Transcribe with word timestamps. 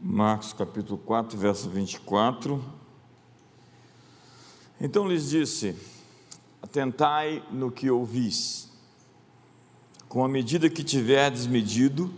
Marcos 0.00 0.52
capítulo 0.52 0.96
4, 0.96 1.36
verso 1.36 1.68
24. 1.68 2.62
Então 4.80 5.08
lhes 5.08 5.28
disse: 5.28 5.74
Atentai 6.62 7.42
no 7.50 7.70
que 7.70 7.90
ouvis. 7.90 8.70
Com 10.08 10.24
a 10.24 10.28
medida 10.28 10.70
que 10.70 10.84
tiverdes 10.84 11.46
medido, 11.46 12.12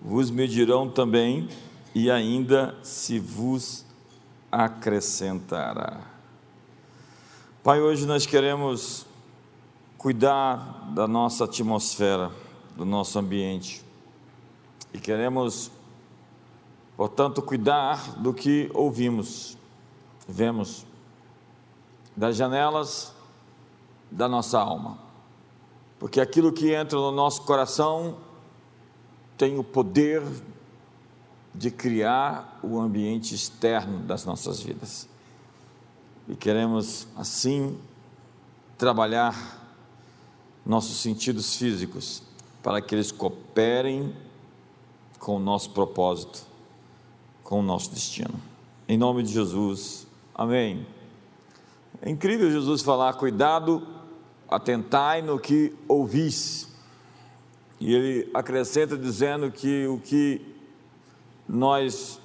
vos 0.00 0.30
medirão 0.30 0.88
também, 0.88 1.48
e 1.92 2.08
ainda 2.10 2.78
se 2.82 3.18
vos 3.18 3.84
acrescentará. 4.50 6.00
Pai, 7.62 7.80
hoje 7.80 8.06
nós 8.06 8.24
queremos 8.24 9.04
cuidar 9.98 10.92
da 10.94 11.08
nossa 11.08 11.44
atmosfera, 11.44 12.30
do 12.76 12.84
nosso 12.84 13.18
ambiente, 13.18 13.84
e 14.94 14.98
queremos 14.98 15.70
Portanto, 17.00 17.40
cuidar 17.40 18.20
do 18.20 18.34
que 18.34 18.70
ouvimos, 18.74 19.56
vemos, 20.28 20.84
das 22.14 22.36
janelas 22.36 23.14
da 24.10 24.28
nossa 24.28 24.60
alma, 24.60 24.98
porque 25.98 26.20
aquilo 26.20 26.52
que 26.52 26.74
entra 26.74 26.98
no 26.98 27.10
nosso 27.10 27.40
coração 27.46 28.18
tem 29.38 29.58
o 29.58 29.64
poder 29.64 30.22
de 31.54 31.70
criar 31.70 32.60
o 32.62 32.78
ambiente 32.78 33.34
externo 33.34 34.00
das 34.00 34.26
nossas 34.26 34.60
vidas. 34.60 35.08
E 36.28 36.36
queremos, 36.36 37.08
assim, 37.16 37.78
trabalhar 38.76 39.34
nossos 40.66 40.98
sentidos 40.98 41.56
físicos 41.56 42.22
para 42.62 42.82
que 42.82 42.94
eles 42.94 43.10
cooperem 43.10 44.14
com 45.18 45.36
o 45.36 45.40
nosso 45.40 45.70
propósito 45.70 46.49
com 47.50 47.58
o 47.58 47.62
nosso 47.64 47.90
destino. 47.90 48.40
Em 48.88 48.96
nome 48.96 49.24
de 49.24 49.32
Jesus, 49.32 50.06
amém. 50.32 50.86
É 52.00 52.08
incrível 52.08 52.48
Jesus 52.48 52.80
falar: 52.80 53.12
cuidado, 53.14 53.84
atentai 54.48 55.20
no 55.20 55.36
que 55.36 55.74
ouvis. 55.88 56.68
E 57.80 57.92
ele 57.92 58.30
acrescenta 58.32 58.96
dizendo 58.96 59.50
que 59.50 59.84
o 59.88 59.98
que 59.98 60.40
nós 61.48 62.20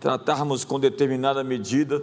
tratarmos 0.00 0.64
com 0.64 0.80
determinada 0.80 1.44
medida 1.44 2.02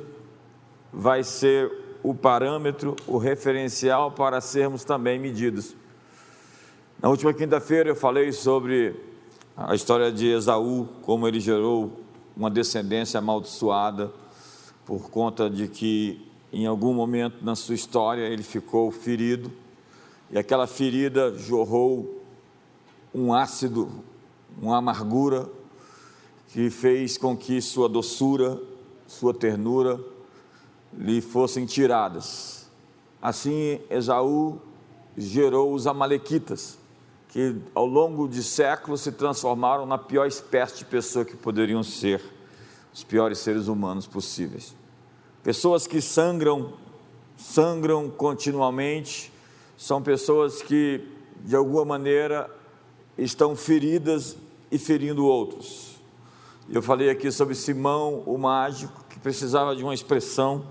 vai 0.94 1.24
ser 1.24 1.72
o 2.04 2.14
parâmetro, 2.14 2.96
o 3.08 3.18
referencial 3.18 4.12
para 4.12 4.40
sermos 4.40 4.84
também 4.84 5.18
medidos. 5.18 5.76
Na 7.02 7.10
última 7.10 7.34
quinta-feira 7.34 7.90
eu 7.90 7.96
falei 7.96 8.32
sobre 8.32 8.96
a 9.58 9.74
história 9.74 10.12
de 10.12 10.28
Esaú, 10.28 10.88
como 11.02 11.28
ele 11.28 11.40
gerou 11.40 12.05
uma 12.36 12.50
descendência 12.50 13.18
amaldiçoada 13.18 14.12
por 14.86 15.10
conta 15.10 15.50
de 15.50 15.68
que 15.68 16.28
em 16.52 16.66
algum 16.66 16.94
momento 16.94 17.44
na 17.44 17.56
sua 17.56 17.76
história 17.76 18.24
ele 18.24 18.44
ficou 18.44 18.92
ferido 18.92 19.52
e 20.30 20.38
aquela 20.38 20.68
ferida 20.68 21.38
jorrou 21.38 22.24
um 23.14 23.34
ácido, 23.34 23.90
uma 24.62 24.78
amargura 24.78 25.48
que 26.50 26.70
fez 26.70 27.18
com 27.18 27.36
que 27.36 27.62
sua 27.62 27.88
doçura, 27.88 28.62
sua 29.08 29.34
ternura 29.34 30.00
lhe 30.94 31.22
fossem 31.22 31.66
tiradas. 31.66 32.70
Assim, 33.22 33.80
Esaú 33.90 34.60
gerou 35.18 35.74
os 35.74 35.88
Amalequitas, 35.88 36.78
que 37.36 37.54
ao 37.76 37.86
longo 37.86 38.30
de 38.30 38.42
séculos 38.42 39.02
se 39.02 39.12
transformaram 39.12 39.86
na 39.86 39.98
pior 39.98 40.26
espécie 40.26 40.78
de 40.78 40.86
pessoa 40.86 41.26
que 41.26 41.36
poderiam 41.36 41.84
ser, 41.84 42.22
os 42.94 43.04
piores 43.04 43.40
seres 43.40 43.68
humanos 43.68 44.08
possíveis. 44.08 44.74
Pessoas 45.44 45.86
que 45.86 46.00
sangram, 46.00 46.72
sangram 47.36 48.10
continuamente, 48.10 49.34
são 49.78 50.02
pessoas 50.02 50.62
que 50.62 51.06
de 51.44 51.58
alguma 51.58 51.84
maneira 51.84 52.50
estão 53.18 53.54
feridas 53.54 54.38
e 54.72 54.78
ferindo 54.78 55.26
outros. 55.26 56.00
Eu 56.70 56.82
falei 56.82 57.10
aqui 57.10 57.30
sobre 57.34 57.54
Simão, 57.54 58.24
o 58.26 58.38
mágico, 58.38 59.04
que 59.10 59.20
precisava 59.20 59.76
de 59.76 59.84
uma 59.84 59.94
expressão, 59.94 60.68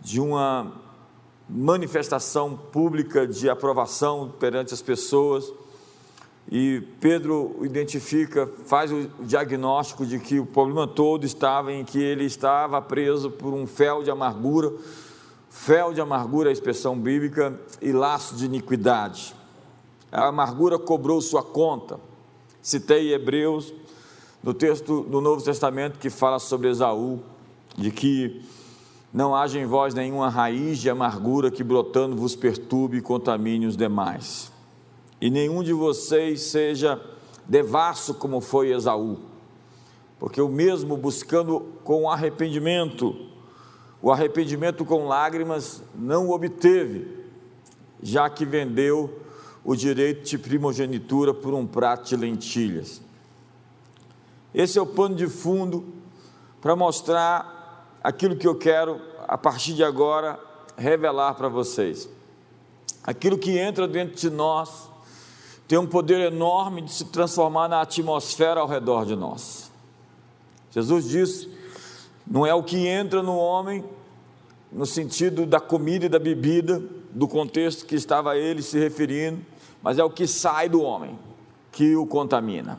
de 0.00 0.18
uma 0.18 0.72
manifestação 1.48 2.56
pública 2.56 3.28
de 3.28 3.48
aprovação 3.48 4.34
perante 4.40 4.74
as 4.74 4.82
pessoas 4.82 5.52
e 6.50 6.82
Pedro 6.98 7.58
identifica, 7.62 8.48
faz 8.64 8.90
o 8.90 9.06
diagnóstico 9.20 10.06
de 10.06 10.18
que 10.18 10.40
o 10.40 10.46
problema 10.46 10.86
todo 10.86 11.26
estava 11.26 11.70
em 11.72 11.84
que 11.84 11.98
ele 11.98 12.24
estava 12.24 12.80
preso 12.80 13.30
por 13.30 13.52
um 13.52 13.66
fel 13.66 14.02
de 14.02 14.10
amargura, 14.10 14.72
fel 15.50 15.92
de 15.92 16.00
amargura 16.00 16.48
é 16.48 16.50
a 16.50 16.52
expressão 16.52 16.98
bíblica, 16.98 17.60
e 17.82 17.92
laço 17.92 18.34
de 18.34 18.46
iniquidade. 18.46 19.34
A 20.10 20.28
amargura 20.28 20.78
cobrou 20.78 21.20
sua 21.20 21.42
conta. 21.42 22.00
Citei 22.62 23.12
Hebreus, 23.12 23.74
no 24.42 24.54
texto 24.54 25.02
do 25.02 25.20
Novo 25.20 25.42
Testamento 25.42 25.98
que 25.98 26.08
fala 26.08 26.38
sobre 26.38 26.70
Esaú, 26.70 27.20
de 27.76 27.90
que 27.90 28.42
não 29.12 29.34
haja 29.34 29.58
em 29.58 29.66
vós 29.66 29.92
nenhuma 29.92 30.30
raiz 30.30 30.78
de 30.78 30.88
amargura 30.88 31.50
que 31.50 31.62
brotando 31.62 32.16
vos 32.16 32.34
perturbe 32.34 32.96
e 32.96 33.02
contamine 33.02 33.66
os 33.66 33.76
demais 33.76 34.50
e 35.20 35.30
nenhum 35.30 35.62
de 35.62 35.72
vocês 35.72 36.42
seja 36.42 37.00
devasso 37.46 38.14
como 38.14 38.40
foi 38.40 38.72
Esaú, 38.72 39.18
porque 40.18 40.40
o 40.40 40.48
mesmo 40.48 40.96
buscando 40.96 41.60
com 41.82 42.10
arrependimento, 42.10 43.16
o 44.00 44.12
arrependimento 44.12 44.84
com 44.84 45.08
lágrimas 45.08 45.82
não 45.94 46.30
obteve, 46.30 47.24
já 48.02 48.28
que 48.30 48.44
vendeu 48.44 49.22
o 49.64 49.74
direito 49.74 50.24
de 50.28 50.38
primogenitura 50.38 51.34
por 51.34 51.52
um 51.52 51.66
prato 51.66 52.08
de 52.08 52.16
lentilhas. 52.16 53.02
Esse 54.54 54.78
é 54.78 54.82
o 54.82 54.86
pano 54.86 55.14
de 55.14 55.26
fundo 55.26 55.84
para 56.60 56.74
mostrar 56.74 57.98
aquilo 58.02 58.36
que 58.36 58.46
eu 58.46 58.54
quero, 58.54 59.00
a 59.26 59.36
partir 59.36 59.74
de 59.74 59.84
agora, 59.84 60.38
revelar 60.76 61.34
para 61.34 61.48
vocês. 61.48 62.08
Aquilo 63.02 63.36
que 63.36 63.58
entra 63.58 63.86
dentro 63.86 64.16
de 64.16 64.30
nós 64.30 64.87
tem 65.68 65.78
um 65.78 65.86
poder 65.86 66.32
enorme 66.32 66.80
de 66.80 66.90
se 66.90 67.04
transformar 67.04 67.68
na 67.68 67.82
atmosfera 67.82 68.58
ao 68.60 68.66
redor 68.66 69.04
de 69.04 69.14
nós. 69.14 69.70
Jesus 70.70 71.06
disse: 71.06 71.58
não 72.26 72.46
é 72.46 72.54
o 72.54 72.62
que 72.62 72.86
entra 72.86 73.22
no 73.22 73.36
homem, 73.36 73.84
no 74.72 74.84
sentido 74.84 75.46
da 75.46 75.60
comida 75.60 76.06
e 76.06 76.08
da 76.08 76.18
bebida, 76.18 76.82
do 77.10 77.28
contexto 77.28 77.86
que 77.86 77.94
estava 77.94 78.36
ele 78.36 78.62
se 78.62 78.78
referindo, 78.78 79.44
mas 79.82 79.98
é 79.98 80.04
o 80.04 80.10
que 80.10 80.26
sai 80.26 80.68
do 80.68 80.82
homem 80.82 81.18
que 81.72 81.96
o 81.96 82.06
contamina. 82.06 82.78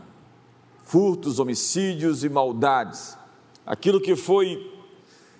Furtos, 0.84 1.40
homicídios 1.40 2.24
e 2.24 2.30
maldades, 2.30 3.18
aquilo 3.66 4.02
que 4.02 4.16
foi 4.16 4.72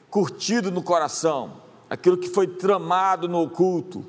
curtido 0.10 0.72
no 0.72 0.82
coração, 0.82 1.54
aquilo 1.90 2.18
que 2.18 2.30
foi 2.30 2.48
tramado 2.48 3.28
no 3.28 3.42
oculto, 3.42 4.06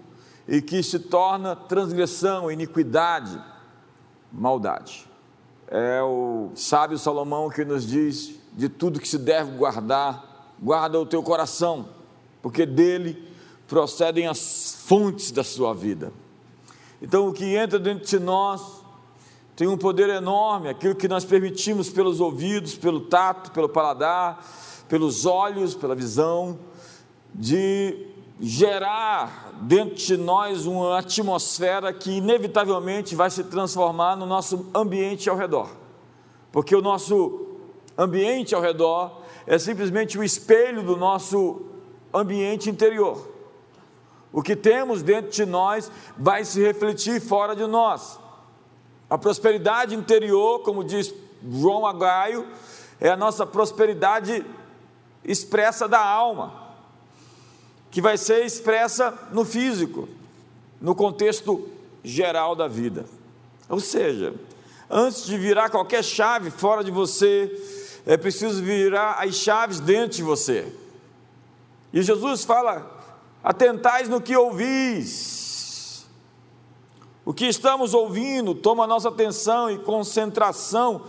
e 0.47 0.61
que 0.61 0.83
se 0.83 0.99
torna 0.99 1.55
transgressão, 1.55 2.51
iniquidade, 2.51 3.41
maldade. 4.33 5.07
É 5.69 6.03
o 6.03 6.51
sábio 6.55 6.99
Salomão 6.99 7.49
que 7.49 7.65
nos 7.65 7.87
diz: 7.87 8.35
de 8.53 8.69
tudo 8.69 9.01
que 9.01 9.09
se 9.09 9.19
deve 9.19 9.53
guardar, 9.53 10.55
guarda 10.61 10.99
o 10.99 11.07
teu 11.07 11.23
coração, 11.23 11.89
porque 12.43 12.67
dele 12.67 13.29
procedem 13.69 14.27
as 14.27 14.83
fontes 14.85 15.31
da 15.31 15.45
sua 15.45 15.73
vida. 15.73 16.13
Então, 17.01 17.29
o 17.29 17.33
que 17.33 17.55
entra 17.55 17.79
dentro 17.79 18.07
de 18.07 18.19
nós 18.19 18.81
tem 19.55 19.69
um 19.69 19.77
poder 19.77 20.09
enorme, 20.09 20.69
aquilo 20.69 20.95
que 20.95 21.07
nós 21.07 21.25
permitimos 21.25 21.89
pelos 21.89 22.21
ouvidos, 22.21 22.75
pelo 22.75 23.03
tato, 23.03 23.53
pelo 23.53 23.69
paladar, 23.69 24.45
pelos 24.89 25.25
olhos, 25.25 25.75
pela 25.75 25.95
visão, 25.95 26.59
de 27.35 28.07
gerar 28.41 29.53
dentro 29.61 29.97
de 29.97 30.17
nós 30.17 30.65
uma 30.65 30.99
atmosfera 30.99 31.93
que 31.93 32.11
inevitavelmente 32.11 33.15
vai 33.15 33.31
se 33.31 33.45
transformar 33.45 34.17
no 34.17 34.25
nosso 34.25 34.67
ambiente 34.75 35.29
ao 35.29 35.37
redor. 35.37 35.69
Porque 36.51 36.75
o 36.75 36.81
nosso 36.81 37.47
ambiente 37.99 38.55
ao 38.55 38.63
redor 38.63 39.21
é 39.47 39.59
simplesmente 39.59 40.19
o 40.19 40.25
espelho 40.25 40.83
do 40.83 40.97
nosso 40.97 41.67
ambiente 42.15 42.71
interior. 42.71 43.29
O 44.33 44.43
que 44.43 44.57
temos 44.57 45.03
dentro 45.03 45.31
de 45.31 45.45
nós 45.45 45.91
vai 46.17 46.45
se 46.45 46.63
refletir 46.63 47.21
fora 47.21 47.55
de 47.55 47.67
nós. 47.67 48.19
A 49.09 49.19
prosperidade 49.19 49.95
interior, 49.95 50.61
como 50.61 50.83
diz 50.83 51.13
João 51.47 51.85
Agaio, 51.85 52.47
é 52.99 53.11
a 53.11 53.17
nossa 53.17 53.45
prosperidade 53.45 54.45
expressa 55.25 55.87
da 55.87 56.03
alma 56.03 56.70
que 57.91 58.01
vai 58.01 58.17
ser 58.17 58.45
expressa 58.45 59.13
no 59.33 59.45
físico, 59.45 60.09
no 60.81 60.95
contexto 60.95 61.69
geral 62.05 62.55
da 62.55 62.69
vida. 62.69 63.05
Ou 63.69 63.81
seja, 63.81 64.35
antes 64.89 65.25
de 65.25 65.37
virar 65.37 65.71
qualquer 65.71 66.03
chave 66.03 66.51
fora 66.51 66.83
de 66.85 66.91
você, 66.91 67.51
é 68.07 68.17
preciso 68.17 68.63
virar 68.63 69.19
as 69.21 69.35
chaves 69.35 69.81
dentro 69.81 70.17
de 70.17 70.23
você. 70.23 70.73
E 71.93 72.03
Jesus 72.03 72.45
fala: 72.45 72.99
atentais 73.43 74.09
no 74.09 74.21
que 74.21 74.37
ouvis. 74.37 76.07
O 77.25 77.35
que 77.35 77.47
estamos 77.47 77.95
ouvindo 77.95 78.55
toma 78.55 78.87
nossa 78.87 79.09
atenção 79.09 79.71
e 79.71 79.79
concentração, 79.79 81.05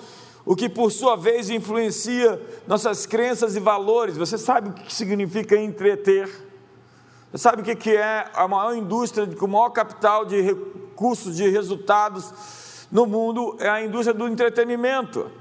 o 0.45 0.55
que 0.55 0.67
por 0.67 0.91
sua 0.91 1.15
vez 1.15 1.49
influencia 1.49 2.39
nossas 2.67 3.05
crenças 3.05 3.55
e 3.55 3.59
valores. 3.59 4.17
Você 4.17 4.37
sabe 4.37 4.69
o 4.69 4.73
que 4.73 4.93
significa 4.93 5.55
entreter? 5.55 6.50
Sabe 7.35 7.61
o 7.61 7.75
que 7.75 7.95
é 7.95 8.29
a 8.33 8.45
maior 8.45 8.75
indústria 8.75 9.25
com 9.25 9.45
o 9.45 9.49
maior 9.49 9.69
capital 9.69 10.25
de 10.25 10.41
recursos, 10.41 11.37
de 11.37 11.47
resultados 11.47 12.87
no 12.91 13.05
mundo? 13.05 13.55
É 13.57 13.69
a 13.69 13.81
indústria 13.81 14.13
do 14.13 14.27
entretenimento. 14.27 15.31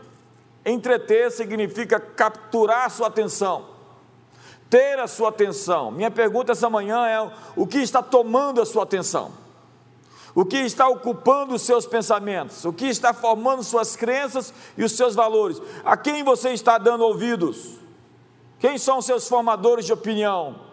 Entreter 0.65 1.33
significa 1.33 1.99
capturar 1.99 2.89
sua 2.91 3.09
atenção, 3.09 3.67
ter 4.69 5.01
a 5.01 5.09
sua 5.09 5.31
atenção. 5.31 5.91
Minha 5.91 6.13
pergunta 6.13 6.53
essa 6.53 6.71
manhã 6.71 7.07
é: 7.07 7.29
o 7.57 7.67
que 7.67 7.79
está 7.79 8.01
tomando 8.01 8.61
a 8.61 8.67
sua 8.67 8.85
atenção? 8.85 9.33
O 10.33 10.45
que 10.45 10.59
está 10.59 10.89
ocupando 10.89 11.57
os 11.57 11.63
seus 11.63 11.87
pensamentos? 11.87 12.65
O 12.65 12.73
que 12.73 12.87
está 12.87 13.13
formando 13.13 13.65
suas 13.65 13.97
crenças 13.97 14.55
e 14.79 14.85
os 14.85 14.93
seus 14.93 15.17
valores? 15.17 15.61
A 15.85 15.97
quem 15.97 16.23
você 16.23 16.51
está 16.51 16.79
dando 16.79 17.03
ouvidos? 17.03 17.81
Quem 18.61 18.79
são 18.79 18.99
os 18.99 19.07
seus 19.07 19.27
formadores 19.27 19.87
de 19.87 19.93
opinião? 19.93 20.70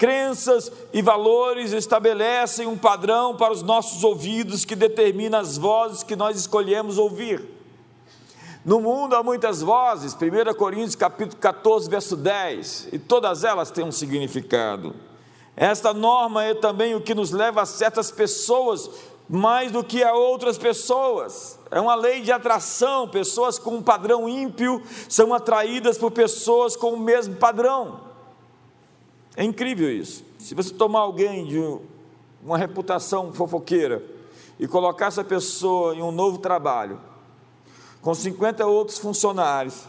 Crenças 0.00 0.72
e 0.94 1.02
valores 1.02 1.72
estabelecem 1.72 2.66
um 2.66 2.78
padrão 2.78 3.36
para 3.36 3.52
os 3.52 3.60
nossos 3.60 4.02
ouvidos 4.02 4.64
que 4.64 4.74
determina 4.74 5.40
as 5.40 5.58
vozes 5.58 6.02
que 6.02 6.16
nós 6.16 6.38
escolhemos 6.38 6.96
ouvir. 6.96 7.44
No 8.64 8.80
mundo 8.80 9.14
há 9.14 9.22
muitas 9.22 9.60
vozes, 9.60 10.14
1 10.14 10.54
Coríntios 10.54 10.94
capítulo 10.94 11.38
14, 11.38 11.90
verso 11.90 12.16
10, 12.16 12.88
e 12.92 12.98
todas 12.98 13.44
elas 13.44 13.70
têm 13.70 13.84
um 13.84 13.92
significado. 13.92 14.96
Esta 15.54 15.92
norma 15.92 16.44
é 16.44 16.54
também 16.54 16.94
o 16.94 17.02
que 17.02 17.14
nos 17.14 17.30
leva 17.30 17.60
a 17.60 17.66
certas 17.66 18.10
pessoas 18.10 18.88
mais 19.28 19.70
do 19.70 19.84
que 19.84 20.02
a 20.02 20.14
outras 20.14 20.56
pessoas. 20.56 21.58
É 21.70 21.78
uma 21.78 21.94
lei 21.94 22.22
de 22.22 22.32
atração, 22.32 23.06
pessoas 23.06 23.58
com 23.58 23.72
um 23.72 23.82
padrão 23.82 24.26
ímpio 24.26 24.82
são 25.10 25.34
atraídas 25.34 25.98
por 25.98 26.10
pessoas 26.10 26.74
com 26.74 26.94
o 26.94 26.98
mesmo 26.98 27.36
padrão. 27.36 28.08
É 29.36 29.44
incrível 29.44 29.90
isso. 29.90 30.24
Se 30.38 30.54
você 30.54 30.72
tomar 30.74 31.00
alguém 31.00 31.46
de 31.46 31.78
uma 32.42 32.58
reputação 32.58 33.32
fofoqueira 33.32 34.02
e 34.58 34.66
colocar 34.66 35.06
essa 35.06 35.24
pessoa 35.24 35.94
em 35.94 36.02
um 36.02 36.10
novo 36.10 36.38
trabalho, 36.38 37.00
com 38.00 38.14
50 38.14 38.66
outros 38.66 38.98
funcionários 38.98 39.84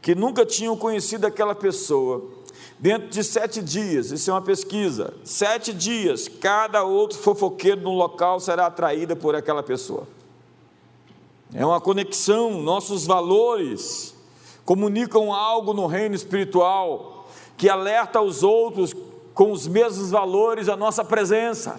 que 0.00 0.14
nunca 0.14 0.44
tinham 0.44 0.76
conhecido 0.76 1.26
aquela 1.26 1.54
pessoa. 1.54 2.24
Dentro 2.78 3.08
de 3.08 3.22
sete 3.22 3.62
dias, 3.62 4.10
isso 4.10 4.28
é 4.28 4.34
uma 4.34 4.42
pesquisa, 4.42 5.14
sete 5.22 5.72
dias, 5.72 6.26
cada 6.26 6.82
outro 6.82 7.16
fofoqueiro 7.16 7.80
no 7.80 7.92
local 7.92 8.40
será 8.40 8.66
atraído 8.66 9.14
por 9.14 9.36
aquela 9.36 9.62
pessoa. 9.62 10.08
É 11.54 11.64
uma 11.64 11.80
conexão, 11.80 12.60
nossos 12.60 13.06
valores 13.06 14.14
comunicam 14.64 15.32
algo 15.32 15.72
no 15.72 15.86
reino 15.86 16.16
espiritual 16.16 17.11
que 17.62 17.68
alerta 17.68 18.20
os 18.20 18.42
outros 18.42 18.92
com 19.32 19.52
os 19.52 19.68
mesmos 19.68 20.10
valores 20.10 20.68
a 20.68 20.76
nossa 20.76 21.04
presença. 21.04 21.78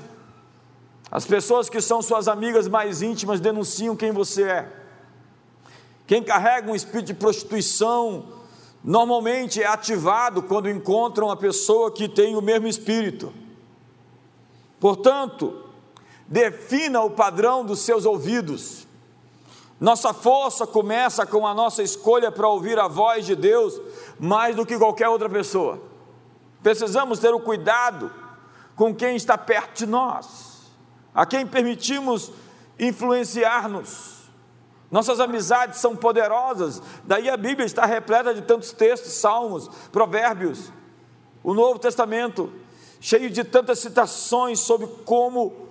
As 1.12 1.25
pessoas 1.25 1.68
que 1.68 1.81
são 1.81 2.01
suas 2.01 2.30
amigas 2.30 2.69
mais 2.69 3.01
íntimas 3.01 3.41
denunciam 3.41 3.94
quem 3.94 4.13
você 4.13 4.44
é. 4.44 4.74
Quem 6.07 6.24
carrega 6.24 6.71
um 6.71 6.75
espírito 6.75 7.07
de 7.07 7.13
prostituição 7.13 8.27
normalmente 8.81 9.62
é 9.62 9.68
ativado 9.68 10.41
quando 10.44 10.69
encontra 10.69 11.25
uma 11.25 11.35
pessoa 11.35 11.91
que 11.91 12.07
tem 12.07 12.33
o 12.38 12.41
mesmo 12.41 12.65
espírito. 12.65 13.33
Portanto, 14.79 15.65
defina 16.25 17.01
o 17.01 17.09
padrão 17.09 17.65
dos 17.65 17.81
seus 17.81 18.06
ouvidos. 18.06 18.88
Nossa 19.83 20.13
força 20.13 20.65
começa 20.65 21.25
com 21.25 21.45
a 21.45 21.53
nossa 21.53 21.83
escolha 21.83 22.31
para 22.31 22.47
ouvir 22.47 22.80
a 22.80 22.88
voz 22.88 23.25
de 23.25 23.35
Deus 23.35 23.81
mais 24.18 24.56
do 24.56 24.65
que 24.65 24.77
qualquer 24.77 25.09
outra 25.09 25.27
pessoa. 25.27 25.77
Precisamos 26.62 27.19
ter 27.19 27.33
o 27.33 27.39
cuidado 27.41 28.09
com 28.77 28.95
quem 28.95 29.18
está 29.18 29.38
perto 29.38 29.80
de 29.80 29.85
nós, 29.85 30.71
a 31.13 31.25
quem 31.25 31.45
permitimos 31.45 32.31
influenciar-nos. 32.80 34.21
Nossas 34.89 35.19
amizades 35.19 35.81
são 35.81 35.97
poderosas, 35.97 36.81
daí 37.03 37.29
a 37.29 37.36
Bíblia 37.36 37.65
está 37.65 37.86
repleta 37.86 38.33
de 38.33 38.41
tantos 38.41 38.71
textos, 38.71 39.12
salmos, 39.12 39.68
provérbios, 39.91 40.71
o 41.44 41.53
Novo 41.53 41.77
Testamento, 41.77 42.53
cheio 43.01 43.29
de 43.29 43.44
tantas 43.44 43.79
citações 43.79 44.62
sobre 44.62 44.88
como 45.03 45.68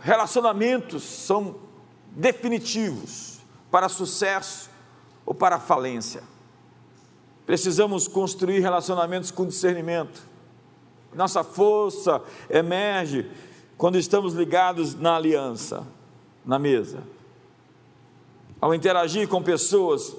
relacionamentos 0.00 1.04
são 1.04 1.54
definitivos 2.10 3.31
para 3.72 3.88
sucesso 3.88 4.70
ou 5.26 5.34
para 5.34 5.58
falência. 5.58 6.22
Precisamos 7.44 8.06
construir 8.06 8.60
relacionamentos 8.60 9.32
com 9.32 9.44
discernimento. 9.44 10.22
Nossa 11.12 11.42
força 11.42 12.22
emerge 12.48 13.28
quando 13.76 13.98
estamos 13.98 14.32
ligados 14.32 14.94
na 14.94 15.16
aliança, 15.16 15.84
na 16.44 16.56
mesa 16.56 17.02
ao 18.62 18.72
interagir 18.72 19.26
com 19.26 19.42
pessoas 19.42 20.14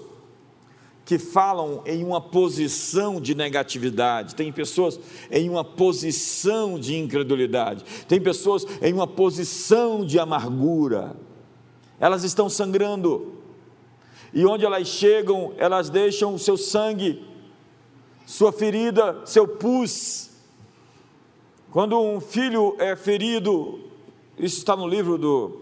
que 1.06 1.18
falam 1.18 1.82
em 1.86 2.04
uma 2.04 2.20
posição 2.20 3.22
de 3.22 3.34
negatividade, 3.34 4.36
tem 4.36 4.52
pessoas 4.52 5.00
em 5.32 5.50
uma 5.50 5.64
posição 5.64 6.78
de 6.78 6.98
incredulidade, 6.98 7.86
tem 8.06 8.20
pessoas 8.20 8.66
em 8.82 8.92
uma 8.92 9.08
posição 9.08 10.06
de 10.06 10.20
amargura, 10.20 11.16
elas 12.02 12.26
estão 12.26 12.50
sangrando, 12.50 13.32
e 14.34 14.46
onde 14.46 14.66
elas 14.66 14.88
chegam, 14.88 15.54
elas 15.58 15.90
deixam 15.90 16.38
seu 16.40 16.58
sangue, 16.58 17.24
sua 18.26 18.52
ferida, 18.52 19.22
seu 19.26 19.48
pus. 19.48 20.32
Quando 21.72 22.00
um 22.00 22.20
filho 22.20 22.76
é 22.80 22.96
ferido, 22.96 23.80
isso 24.38 24.58
está 24.58 24.76
no 24.76 24.88
livro 24.88 25.18
do 25.18 25.62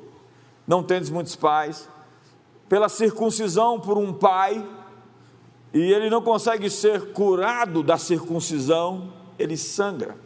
Não 0.65 0.81
Tendes 0.81 1.09
Muitos 1.09 1.35
Pais, 1.35 1.89
pela 2.69 2.87
circuncisão 2.87 3.77
por 3.77 3.97
um 3.97 4.13
pai, 4.13 4.65
e 5.73 5.79
ele 5.79 6.09
não 6.09 6.21
consegue 6.21 6.69
ser 6.69 7.11
curado 7.11 7.83
da 7.83 7.97
circuncisão, 7.97 9.11
ele 9.37 9.57
sangra. 9.57 10.17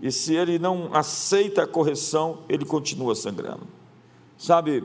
E 0.00 0.10
se 0.10 0.34
ele 0.34 0.58
não 0.58 0.90
aceita 0.92 1.62
a 1.62 1.66
correção, 1.66 2.38
ele 2.48 2.64
continua 2.64 3.14
sangrando. 3.14 3.66
Sabe, 4.38 4.84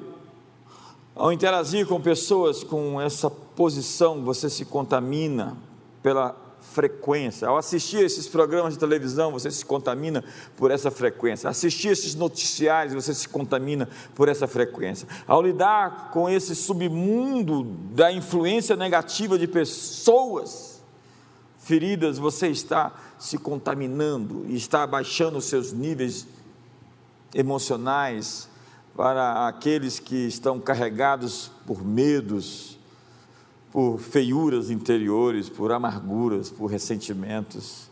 ao 1.16 1.32
interagir 1.32 1.86
com 1.86 2.00
pessoas 2.00 2.64
com 2.64 3.00
essa 3.00 3.30
posição, 3.30 4.24
você 4.24 4.50
se 4.50 4.66
contamina 4.66 5.58
pela 6.02 6.36
frequência. 6.62 7.48
Ao 7.48 7.58
assistir 7.58 8.04
esses 8.04 8.28
programas 8.28 8.74
de 8.74 8.80
televisão, 8.80 9.32
você 9.32 9.52
se 9.52 9.66
contamina 9.66 10.24
por 10.56 10.72
essa 10.72 10.90
frequência. 10.90 11.50
Assistir 11.50 11.90
esses 11.90 12.16
noticiários, 12.16 12.94
você 12.94 13.14
se 13.14 13.28
contamina 13.28 13.90
por 14.16 14.30
essa 14.30 14.48
frequência. 14.48 15.08
Ao 15.28 15.42
lidar 15.42 16.12
com 16.12 16.30
esse 16.30 16.56
submundo 16.56 17.64
da 17.94 18.12
influência 18.12 18.76
negativa 18.76 19.38
de 19.38 19.48
pessoas 19.48 20.82
feridas, 21.60 22.18
você 22.18 22.48
está 22.48 22.94
se 23.20 23.38
contaminando 23.38 24.46
e 24.48 24.56
está 24.56 24.84
abaixando 24.84 25.38
os 25.38 25.46
seus 25.46 25.74
níveis 25.74 26.26
emocionais 27.34 28.50
para 28.96 29.48
aqueles 29.48 30.00
que 30.00 30.28
estão 30.28 30.60
carregados 30.60 31.52
por 31.66 31.84
medos, 31.84 32.78
por 33.72 34.00
feiuras 34.00 34.70
interiores, 34.70 35.48
por 35.48 35.72
amarguras, 35.72 36.50
por 36.50 36.68
ressentimentos. 36.68 37.90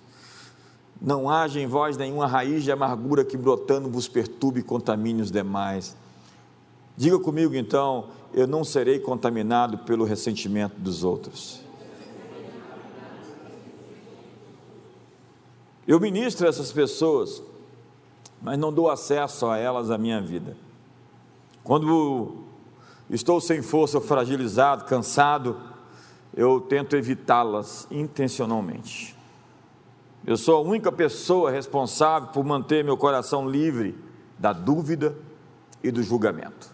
Não 1.01 1.29
haja 1.29 1.60
em 1.60 1.68
vós 1.68 1.96
nenhuma 1.96 2.27
raiz 2.27 2.63
de 2.63 2.72
amargura 2.72 3.24
que 3.24 3.38
brotando 3.38 3.89
vos 3.89 4.08
perturbe 4.08 4.60
e 4.60 4.63
contamine 4.63 5.22
os 5.22 5.32
demais. 5.32 5.96
Diga 6.98 7.18
comigo 7.18 7.56
então, 7.56 8.10
eu 8.34 8.46
não 8.46 8.65
serei 8.65 9.00
contaminado 9.00 9.77
pelo 9.79 10.03
ressentimento 10.03 10.75
dos 10.77 11.03
outros. 11.03 11.62
Eu 15.88 16.00
ministro 16.00 16.46
essas 16.46 16.72
pessoas, 16.72 17.41
mas 18.41 18.60
não 18.60 18.72
dou 18.72 18.91
acesso 18.91 19.48
a 19.48 19.58
elas 19.58 19.89
à 19.89 19.98
minha 19.98 20.22
vida. 20.22 20.56
Quando 21.70 22.46
estou 23.12 23.40
sem 23.40 23.62
força, 23.62 24.02
fragilizado, 24.02 24.86
cansado, 24.86 25.56
eu 26.36 26.60
tento 26.60 26.96
evitá-las 26.96 27.86
intencionalmente. 27.92 29.16
Eu 30.26 30.36
sou 30.36 30.58
a 30.58 30.62
única 30.62 30.92
pessoa 30.92 31.52
responsável 31.52 32.30
por 32.30 32.44
manter 32.44 32.84
meu 32.84 32.98
coração 32.98 33.48
livre 33.48 33.96
da 34.40 34.52
dúvida 34.52 35.16
e 35.84 35.92
do 35.92 36.02
julgamento. 36.02 36.72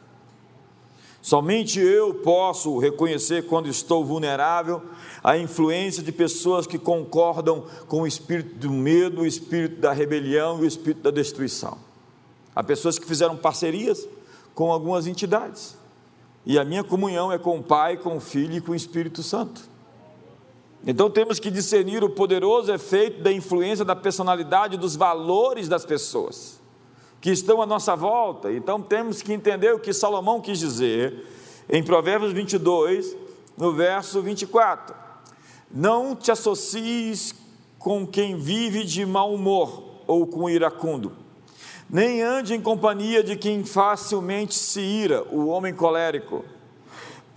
Somente 1.22 1.78
eu 1.78 2.14
posso 2.14 2.78
reconhecer 2.78 3.48
quando 3.48 3.68
estou 3.68 4.06
vulnerável 4.06 4.82
a 5.22 5.38
influência 5.38 6.02
de 6.02 6.14
pessoas 6.14 6.66
que 6.66 6.80
concordam 6.80 7.66
com 7.90 8.04
o 8.04 8.08
espírito 8.08 8.56
do 8.60 8.72
medo, 8.72 9.24
o 9.24 9.28
espírito 9.28 9.82
da 9.82 9.92
rebelião 9.92 10.60
e 10.60 10.62
o 10.62 10.66
espírito 10.66 11.02
da 11.02 11.12
destruição. 11.12 11.78
Há 12.56 12.64
pessoas 12.64 12.98
que 12.98 13.06
fizeram 13.06 13.36
parcerias 13.36 14.08
com 14.56 14.72
algumas 14.72 15.06
entidades. 15.06 15.78
E 16.46 16.58
a 16.58 16.66
minha 16.66 16.84
comunhão 16.84 17.32
é 17.32 17.38
com 17.38 17.60
o 17.60 17.64
Pai, 17.64 17.98
com 17.98 18.18
o 18.18 18.20
Filho 18.20 18.56
e 18.56 18.62
com 18.62 18.72
o 18.72 18.76
Espírito 18.76 19.22
Santo. 19.22 19.62
Então 20.88 21.10
temos 21.10 21.40
que 21.40 21.52
discernir 21.52 22.04
o 22.04 22.10
poderoso 22.10 22.72
efeito 22.72 23.22
da 23.22 23.32
influência 23.32 23.84
da 23.84 23.96
personalidade, 23.96 24.78
dos 24.78 24.96
valores 24.96 25.68
das 25.68 25.86
pessoas 25.86 26.64
que 27.20 27.32
estão 27.32 27.60
à 27.60 27.66
nossa 27.66 27.96
volta. 27.96 28.52
Então 28.52 28.80
temos 28.80 29.24
que 29.24 29.34
entender 29.34 29.74
o 29.74 29.80
que 29.80 29.92
Salomão 29.92 30.40
quis 30.40 30.60
dizer 30.60 31.26
em 31.68 31.84
Provérbios 31.84 32.32
22, 32.32 33.18
no 33.58 33.74
verso 33.74 34.22
24: 34.22 34.96
Não 35.72 36.16
te 36.16 36.32
associes 36.32 37.34
com 37.80 38.06
quem 38.06 38.38
vive 38.38 38.84
de 38.84 39.06
mau 39.08 39.34
humor 39.34 39.84
ou 40.06 40.28
com 40.28 40.48
iracundo, 40.48 41.14
nem 41.90 42.22
ande 42.22 42.54
em 42.54 42.62
companhia 42.62 43.24
de 43.24 43.36
quem 43.36 43.64
facilmente 43.64 44.56
se 44.56 44.82
ira, 44.82 45.24
o 45.32 45.48
homem 45.48 45.74
colérico, 45.74 46.44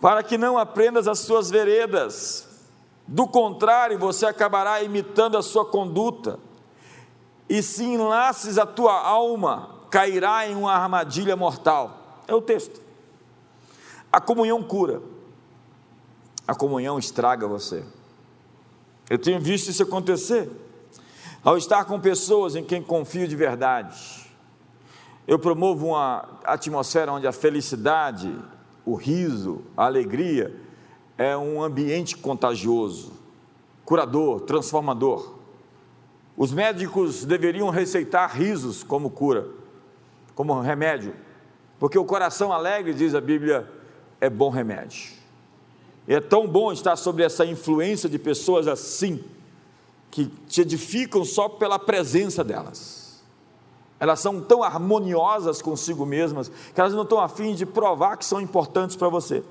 para 0.01 0.23
que 0.23 0.39
não 0.39 0.57
aprendas 0.59 1.07
as 1.07 1.19
suas 1.19 1.51
veredas. 1.51 2.47
Do 3.07 3.27
contrário, 3.27 3.99
você 3.99 4.27
acabará 4.27 4.83
imitando 4.83 5.37
a 5.37 5.43
sua 5.43 5.65
conduta, 5.65 6.39
e 7.49 7.63
se 7.63 7.85
enlaces 7.85 8.59
a 8.59 8.67
tua 8.67 9.01
alma, 9.01 9.71
cairá 9.91 10.47
em 10.47 10.55
uma 10.55 10.73
armadilha 10.73 11.35
mortal. 11.35 12.21
É 12.27 12.35
o 12.35 12.43
texto. 12.43 12.81
A 14.13 14.21
comunhão 14.21 14.63
cura, 14.63 15.01
a 16.47 16.55
comunhão 16.55 16.99
estraga 16.99 17.47
você. 17.47 17.85
Eu 19.09 19.19
tenho 19.19 19.41
visto 19.41 19.69
isso 19.69 19.83
acontecer. 19.83 20.51
Ao 21.43 21.57
estar 21.57 21.85
com 21.85 21.99
pessoas 21.99 22.55
em 22.55 22.65
quem 22.65 22.83
confio 22.83 23.27
de 23.27 23.37
verdade, 23.37 24.28
eu 25.29 25.39
promovo 25.39 25.89
uma 25.89 26.41
atmosfera 26.45 27.13
onde 27.13 27.27
a 27.27 27.33
felicidade, 27.33 28.35
o 28.85 28.97
riso, 28.97 29.63
a 29.77 29.85
alegria 29.85 30.57
é 31.17 31.37
um 31.37 31.63
ambiente 31.63 32.17
contagioso, 32.17 33.13
curador, 33.85 34.41
transformador. 34.41 35.35
Os 36.37 36.53
médicos 36.53 37.25
deveriam 37.25 37.69
receitar 37.69 38.35
risos 38.35 38.83
como 38.83 39.11
cura 39.11 39.59
como 40.39 40.61
remédio, 40.61 41.17
porque 41.81 41.99
o 41.99 42.05
coração 42.05 42.53
alegre, 42.53 42.95
diz 42.95 43.13
a 43.13 43.21
Bíblia, 43.21 43.69
é 44.21 44.31
bom 44.31 44.51
remédio. 44.51 45.11
E 46.07 46.15
é 46.15 46.21
tão 46.21 46.47
bom 46.47 46.73
estar 46.73 46.95
sob 46.95 47.25
essa 47.25 47.45
influência 47.45 48.09
de 48.09 48.21
pessoas 48.21 48.69
assim, 48.69 49.25
que 50.13 50.27
te 50.47 50.61
edificam 50.61 51.25
só 51.25 51.49
pela 51.49 51.77
presença 51.77 52.45
delas. 52.45 52.98
Elas 54.01 54.21
são 54.21 54.41
tão 54.41 54.63
harmoniosas 54.63 55.61
consigo 55.61 56.07
mesmas, 56.07 56.49
que 56.49 56.81
elas 56.81 56.95
não 56.95 57.03
estão 57.03 57.21
afim 57.21 57.55
de 57.55 57.67
provar 57.67 58.17
que 58.17 58.25
são 58.25 58.41
importantes 58.41 58.95
para 58.95 59.09
você. 59.09 59.43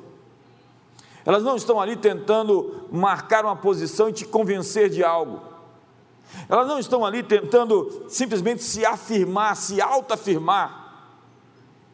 Elas 1.26 1.44
não 1.44 1.58
estão 1.58 1.82
ali 1.82 1.98
tentando 1.98 2.86
marcar 2.90 3.44
uma 3.44 3.56
posição 3.56 4.08
e 4.08 4.14
te 4.14 4.26
convencer 4.26 4.90
de 4.90 5.04
algo. 5.04 5.42
Elas 6.48 6.68
não 6.68 6.80
estão 6.80 7.06
ali 7.06 7.22
tentando 7.22 8.06
simplesmente 8.08 8.64
se 8.64 8.86
afirmar, 8.86 9.58
se 9.58 9.82
autoafirmar. 9.82 10.86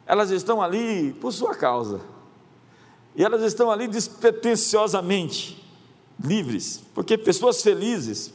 Elas 0.06 0.30
estão 0.30 0.62
ali 0.62 1.14
por 1.14 1.32
sua 1.32 1.56
causa. 1.56 2.02
E 3.16 3.24
elas 3.24 3.42
estão 3.42 3.72
ali 3.72 3.88
despretensiosamente 3.88 5.64
livres, 6.24 6.84
porque 6.94 7.18
pessoas 7.18 7.62
felizes 7.62 8.32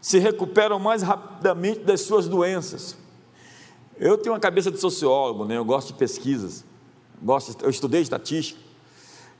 se 0.00 0.18
recuperam 0.18 0.78
mais 0.78 1.02
rapidamente 1.02 1.80
das 1.80 2.02
suas 2.02 2.28
doenças. 2.28 2.96
Eu 3.98 4.18
tenho 4.18 4.34
uma 4.34 4.40
cabeça 4.40 4.70
de 4.70 4.78
sociólogo, 4.78 5.44
né? 5.44 5.56
eu 5.56 5.64
gosto 5.64 5.88
de 5.88 5.94
pesquisas, 5.94 6.64
gosto, 7.22 7.62
eu 7.62 7.70
estudei 7.70 8.02
estatística. 8.02 8.60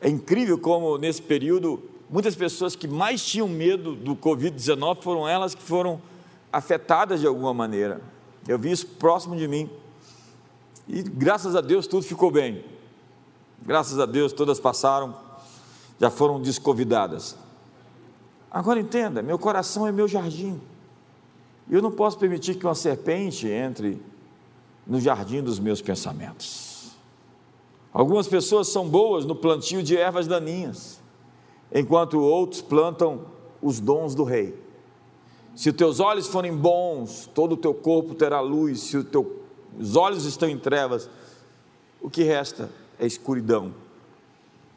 É 0.01 0.09
incrível 0.09 0.59
como 0.59 0.97
nesse 0.99 1.21
período 1.21 1.83
muitas 2.09 2.35
pessoas 2.37 2.77
que 2.77 2.87
mais 2.87 3.25
tinham 3.25 3.49
medo 3.49 3.95
do 3.95 4.15
Covid-19 4.15 5.03
foram 5.03 5.29
elas 5.29 5.55
que 5.55 5.63
foram 5.63 6.01
afetadas 6.53 7.21
de 7.21 7.27
alguma 7.27 7.53
maneira. 7.53 8.01
Eu 8.47 8.59
vi 8.59 8.71
isso 8.71 8.87
próximo 8.87 9.35
de 9.35 9.49
mim. 9.49 9.69
E 10.87 11.03
graças 11.03 11.57
a 11.57 11.61
Deus 11.61 11.87
tudo 11.87 12.05
ficou 12.05 12.31
bem. 12.31 12.65
Graças 13.63 13.99
a 13.99 14.07
Deus 14.07 14.33
todas 14.33 14.61
passaram, 14.61 15.17
já 15.99 16.11
foram 16.11 16.41
desconvidadas. 16.41 17.37
Agora 18.51 18.79
entenda: 18.79 19.23
meu 19.23 19.39
coração 19.39 19.87
é 19.87 19.91
meu 19.91 20.07
jardim. 20.07 20.61
Eu 21.69 21.81
não 21.81 21.91
posso 21.91 22.19
permitir 22.19 22.57
que 22.57 22.67
uma 22.67 22.75
serpente 22.75 23.49
entre 23.49 24.01
no 24.87 25.01
jardim 25.01 25.43
dos 25.43 25.59
meus 25.59 25.81
pensamentos. 25.81 26.93
Algumas 27.93 28.27
pessoas 28.27 28.69
são 28.69 28.89
boas 28.89 29.25
no 29.25 29.37
plantio 29.37 29.83
de 29.83 29.97
ervas 29.97 30.27
daninhas 30.27 31.01
enquanto 31.73 32.21
outros 32.21 32.61
plantam 32.61 33.27
os 33.63 33.81
dons 33.81 34.15
do 34.15 34.25
rei. 34.25 34.55
Se 35.55 35.73
teus 35.73 36.01
olhos 36.01 36.27
forem 36.27 36.55
bons, 36.55 37.31
todo 37.33 37.53
o 37.53 37.57
teu 37.57 37.73
corpo 37.73 38.15
terá 38.15 38.41
luz. 38.41 38.81
Se 38.81 38.97
os 38.97 39.05
teus 39.05 39.97
olhos 39.97 40.25
estão 40.25 40.49
em 40.49 40.59
trevas, 40.59 41.09
o 42.03 42.11
que 42.11 42.25
resta 42.25 42.69
é 42.99 43.07
escuridão. 43.07 43.73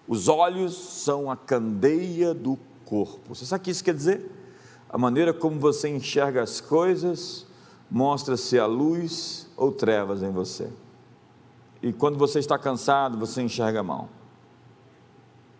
Os 0.07 0.27
olhos 0.27 0.75
são 0.75 1.29
a 1.29 1.35
candeia 1.35 2.33
do 2.33 2.57
corpo. 2.85 3.35
Você 3.35 3.45
sabe 3.45 3.61
o 3.61 3.65
que 3.65 3.71
isso 3.71 3.83
quer 3.83 3.95
dizer? 3.95 4.31
A 4.87 4.97
maneira 4.97 5.33
como 5.33 5.59
você 5.59 5.89
enxerga 5.89 6.43
as 6.43 6.61
coisas 6.61 7.46
mostra 7.89 8.35
se 8.35 8.59
há 8.59 8.65
luz 8.65 9.47
ou 9.55 9.71
trevas 9.71 10.21
em 10.21 10.31
você. 10.31 10.69
E 11.81 11.93
quando 11.93 12.17
você 12.17 12.39
está 12.39 12.57
cansado, 12.57 13.17
você 13.17 13.41
enxerga 13.41 13.81
mal. 13.81 14.09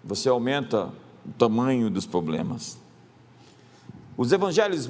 Você 0.03 0.29
aumenta 0.29 0.91
o 1.25 1.31
tamanho 1.37 1.89
dos 1.89 2.05
problemas. 2.05 2.77
Os 4.17 4.31
evangelhos 4.31 4.89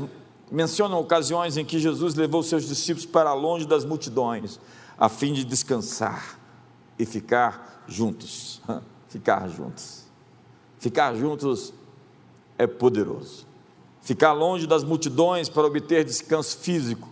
mencionam 0.52 1.00
ocasiões 1.00 1.58
em 1.58 1.66
que 1.66 1.80
Jesus 1.80 2.16
levou 2.16 2.42
seus 2.42 2.68
discípulos 2.68 3.06
para 3.06 3.34
longe 3.34 3.68
das 3.68 3.84
multidões, 3.84 4.60
a 4.98 5.10
fim 5.10 5.34
de 5.34 5.44
descansar 5.44 6.40
e 6.98 7.06
ficar 7.06 7.84
juntos. 7.88 8.62
Ficar 9.10 9.48
juntos. 9.48 10.04
Ficar 10.80 11.16
juntos 11.16 11.74
é 12.58 12.68
poderoso. 12.68 13.48
Ficar 14.02 14.34
longe 14.34 14.68
das 14.68 14.84
multidões 14.84 15.48
para 15.48 15.66
obter 15.66 16.04
descanso 16.04 16.58
físico 16.58 17.08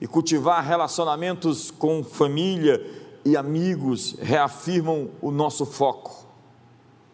e 0.00 0.06
cultivar 0.06 0.62
relacionamentos 0.64 1.70
com 1.70 2.04
família 2.04 2.84
e 3.24 3.36
amigos 3.36 4.16
reafirmam 4.20 5.10
o 5.20 5.30
nosso 5.30 5.64
foco. 5.66 6.26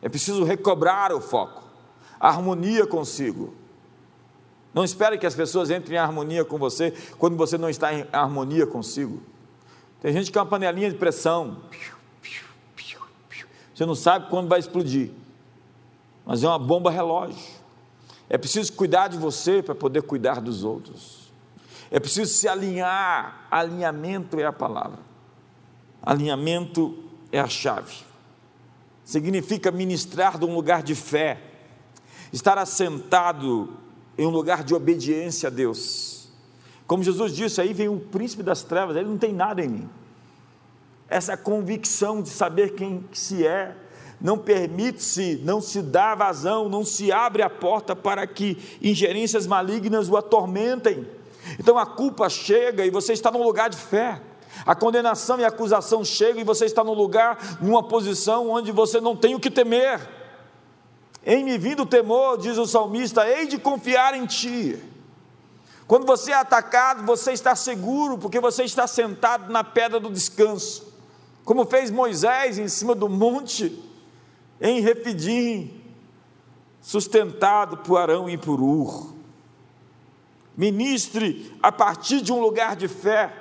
É 0.01 0.09
preciso 0.09 0.45
recobrar 0.45 1.13
o 1.13 1.21
foco, 1.21 1.63
a 2.19 2.29
harmonia 2.29 2.87
consigo. 2.87 3.55
Não 4.75 4.85
espere 4.85 5.19
que 5.19 5.27
as 5.27 5.35
pessoas 5.35 5.71
entrem 5.71 5.97
em 5.97 6.01
harmonia 6.01 6.45
com 6.45 6.59
você 6.59 6.93
quando 7.19 7.37
você 7.37 7.57
não 7.57 7.69
está 7.69 7.93
em 7.93 8.07
harmonia 8.13 8.67
consigo. 8.67 9.23
Tem 10.01 10.13
gente 10.13 10.33
que 10.33 10.39
é 10.39 10.41
uma 10.41 10.49
panelinha 10.49 10.91
de 10.91 10.97
pressão. 10.97 11.59
Você 13.75 13.87
não 13.87 13.95
sabe 13.95 14.29
quando 14.29 14.49
vai 14.49 14.59
explodir. 14.59 15.11
Mas 16.25 16.43
é 16.43 16.49
uma 16.49 16.59
bomba 16.59 16.91
relógio. 16.91 17.39
É 18.29 18.39
preciso 18.39 18.73
cuidar 18.73 19.09
de 19.09 19.19
você 19.19 19.63
para 19.63 19.75
poder 19.75 20.03
cuidar 20.03 20.41
dos 20.41 20.65
outros. 20.65 21.22
É 21.93 22.01
preciso 22.01 22.33
se 22.33 22.49
alinhar. 22.49 23.47
Alinhamento 23.49 24.41
é 24.41 24.45
a 24.45 24.53
palavra. 24.53 24.99
Alinhamento 26.03 26.99
é 27.31 27.39
a 27.39 27.47
chave 27.47 28.11
significa 29.05 29.71
ministrar 29.71 30.39
de 30.39 30.45
um 30.45 30.55
lugar 30.55 30.83
de 30.83 30.95
fé, 30.95 31.41
estar 32.33 32.59
assentado 32.59 33.77
em 34.17 34.27
um 34.27 34.31
lugar 34.31 34.65
de 34.65 34.75
obediência 34.75 35.49
a 35.49 35.51
Deus. 35.51 36.29
Como 36.87 37.03
Jesus 37.03 37.35
disse, 37.35 37.61
aí 37.61 37.73
vem 37.73 37.89
o 37.89 37.99
príncipe 37.99 38.43
das 38.43 38.63
trevas, 38.63 38.97
ele 38.97 39.09
não 39.09 39.19
tem 39.19 39.33
nada 39.33 39.63
em 39.63 39.69
mim. 39.69 39.91
Essa 41.09 41.37
convicção 41.37 42.23
de 42.23 42.29
saber 42.29 42.75
quem 42.75 43.05
se 43.13 43.47
é, 43.47 43.77
não 44.21 44.39
permite-se, 44.39 45.41
não 45.45 45.61
se 45.61 45.83
dá 45.83 46.15
vazão, 46.15 46.69
não 46.69 46.85
se 46.85 47.11
abre 47.11 47.43
a 47.43 47.51
porta 47.51 47.95
para 47.95 48.27
que 48.27 48.57
ingerências 48.81 49.47
malignas 49.47 50.09
o 50.09 50.17
atormentem. 50.17 51.07
Então 51.59 51.79
a 51.79 51.87
culpa 51.87 52.29
chega 52.29 52.85
e 52.85 52.91
você 52.91 53.13
está 53.13 53.31
num 53.31 53.43
lugar 53.43 53.71
de 53.71 53.77
fé. 53.77 54.21
A 54.67 54.75
condenação 54.75 55.41
e 55.41 55.45
a 55.45 55.49
acusação 55.49 56.05
chegam 56.05 56.41
e 56.41 56.45
você 56.45 56.67
está 56.67 56.85
no 56.85 56.93
lugar, 56.93 57.59
numa 57.61 57.83
posição 57.83 58.51
onde 58.51 58.71
você 58.71 59.01
não 59.01 59.17
tem 59.17 59.35
o 59.35 59.41
que 59.41 59.51
temer. 59.51 60.01
Em 61.25 61.45
me 61.45 61.57
vindo 61.57 61.85
o 61.85 61.87
temor, 61.87 62.37
diz 62.37 62.59
o 62.59 62.67
salmista, 62.67 63.27
hei 63.27 63.47
de 63.47 63.59
confiar 63.59 64.15
em 64.15 64.27
ti. 64.27 64.79
Quando 65.87 66.07
você 66.07 66.33
é 66.33 66.35
atacado, 66.35 67.05
você 67.05 67.33
está 67.33 67.55
seguro, 67.55 68.19
porque 68.19 68.41
você 68.41 68.65
está 68.65 68.87
sentado 68.87 69.53
na 69.53 69.63
pedra 69.63 70.01
do 70.01 70.11
descanso. 70.11 70.91
como 71.45 71.67
fez 71.67 71.91
Moisés 71.91 72.57
em 72.57 72.69
cima 72.69 72.95
do 72.95 73.09
monte, 73.09 73.83
em 74.61 74.81
Refidim, 74.81 75.83
sustentado 76.81 77.79
por 77.79 77.99
Arão 77.99 78.31
e 78.31 78.39
por 78.39 78.61
Ur. 78.61 79.13
Ministre 80.57 81.53
a 81.63 81.73
partir 81.73 82.21
de 82.21 82.33
um 82.33 82.41
lugar 82.41 82.77
de 82.77 82.89
fé, 82.89 83.33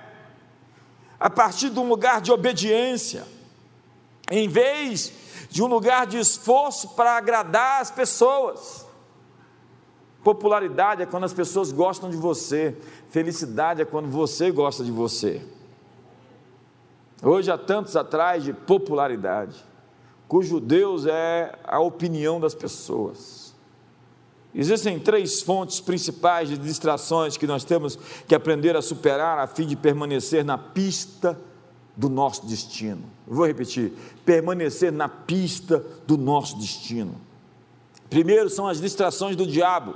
a 1.20 1.30
partir 1.30 1.70
de 1.70 1.80
um 1.80 1.88
lugar 1.88 2.22
de 2.22 2.32
obediência, 2.32 3.25
em 4.30 4.48
vez 4.48 5.12
de 5.50 5.62
um 5.62 5.68
lugar 5.68 6.08
de 6.08 6.18
esforço 6.18 6.89
para 6.89 7.18
agradar 7.18 7.82
as 7.82 7.91
pessoas. 7.91 8.86
Popularidade 10.24 11.01
é 11.01 11.06
quando 11.06 11.25
as 11.25 11.34
pessoas 11.34 11.72
gostam 11.72 12.10
de 12.10 12.15
você, 12.15 12.77
felicidade 13.10 13.82
é 13.82 13.86
quando 13.86 14.10
você 14.10 14.51
gosta 14.51 14.84
de 14.84 14.91
você. 14.91 15.41
Hoje 17.24 17.51
há 17.51 17.58
tantos 17.58 17.96
atrás 17.96 18.44
de 18.44 18.53
popularidade, 18.53 19.63
cujo 20.27 20.60
Deus 20.60 21.06
é 21.06 21.53
a 21.63 21.80
opinião 21.80 22.39
das 22.39 22.56
pessoas. 22.56 23.40
Existem 24.53 25.00
três 25.00 25.41
fontes 25.41 25.79
principais 25.79 26.50
de 26.50 26.58
distrações 26.58 27.38
que 27.38 27.48
nós 27.48 27.63
temos 27.63 27.98
que 28.27 28.36
aprender 28.36 28.75
a 28.75 28.81
superar 28.81 29.39
a 29.39 29.48
fim 29.48 29.65
de 29.65 29.75
permanecer 29.75 30.43
na 30.43 30.58
pista 30.58 31.39
do 31.96 32.10
nosso 32.10 32.46
destino. 32.46 33.03
Vou 33.25 33.46
repetir: 33.46 33.93
permanecer 34.25 34.91
na 34.91 35.08
pista 35.08 35.84
do 36.05 36.17
nosso 36.17 36.58
destino. 36.58 37.15
Primeiro 38.10 38.50
são 38.50 38.67
as 38.67 38.81
distrações 38.81 39.38
do 39.38 39.48
diabo. 39.48 39.96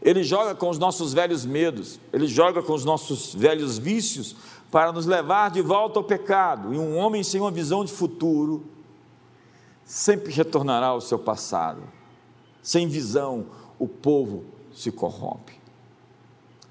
Ele 0.00 0.22
joga 0.22 0.54
com 0.54 0.70
os 0.70 0.78
nossos 0.78 1.12
velhos 1.12 1.44
medos, 1.44 1.98
ele 2.12 2.26
joga 2.26 2.62
com 2.62 2.72
os 2.72 2.84
nossos 2.84 3.34
velhos 3.34 3.76
vícios 3.76 4.36
para 4.70 4.92
nos 4.92 5.06
levar 5.06 5.50
de 5.50 5.60
volta 5.60 5.98
ao 5.98 6.04
pecado. 6.04 6.72
E 6.72 6.78
um 6.78 6.96
homem 6.96 7.22
sem 7.22 7.40
uma 7.40 7.50
visão 7.50 7.84
de 7.84 7.92
futuro 7.92 8.64
sempre 9.84 10.32
retornará 10.32 10.86
ao 10.86 11.00
seu 11.00 11.18
passado. 11.18 11.82
Sem 12.66 12.88
visão, 12.88 13.46
o 13.78 13.86
povo 13.86 14.42
se 14.74 14.90
corrompe. 14.90 15.52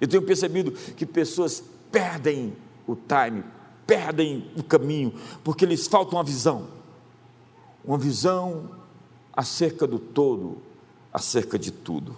Eu 0.01 0.09
tenho 0.09 0.23
percebido 0.23 0.73
que 0.73 1.05
pessoas 1.05 1.63
perdem 1.89 2.53
o 2.85 2.97
time, 2.97 3.45
perdem 3.87 4.51
o 4.57 4.61
caminho, 4.61 5.13
porque 5.41 5.65
lhes 5.65 5.87
falta 5.87 6.13
uma 6.13 6.23
visão. 6.23 6.67
Uma 7.81 7.97
visão 7.97 8.71
acerca 9.31 9.87
do 9.87 9.97
todo, 9.97 10.57
acerca 11.13 11.57
de 11.57 11.71
tudo. 11.71 12.13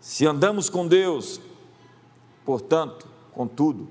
Se 0.00 0.24
andamos 0.24 0.70
com 0.70 0.88
Deus, 0.88 1.42
portanto, 2.42 3.06
contudo, 3.34 3.86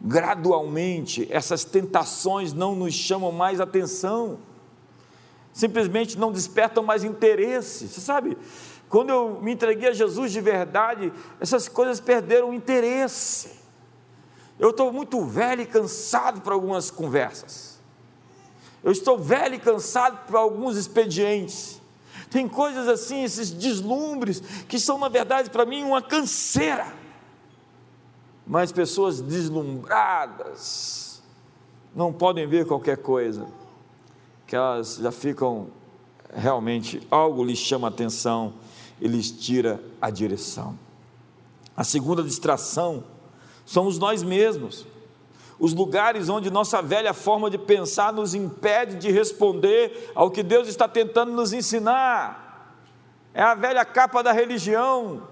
gradualmente 0.00 1.28
essas 1.30 1.64
tentações 1.64 2.54
não 2.54 2.74
nos 2.74 2.94
chamam 2.94 3.30
mais 3.30 3.60
atenção, 3.60 4.38
simplesmente 5.58 6.16
não 6.16 6.30
despertam 6.30 6.84
mais 6.84 7.02
interesse. 7.02 7.88
Você 7.88 8.00
sabe, 8.00 8.38
quando 8.88 9.10
eu 9.10 9.40
me 9.42 9.50
entreguei 9.50 9.88
a 9.88 9.92
Jesus 9.92 10.30
de 10.30 10.40
verdade, 10.40 11.12
essas 11.40 11.68
coisas 11.68 11.98
perderam 11.98 12.54
interesse. 12.54 13.58
Eu 14.56 14.70
estou 14.70 14.92
muito 14.92 15.20
velho 15.24 15.62
e 15.62 15.66
cansado 15.66 16.42
para 16.42 16.54
algumas 16.54 16.92
conversas. 16.92 17.76
Eu 18.84 18.92
estou 18.92 19.18
velho 19.18 19.56
e 19.56 19.58
cansado 19.58 20.28
para 20.28 20.38
alguns 20.38 20.76
expedientes. 20.76 21.82
Tem 22.30 22.48
coisas 22.48 22.86
assim, 22.86 23.24
esses 23.24 23.50
deslumbres, 23.50 24.40
que 24.68 24.78
são, 24.78 24.96
na 24.96 25.08
verdade, 25.08 25.50
para 25.50 25.66
mim, 25.66 25.82
uma 25.82 26.00
canseira. 26.00 26.86
Mas 28.46 28.70
pessoas 28.70 29.20
deslumbradas 29.20 31.20
não 31.96 32.12
podem 32.12 32.46
ver 32.46 32.64
qualquer 32.64 32.98
coisa, 32.98 33.44
que 34.48 34.56
elas 34.56 34.96
já 34.96 35.12
ficam 35.12 35.68
realmente, 36.34 37.06
algo 37.10 37.44
lhes 37.44 37.58
chama 37.58 37.86
a 37.86 37.90
atenção 37.90 38.54
e 38.98 39.06
lhes 39.06 39.30
tira 39.30 39.78
a 40.00 40.08
direção. 40.08 40.76
A 41.76 41.84
segunda 41.84 42.22
distração 42.22 43.04
somos 43.66 43.98
nós 43.98 44.22
mesmos. 44.22 44.86
Os 45.58 45.74
lugares 45.74 46.30
onde 46.30 46.50
nossa 46.50 46.80
velha 46.80 47.12
forma 47.12 47.50
de 47.50 47.58
pensar 47.58 48.10
nos 48.10 48.34
impede 48.34 48.96
de 48.96 49.10
responder 49.10 50.10
ao 50.14 50.30
que 50.30 50.42
Deus 50.42 50.66
está 50.66 50.88
tentando 50.88 51.30
nos 51.30 51.52
ensinar. 51.52 52.74
É 53.34 53.42
a 53.42 53.54
velha 53.54 53.84
capa 53.84 54.22
da 54.22 54.32
religião, 54.32 55.28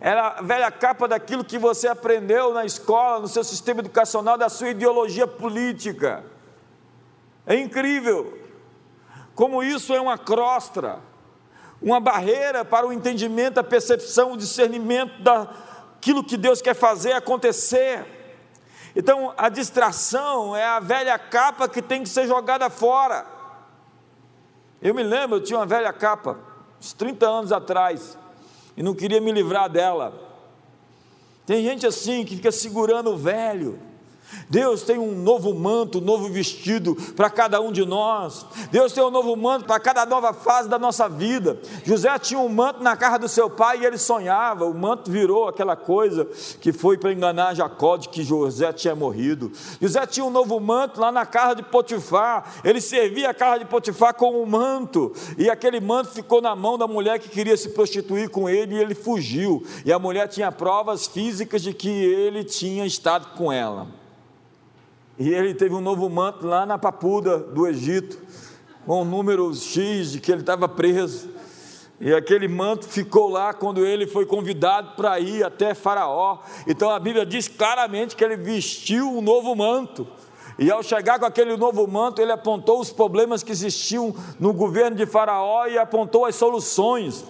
é 0.00 0.12
a 0.12 0.40
velha 0.40 0.70
capa 0.70 1.08
daquilo 1.08 1.44
que 1.44 1.58
você 1.58 1.88
aprendeu 1.88 2.54
na 2.54 2.64
escola, 2.64 3.18
no 3.18 3.28
seu 3.28 3.42
sistema 3.42 3.80
educacional, 3.80 4.38
da 4.38 4.48
sua 4.48 4.68
ideologia 4.68 5.26
política. 5.26 6.24
É 7.44 7.56
incrível 7.56 8.41
como 9.34 9.62
isso 9.62 9.94
é 9.94 10.00
uma 10.00 10.18
crostra, 10.18 11.00
uma 11.80 11.98
barreira 11.98 12.64
para 12.64 12.86
o 12.86 12.92
entendimento, 12.92 13.58
a 13.58 13.64
percepção, 13.64 14.32
o 14.32 14.36
discernimento 14.36 15.20
daquilo 15.22 16.22
que 16.22 16.36
Deus 16.36 16.60
quer 16.60 16.74
fazer 16.74 17.12
acontecer. 17.12 18.06
Então, 18.94 19.32
a 19.36 19.48
distração 19.48 20.54
é 20.54 20.64
a 20.64 20.78
velha 20.78 21.18
capa 21.18 21.68
que 21.68 21.80
tem 21.80 22.02
que 22.02 22.08
ser 22.08 22.26
jogada 22.26 22.68
fora. 22.68 23.26
Eu 24.80 24.94
me 24.94 25.02
lembro, 25.02 25.36
eu 25.36 25.42
tinha 25.42 25.58
uma 25.58 25.66
velha 25.66 25.92
capa, 25.92 26.38
uns 26.78 26.92
30 26.92 27.26
anos 27.26 27.52
atrás, 27.52 28.18
e 28.76 28.82
não 28.82 28.94
queria 28.94 29.20
me 29.20 29.32
livrar 29.32 29.68
dela. 29.68 30.12
Tem 31.46 31.64
gente 31.64 31.86
assim 31.86 32.24
que 32.24 32.36
fica 32.36 32.52
segurando 32.52 33.10
o 33.10 33.16
velho 33.16 33.80
Deus 34.48 34.82
tem 34.82 34.98
um 34.98 35.14
novo 35.14 35.54
manto, 35.54 35.98
um 35.98 36.02
novo 36.02 36.28
vestido 36.28 36.94
para 37.16 37.30
cada 37.30 37.60
um 37.60 37.72
de 37.72 37.84
nós. 37.84 38.44
Deus 38.70 38.92
tem 38.92 39.02
um 39.02 39.10
novo 39.10 39.34
manto 39.36 39.64
para 39.64 39.80
cada 39.80 40.04
nova 40.04 40.32
fase 40.32 40.68
da 40.68 40.78
nossa 40.78 41.08
vida. 41.08 41.58
José 41.84 42.18
tinha 42.18 42.40
um 42.40 42.48
manto 42.48 42.82
na 42.82 42.96
casa 42.96 43.18
do 43.18 43.28
seu 43.28 43.48
pai 43.48 43.80
e 43.80 43.86
ele 43.86 43.98
sonhava. 43.98 44.64
O 44.64 44.74
manto 44.74 45.10
virou 45.10 45.48
aquela 45.48 45.76
coisa 45.76 46.26
que 46.60 46.72
foi 46.72 46.98
para 46.98 47.12
enganar 47.12 47.54
Jacó 47.54 47.96
de 47.96 48.08
que 48.08 48.22
José 48.22 48.72
tinha 48.72 48.94
morrido. 48.94 49.52
José 49.80 50.06
tinha 50.06 50.24
um 50.24 50.30
novo 50.30 50.58
manto 50.60 51.00
lá 51.00 51.10
na 51.10 51.26
casa 51.26 51.56
de 51.56 51.62
Potifar. 51.62 52.60
Ele 52.64 52.80
servia 52.80 53.30
a 53.30 53.34
casa 53.34 53.60
de 53.60 53.64
Potifar 53.64 54.14
com 54.14 54.42
um 54.42 54.46
manto 54.46 55.12
e 55.38 55.48
aquele 55.48 55.80
manto 55.80 56.10
ficou 56.10 56.40
na 56.40 56.54
mão 56.54 56.76
da 56.76 56.86
mulher 56.86 57.18
que 57.18 57.28
queria 57.28 57.56
se 57.56 57.70
prostituir 57.70 58.28
com 58.28 58.48
ele 58.48 58.74
e 58.74 58.78
ele 58.78 58.94
fugiu. 58.94 59.64
E 59.84 59.92
a 59.92 59.98
mulher 59.98 60.28
tinha 60.28 60.52
provas 60.52 61.06
físicas 61.06 61.62
de 61.62 61.72
que 61.72 61.88
ele 61.88 62.44
tinha 62.44 62.84
estado 62.84 63.36
com 63.36 63.52
ela. 63.52 64.01
E 65.18 65.28
ele 65.30 65.54
teve 65.54 65.74
um 65.74 65.80
novo 65.80 66.08
manto 66.08 66.46
lá 66.46 66.64
na 66.64 66.78
Papuda 66.78 67.38
do 67.38 67.66
Egito, 67.66 68.18
com 68.86 69.02
o 69.02 69.04
número 69.04 69.54
X 69.54 70.12
de 70.12 70.20
que 70.20 70.32
ele 70.32 70.40
estava 70.40 70.68
preso. 70.68 71.28
E 72.00 72.12
aquele 72.12 72.48
manto 72.48 72.88
ficou 72.88 73.28
lá 73.28 73.54
quando 73.54 73.86
ele 73.86 74.06
foi 74.06 74.26
convidado 74.26 74.96
para 74.96 75.20
ir 75.20 75.44
até 75.44 75.74
Faraó. 75.74 76.38
Então 76.66 76.90
a 76.90 76.98
Bíblia 76.98 77.24
diz 77.24 77.46
claramente 77.46 78.16
que 78.16 78.24
ele 78.24 78.36
vestiu 78.36 79.08
um 79.08 79.20
novo 79.20 79.54
manto. 79.54 80.06
E 80.58 80.70
ao 80.70 80.82
chegar 80.82 81.18
com 81.18 81.26
aquele 81.26 81.56
novo 81.56 81.86
manto, 81.86 82.20
ele 82.20 82.32
apontou 82.32 82.80
os 82.80 82.92
problemas 82.92 83.42
que 83.42 83.52
existiam 83.52 84.14
no 84.40 84.52
governo 84.52 84.96
de 84.96 85.06
Faraó 85.06 85.66
e 85.66 85.78
apontou 85.78 86.24
as 86.24 86.34
soluções. 86.34 87.24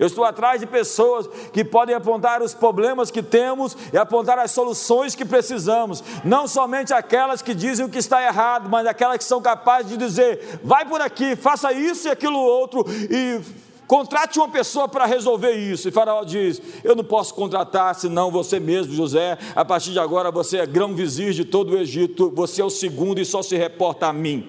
Eu 0.00 0.06
estou 0.06 0.24
atrás 0.24 0.58
de 0.58 0.66
pessoas 0.66 1.28
que 1.52 1.62
podem 1.62 1.94
apontar 1.94 2.40
os 2.40 2.54
problemas 2.54 3.10
que 3.10 3.22
temos 3.22 3.76
e 3.92 3.98
apontar 3.98 4.38
as 4.38 4.50
soluções 4.50 5.14
que 5.14 5.26
precisamos. 5.26 6.02
Não 6.24 6.48
somente 6.48 6.94
aquelas 6.94 7.42
que 7.42 7.54
dizem 7.54 7.84
o 7.84 7.88
que 7.90 7.98
está 7.98 8.24
errado, 8.24 8.66
mas 8.70 8.86
aquelas 8.86 9.18
que 9.18 9.24
são 9.24 9.42
capazes 9.42 9.90
de 9.90 9.98
dizer: 9.98 10.58
vai 10.64 10.86
por 10.86 11.02
aqui, 11.02 11.36
faça 11.36 11.70
isso 11.74 12.08
e 12.08 12.10
aquilo 12.10 12.38
outro 12.38 12.82
e 12.88 13.42
contrate 13.86 14.38
uma 14.38 14.48
pessoa 14.48 14.88
para 14.88 15.04
resolver 15.04 15.52
isso. 15.52 15.86
E 15.86 15.92
Faraó 15.92 16.24
diz: 16.24 16.62
Eu 16.82 16.96
não 16.96 17.04
posso 17.04 17.34
contratar, 17.34 17.94
senão 17.94 18.30
você 18.30 18.58
mesmo, 18.58 18.94
José, 18.94 19.36
a 19.54 19.66
partir 19.66 19.92
de 19.92 19.98
agora 19.98 20.30
você 20.30 20.58
é 20.58 20.66
grão-vizir 20.66 21.34
de 21.34 21.44
todo 21.44 21.74
o 21.74 21.78
Egito, 21.78 22.32
você 22.34 22.62
é 22.62 22.64
o 22.64 22.70
segundo 22.70 23.20
e 23.20 23.24
só 23.26 23.42
se 23.42 23.54
reporta 23.54 24.06
a 24.06 24.14
mim. 24.14 24.48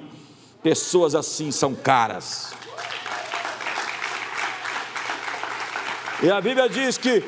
Pessoas 0.63 1.13
assim 1.13 1.51
são 1.51 1.75
caras. 1.75 2.53
E 6.23 6.29
a 6.29 6.39
Bíblia 6.39 6.69
diz 6.69 6.97
que 6.99 7.23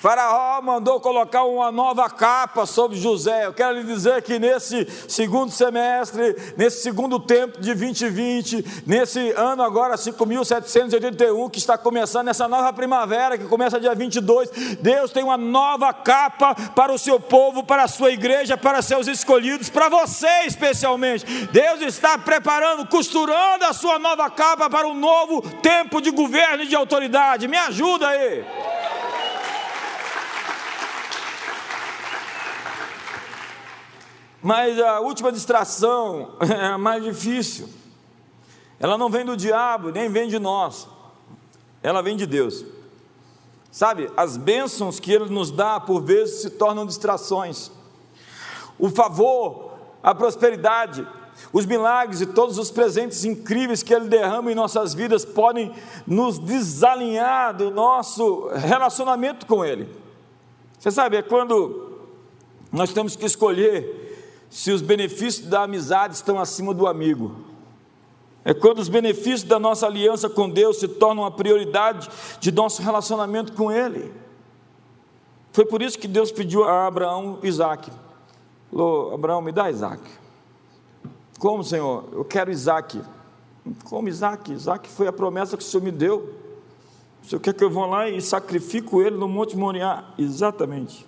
Faraó 0.00 0.62
mandou 0.62 1.00
colocar 1.00 1.44
uma 1.44 1.70
nova 1.70 2.08
capa 2.08 2.64
sobre 2.64 2.96
José. 2.96 3.46
Eu 3.46 3.52
quero 3.52 3.78
lhe 3.78 3.84
dizer 3.84 4.22
que 4.22 4.38
nesse 4.38 4.86
segundo 5.06 5.52
semestre, 5.52 6.34
nesse 6.56 6.82
segundo 6.82 7.20
tempo 7.20 7.60
de 7.60 7.74
2020, 7.74 8.82
nesse 8.86 9.30
ano 9.32 9.62
agora 9.62 9.98
5781 9.98 11.50
que 11.50 11.58
está 11.58 11.76
começando 11.76 12.28
essa 12.28 12.48
nova 12.48 12.72
primavera 12.72 13.36
que 13.36 13.44
começa 13.44 13.78
dia 13.78 13.94
22, 13.94 14.50
Deus 14.80 15.10
tem 15.10 15.22
uma 15.22 15.36
nova 15.36 15.92
capa 15.92 16.54
para 16.54 16.92
o 16.92 16.98
seu 16.98 17.20
povo, 17.20 17.62
para 17.62 17.82
a 17.82 17.88
sua 17.88 18.10
igreja, 18.10 18.56
para 18.56 18.80
seus 18.80 19.06
escolhidos, 19.06 19.68
para 19.68 19.90
você 19.90 20.46
especialmente. 20.46 21.26
Deus 21.52 21.82
está 21.82 22.16
preparando, 22.16 22.86
costurando 22.86 23.66
a 23.66 23.74
sua 23.74 23.98
nova 23.98 24.30
capa 24.30 24.70
para 24.70 24.88
um 24.88 24.94
novo 24.94 25.42
tempo 25.60 26.00
de 26.00 26.10
governo 26.10 26.62
e 26.62 26.66
de 26.66 26.74
autoridade. 26.74 27.46
Me 27.46 27.58
ajuda 27.58 28.08
aí. 28.08 28.44
Mas 34.42 34.80
a 34.80 35.00
última 35.00 35.30
distração 35.30 36.36
é 36.40 36.66
a 36.66 36.78
mais 36.78 37.02
difícil. 37.04 37.68
Ela 38.78 38.96
não 38.96 39.10
vem 39.10 39.24
do 39.24 39.36
diabo, 39.36 39.90
nem 39.90 40.08
vem 40.08 40.28
de 40.28 40.38
nós. 40.38 40.88
Ela 41.82 42.02
vem 42.02 42.16
de 42.16 42.26
Deus. 42.26 42.64
Sabe, 43.70 44.10
as 44.16 44.36
bênçãos 44.36 44.98
que 44.98 45.12
Ele 45.12 45.28
nos 45.28 45.50
dá, 45.50 45.78
por 45.78 46.02
vezes, 46.02 46.42
se 46.42 46.50
tornam 46.50 46.86
distrações. 46.86 47.70
O 48.78 48.88
favor, 48.88 49.74
a 50.02 50.14
prosperidade, 50.14 51.06
os 51.52 51.66
milagres 51.66 52.20
e 52.20 52.26
todos 52.26 52.58
os 52.58 52.70
presentes 52.70 53.24
incríveis 53.24 53.82
que 53.82 53.94
Ele 53.94 54.08
derrama 54.08 54.50
em 54.50 54.54
nossas 54.54 54.94
vidas 54.94 55.24
podem 55.24 55.72
nos 56.06 56.38
desalinhar 56.38 57.54
do 57.54 57.70
nosso 57.70 58.48
relacionamento 58.48 59.46
com 59.46 59.64
Ele. 59.64 59.88
Você 60.78 60.90
sabe, 60.90 61.16
é 61.16 61.22
quando 61.22 61.98
nós 62.72 62.92
temos 62.92 63.14
que 63.14 63.26
escolher 63.26 63.99
se 64.50 64.72
os 64.72 64.82
benefícios 64.82 65.46
da 65.46 65.62
amizade 65.62 66.14
estão 66.14 66.38
acima 66.38 66.74
do 66.74 66.88
amigo. 66.88 67.36
É 68.44 68.52
quando 68.52 68.80
os 68.80 68.88
benefícios 68.88 69.44
da 69.44 69.58
nossa 69.58 69.86
aliança 69.86 70.28
com 70.28 70.50
Deus 70.50 70.78
se 70.78 70.88
tornam 70.88 71.24
a 71.24 71.30
prioridade 71.30 72.10
de 72.40 72.50
nosso 72.50 72.82
relacionamento 72.82 73.52
com 73.52 73.70
Ele. 73.70 74.12
Foi 75.52 75.64
por 75.64 75.80
isso 75.82 75.98
que 75.98 76.08
Deus 76.08 76.32
pediu 76.32 76.64
a 76.64 76.86
Abraão 76.86 77.38
Isaac. 77.42 77.90
Falou, 78.70 79.14
Abraão, 79.14 79.40
me 79.40 79.52
dá 79.52 79.70
Isaac. 79.70 80.02
Como, 81.38 81.62
Senhor? 81.62 82.08
Eu 82.12 82.24
quero 82.24 82.50
Isaac. 82.50 83.00
Como 83.84 84.08
Isaac? 84.08 84.52
Isaac 84.52 84.88
foi 84.88 85.06
a 85.06 85.12
promessa 85.12 85.56
que 85.56 85.62
o 85.62 85.66
Senhor 85.66 85.82
me 85.82 85.90
deu. 85.90 86.34
O 87.22 87.26
Senhor 87.26 87.40
quer 87.40 87.54
que 87.54 87.62
eu 87.62 87.70
vá 87.70 87.86
lá 87.86 88.08
e 88.08 88.20
sacrifico 88.20 89.02
ele 89.02 89.16
no 89.16 89.28
Monte 89.28 89.56
Moriá? 89.56 90.04
Exatamente. 90.18 91.06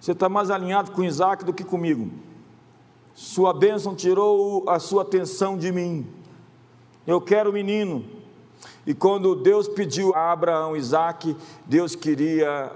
Você 0.00 0.12
está 0.12 0.28
mais 0.28 0.50
alinhado 0.50 0.92
com 0.92 1.02
Isaac 1.02 1.44
do 1.44 1.52
que 1.52 1.64
comigo. 1.64 2.10
Sua 3.14 3.52
bênção 3.52 3.94
tirou 3.94 4.68
a 4.68 4.78
sua 4.78 5.02
atenção 5.02 5.56
de 5.56 5.72
mim. 5.72 6.06
Eu 7.06 7.20
quero 7.20 7.50
o 7.50 7.52
menino. 7.52 8.04
E 8.86 8.94
quando 8.94 9.34
Deus 9.34 9.66
pediu 9.68 10.14
a 10.14 10.32
Abraão 10.32 10.76
Isaac, 10.76 11.36
Deus 11.64 11.94
queria 11.94 12.70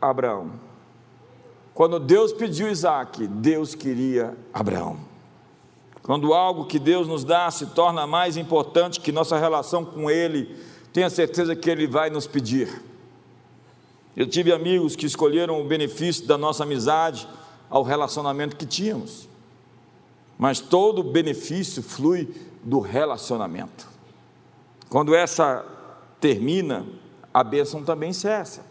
Abraão. 0.00 0.52
Quando 1.74 1.98
Deus 1.98 2.32
pediu 2.32 2.68
Isaac, 2.68 3.26
Deus 3.26 3.74
queria 3.74 4.36
Abraão. 4.52 4.98
Quando 6.02 6.34
algo 6.34 6.66
que 6.66 6.78
Deus 6.78 7.08
nos 7.08 7.24
dá 7.24 7.50
se 7.50 7.66
torna 7.66 8.06
mais 8.06 8.36
importante 8.36 9.00
que 9.00 9.10
nossa 9.10 9.38
relação 9.38 9.84
com 9.84 10.10
Ele, 10.10 10.54
tenha 10.92 11.10
certeza 11.10 11.56
que 11.56 11.68
Ele 11.68 11.86
vai 11.86 12.10
nos 12.10 12.26
pedir. 12.26 12.82
Eu 14.16 14.26
tive 14.26 14.52
amigos 14.52 14.94
que 14.94 15.06
escolheram 15.06 15.60
o 15.60 15.64
benefício 15.64 16.26
da 16.26 16.38
nossa 16.38 16.62
amizade 16.62 17.28
ao 17.68 17.82
relacionamento 17.82 18.56
que 18.56 18.66
tínhamos. 18.66 19.28
Mas 20.38 20.60
todo 20.60 21.02
benefício 21.02 21.82
flui 21.82 22.32
do 22.62 22.78
relacionamento. 22.78 23.88
Quando 24.88 25.14
essa 25.14 25.64
termina, 26.20 26.86
a 27.32 27.42
bênção 27.42 27.82
também 27.82 28.12
cessa. 28.12 28.64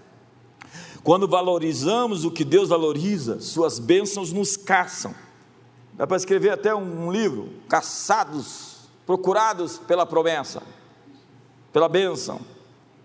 Quando 1.03 1.27
valorizamos 1.27 2.23
o 2.23 2.31
que 2.31 2.45
Deus 2.45 2.69
valoriza, 2.69 3.41
suas 3.41 3.77
bênçãos 3.77 4.31
nos 4.31 4.55
caçam. 4.55 5.13
Dá 5.93 6.07
para 6.07 6.17
escrever 6.17 6.51
até 6.51 6.73
um 6.73 7.11
livro, 7.11 7.49
caçados, 7.67 8.89
procurados 9.05 9.77
pela 9.77 10.05
promessa, 10.05 10.63
pela 11.73 11.89
bênção. 11.89 12.39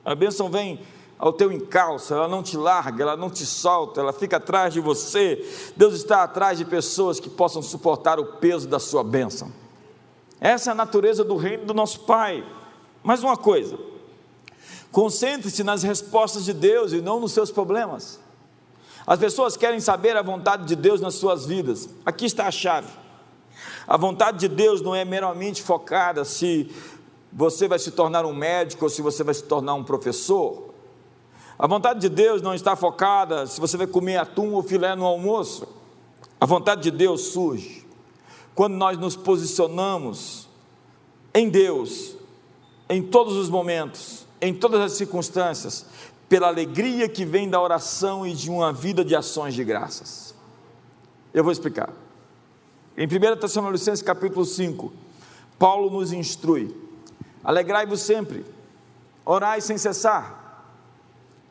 A 0.05 0.15
bênção 0.15 0.49
vem 0.49 0.81
ao 1.19 1.33
teu 1.33 1.51
encalço, 1.51 2.15
ela 2.15 2.29
não 2.29 2.43
te 2.43 2.57
larga, 2.57 3.03
ela 3.03 3.17
não 3.17 3.29
te 3.29 3.45
solta, 3.45 4.01
ela 4.01 4.13
fica 4.13 4.37
atrás 4.37 4.73
de 4.73 4.81
você. 4.81 5.45
Deus 5.77 5.95
está 5.95 6.23
atrás 6.23 6.57
de 6.57 6.65
pessoas 6.65 7.19
que 7.19 7.29
possam 7.29 7.61
suportar 7.61 8.21
o 8.21 8.25
peso 8.25 8.69
da 8.69 8.79
sua 8.79 9.03
bênção. 9.03 9.53
Essa 10.41 10.71
é 10.71 10.73
a 10.73 10.77
natureza 10.77 11.25
do 11.25 11.37
reino 11.37 11.67
do 11.67 11.75
nosso 11.75 12.01
Pai. 12.01 12.45
Mais 13.03 13.25
uma 13.25 13.37
coisa, 13.37 13.77
concentre-se 14.93 15.65
nas 15.65 15.83
respostas 15.83 16.45
de 16.45 16.53
Deus 16.53 16.93
e 16.93 17.01
não 17.01 17.19
nos 17.19 17.33
seus 17.33 17.51
problemas. 17.51 18.21
As 19.05 19.19
pessoas 19.19 19.57
querem 19.57 19.81
saber 19.81 20.17
a 20.17 20.23
vontade 20.23 20.67
de 20.67 20.77
Deus 20.77 21.01
nas 21.01 21.15
suas 21.15 21.47
vidas. 21.47 21.89
Aqui 22.05 22.27
está 22.27 22.47
a 22.47 22.51
chave. 22.51 22.89
A 23.87 23.97
vontade 23.97 24.39
de 24.39 24.49
Deus 24.49 24.83
não 24.83 24.95
é 24.95 25.05
meramente 25.05 25.63
focada 25.63 26.25
se 26.25 26.71
você 27.33 27.67
vai 27.67 27.79
se 27.79 27.91
tornar 27.91 28.27
um 28.27 28.35
médico 28.35 28.85
ou 28.85 28.91
se 28.91 29.01
você 29.01 29.25
vai 29.25 29.35
se 29.35 29.45
tornar 29.45 29.75
um 29.75 29.83
professor. 29.83 30.68
A 31.59 31.67
vontade 31.67 32.01
de 32.01 32.09
Deus 32.09 32.41
não 32.41 32.55
está 32.55 32.77
focada 32.77 33.45
se 33.45 33.61
você 33.61 33.77
vai 33.77 33.89
comer 33.89 34.17
atum 34.19 34.53
ou 34.53 34.63
filé 34.63 34.95
no 34.95 35.05
almoço. 35.05 35.67
A 36.41 36.47
vontade 36.47 36.83
de 36.83 36.91
Deus 36.93 37.33
surge 37.33 37.85
quando 38.55 38.75
nós 38.75 38.97
nos 38.97 39.17
posicionamos 39.17 40.49
em 41.35 41.49
Deus, 41.49 42.15
em 42.89 43.03
todos 43.03 43.35
os 43.35 43.51
momentos, 43.51 44.25
em 44.41 44.55
todas 44.55 44.81
as 44.81 44.93
circunstâncias, 44.93 45.85
pela 46.29 46.47
alegria 46.47 47.09
que 47.09 47.25
vem 47.25 47.51
da 47.51 47.61
oração 47.61 48.25
e 48.25 48.35
de 48.35 48.49
uma 48.49 48.73
vida 48.73 49.05
de 49.05 49.17
ações 49.17 49.53
de 49.53 49.65
graças. 49.65 50.35
Eu 51.35 51.43
vou 51.43 51.53
explicar. 51.53 51.93
Em 52.97 53.07
1 53.07 53.37
Tessalonicenses 53.41 54.03
capítulo 54.03 54.45
5, 54.45 54.93
Paulo 55.59 55.91
nos 55.91 56.13
instrui: 56.13 56.73
alegrai-vos 57.43 58.01
sempre, 58.01 58.45
orai 59.25 59.61
sem 59.61 59.77
cessar 59.77 60.48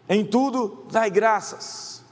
em 0.09 0.25
tudo, 0.25 0.85
dai 0.91 1.09
graças, 1.09 2.03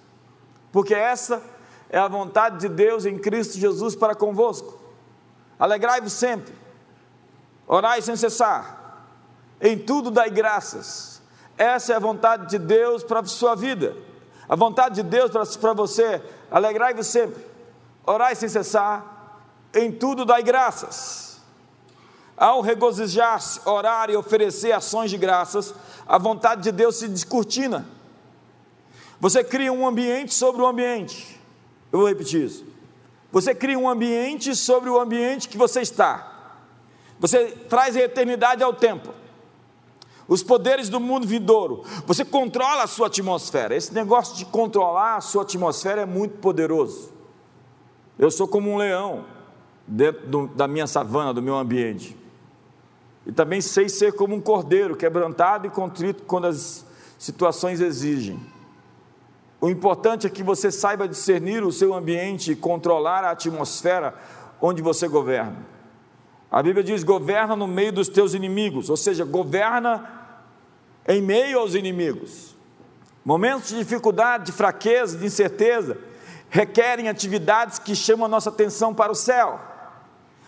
porque 0.71 0.93
essa 0.93 1.41
é 1.89 1.97
a 1.97 2.07
vontade 2.07 2.59
de 2.59 2.69
Deus 2.69 3.05
em 3.05 3.17
Cristo 3.17 3.57
Jesus 3.57 3.95
para 3.95 4.13
convosco. 4.13 4.79
Alegrai-vos 5.57 6.13
sempre, 6.13 6.53
orai 7.65 8.01
sem 8.01 8.15
cessar, 8.15 9.07
em 9.61 9.77
tudo 9.77 10.11
dai 10.11 10.29
graças. 10.29 11.21
Essa 11.57 11.93
é 11.93 11.95
a 11.95 11.99
vontade 11.99 12.49
de 12.49 12.59
Deus 12.59 13.03
para 13.03 13.21
a 13.21 13.25
sua 13.25 13.55
vida. 13.55 13.95
A 14.47 14.55
vontade 14.55 14.95
de 14.95 15.03
Deus 15.03 15.31
para 15.57 15.73
você, 15.73 16.21
alegrai-vos 16.51 17.07
sempre, 17.07 17.43
orai 18.05 18.35
sem 18.35 18.49
cessar, 18.49 19.39
em 19.73 19.91
tudo 19.91 20.25
dai 20.25 20.43
graças. 20.43 21.34
Ao 22.37 22.61
regozijar-se, 22.61 23.61
orar 23.65 24.09
e 24.09 24.15
oferecer 24.15 24.71
ações 24.73 25.09
de 25.09 25.17
graças, 25.17 25.73
a 26.05 26.17
vontade 26.17 26.63
de 26.63 26.71
Deus 26.71 26.97
se 26.97 27.07
descortina. 27.07 27.85
Você 29.19 29.43
cria 29.43 29.71
um 29.71 29.87
ambiente 29.87 30.33
sobre 30.33 30.61
o 30.61 30.67
ambiente. 30.67 31.39
Eu 31.91 31.99
vou 31.99 32.07
repetir 32.07 32.43
isso. 32.45 32.65
Você 33.31 33.55
cria 33.55 33.79
um 33.79 33.89
ambiente 33.89 34.55
sobre 34.55 34.89
o 34.89 34.99
ambiente 34.99 35.47
que 35.47 35.57
você 35.57 35.81
está. 35.81 36.59
Você 37.19 37.47
traz 37.69 37.95
a 37.95 38.01
eternidade 38.01 38.61
ao 38.61 38.73
tempo. 38.73 39.13
Os 40.27 40.43
poderes 40.43 40.89
do 40.89 40.99
mundo 40.99 41.25
vindouro. 41.25 41.83
Você 42.05 42.25
controla 42.25 42.83
a 42.83 42.87
sua 42.87 43.07
atmosfera. 43.07 43.75
Esse 43.75 43.93
negócio 43.93 44.35
de 44.35 44.45
controlar 44.45 45.17
a 45.17 45.21
sua 45.21 45.43
atmosfera 45.43 46.01
é 46.01 46.05
muito 46.05 46.37
poderoso. 46.39 47.13
Eu 48.17 48.29
sou 48.29 48.47
como 48.47 48.71
um 48.71 48.77
leão 48.77 49.25
dentro 49.87 50.27
do, 50.27 50.47
da 50.47 50.67
minha 50.67 50.87
savana, 50.87 51.33
do 51.33 51.41
meu 51.41 51.55
ambiente. 51.55 52.24
E 53.25 53.31
também 53.31 53.59
sei 53.61 53.89
ser 53.89 54.13
como 54.13 54.35
um 54.35 54.41
cordeiro, 54.41 54.95
quebrantado 54.95 55.65
e 55.65 55.69
contrito 55.69 56.23
quando 56.23 56.45
as 56.45 56.85
situações 57.17 57.81
exigem. 57.81 58.39
O 59.59 59.69
importante 59.69 60.27
é 60.27 60.29
que 60.29 60.43
você 60.43 60.71
saiba 60.71 61.07
discernir 61.07 61.63
o 61.63 61.71
seu 61.71 61.93
ambiente 61.93 62.51
e 62.51 62.55
controlar 62.55 63.23
a 63.23 63.31
atmosfera 63.31 64.13
onde 64.61 64.81
você 64.81 65.07
governa. 65.07 65.57
A 66.51 66.61
Bíblia 66.61 66.83
diz: 66.83 67.03
governa 67.03 67.55
no 67.55 67.67
meio 67.67 67.91
dos 67.91 68.07
teus 68.07 68.33
inimigos, 68.33 68.89
ou 68.89 68.97
seja, 68.97 69.25
governa 69.25 70.07
em 71.07 71.21
meio 71.21 71.59
aos 71.59 71.73
inimigos. 71.73 72.55
Momentos 73.23 73.69
de 73.69 73.79
dificuldade, 73.79 74.45
de 74.45 74.51
fraqueza, 74.51 75.17
de 75.17 75.25
incerteza, 75.25 75.97
requerem 76.49 77.09
atividades 77.09 77.79
que 77.79 77.95
chamam 77.95 78.25
a 78.25 78.29
nossa 78.29 78.49
atenção 78.49 78.93
para 78.93 79.11
o 79.11 79.15
céu. 79.15 79.59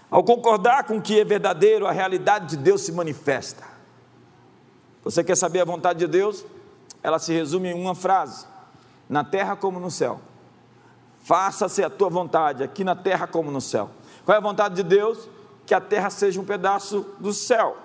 Ao 0.09 0.23
concordar 0.23 0.85
com 0.85 0.97
o 0.97 1.01
que 1.01 1.19
é 1.19 1.25
verdadeiro, 1.25 1.85
a 1.85 1.91
realidade 1.91 2.47
de 2.47 2.57
Deus 2.57 2.81
se 2.81 2.91
manifesta. 2.91 3.63
Você 5.03 5.23
quer 5.23 5.35
saber 5.35 5.61
a 5.61 5.65
vontade 5.65 5.99
de 5.99 6.07
Deus? 6.07 6.45
Ela 7.03 7.19
se 7.19 7.33
resume 7.33 7.69
em 7.69 7.73
uma 7.73 7.93
frase: 7.95 8.45
na 9.09 9.23
terra 9.23 9.55
como 9.55 9.79
no 9.79 9.91
céu. 9.91 10.19
Faça-se 11.23 11.83
a 11.83 11.89
tua 11.89 12.09
vontade, 12.09 12.63
aqui 12.63 12.85
na 12.85 12.95
terra 12.95 13.27
como 13.27 13.51
no 13.51 13.59
céu. 13.59 13.89
Qual 14.23 14.33
é 14.33 14.37
a 14.37 14.41
vontade 14.41 14.75
de 14.75 14.83
Deus? 14.83 15.27
Que 15.65 15.73
a 15.73 15.81
terra 15.81 16.09
seja 16.09 16.39
um 16.39 16.45
pedaço 16.45 17.05
do 17.19 17.33
céu. 17.33 17.75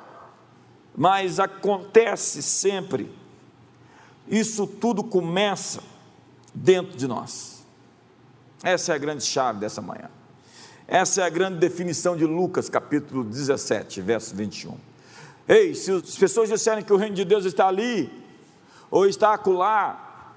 Mas 0.95 1.41
acontece 1.41 2.43
sempre, 2.43 3.13
isso 4.29 4.67
tudo 4.67 5.03
começa 5.03 5.83
dentro 6.55 6.97
de 6.97 7.09
nós. 7.09 7.67
Essa 8.63 8.93
é 8.93 8.95
a 8.95 8.99
grande 8.99 9.25
chave 9.25 9.59
dessa 9.59 9.81
manhã. 9.81 10.09
Essa 10.87 11.23
é 11.23 11.25
a 11.25 11.31
grande 11.31 11.59
definição 11.59 12.17
de 12.17 12.25
Lucas, 12.25 12.69
capítulo 12.69 13.25
17, 13.25 14.01
verso 14.01 14.35
21. 14.35 14.77
Ei, 15.49 15.75
se 15.75 15.91
as 15.91 16.17
pessoas 16.17 16.49
disserem 16.49 16.85
que 16.85 16.93
o 16.93 16.97
reino 16.97 17.15
de 17.15 17.25
Deus 17.25 17.45
está 17.45 17.69
ali, 17.69 18.11
ou 18.91 19.07
está 19.07 19.35
acolá, 19.35 20.35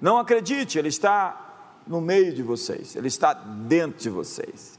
não 0.00 0.18
acredite, 0.18 0.78
ele 0.78 0.88
está 0.88 1.82
no 1.86 2.00
meio 2.00 2.32
de 2.32 2.42
vocês, 2.42 2.96
ele 2.96 3.08
está 3.08 3.32
dentro 3.32 3.98
de 3.98 4.10
vocês. 4.10 4.78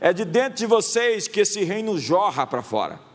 É 0.00 0.12
de 0.12 0.24
dentro 0.24 0.58
de 0.58 0.66
vocês 0.66 1.28
que 1.28 1.40
esse 1.40 1.62
reino 1.64 1.98
jorra 1.98 2.46
para 2.46 2.62
fora. 2.62 3.07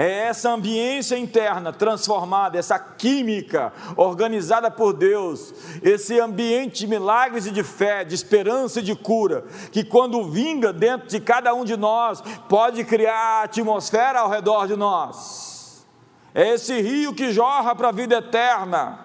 É 0.00 0.26
essa 0.28 0.50
ambiência 0.50 1.18
interna 1.18 1.72
transformada, 1.72 2.56
essa 2.56 2.78
química 2.78 3.72
organizada 3.96 4.70
por 4.70 4.92
Deus, 4.92 5.52
esse 5.82 6.20
ambiente 6.20 6.78
de 6.78 6.86
milagres 6.86 7.46
e 7.46 7.50
de 7.50 7.64
fé, 7.64 8.04
de 8.04 8.14
esperança 8.14 8.78
e 8.78 8.84
de 8.84 8.94
cura, 8.94 9.44
que 9.72 9.82
quando 9.82 10.30
vinga 10.30 10.72
dentro 10.72 11.08
de 11.08 11.18
cada 11.18 11.52
um 11.52 11.64
de 11.64 11.76
nós, 11.76 12.22
pode 12.48 12.84
criar 12.84 13.42
atmosfera 13.42 14.20
ao 14.20 14.30
redor 14.30 14.68
de 14.68 14.76
nós. 14.76 15.84
É 16.32 16.54
esse 16.54 16.80
rio 16.80 17.12
que 17.12 17.32
jorra 17.32 17.74
para 17.74 17.88
a 17.88 17.92
vida 17.92 18.18
eterna. 18.18 19.00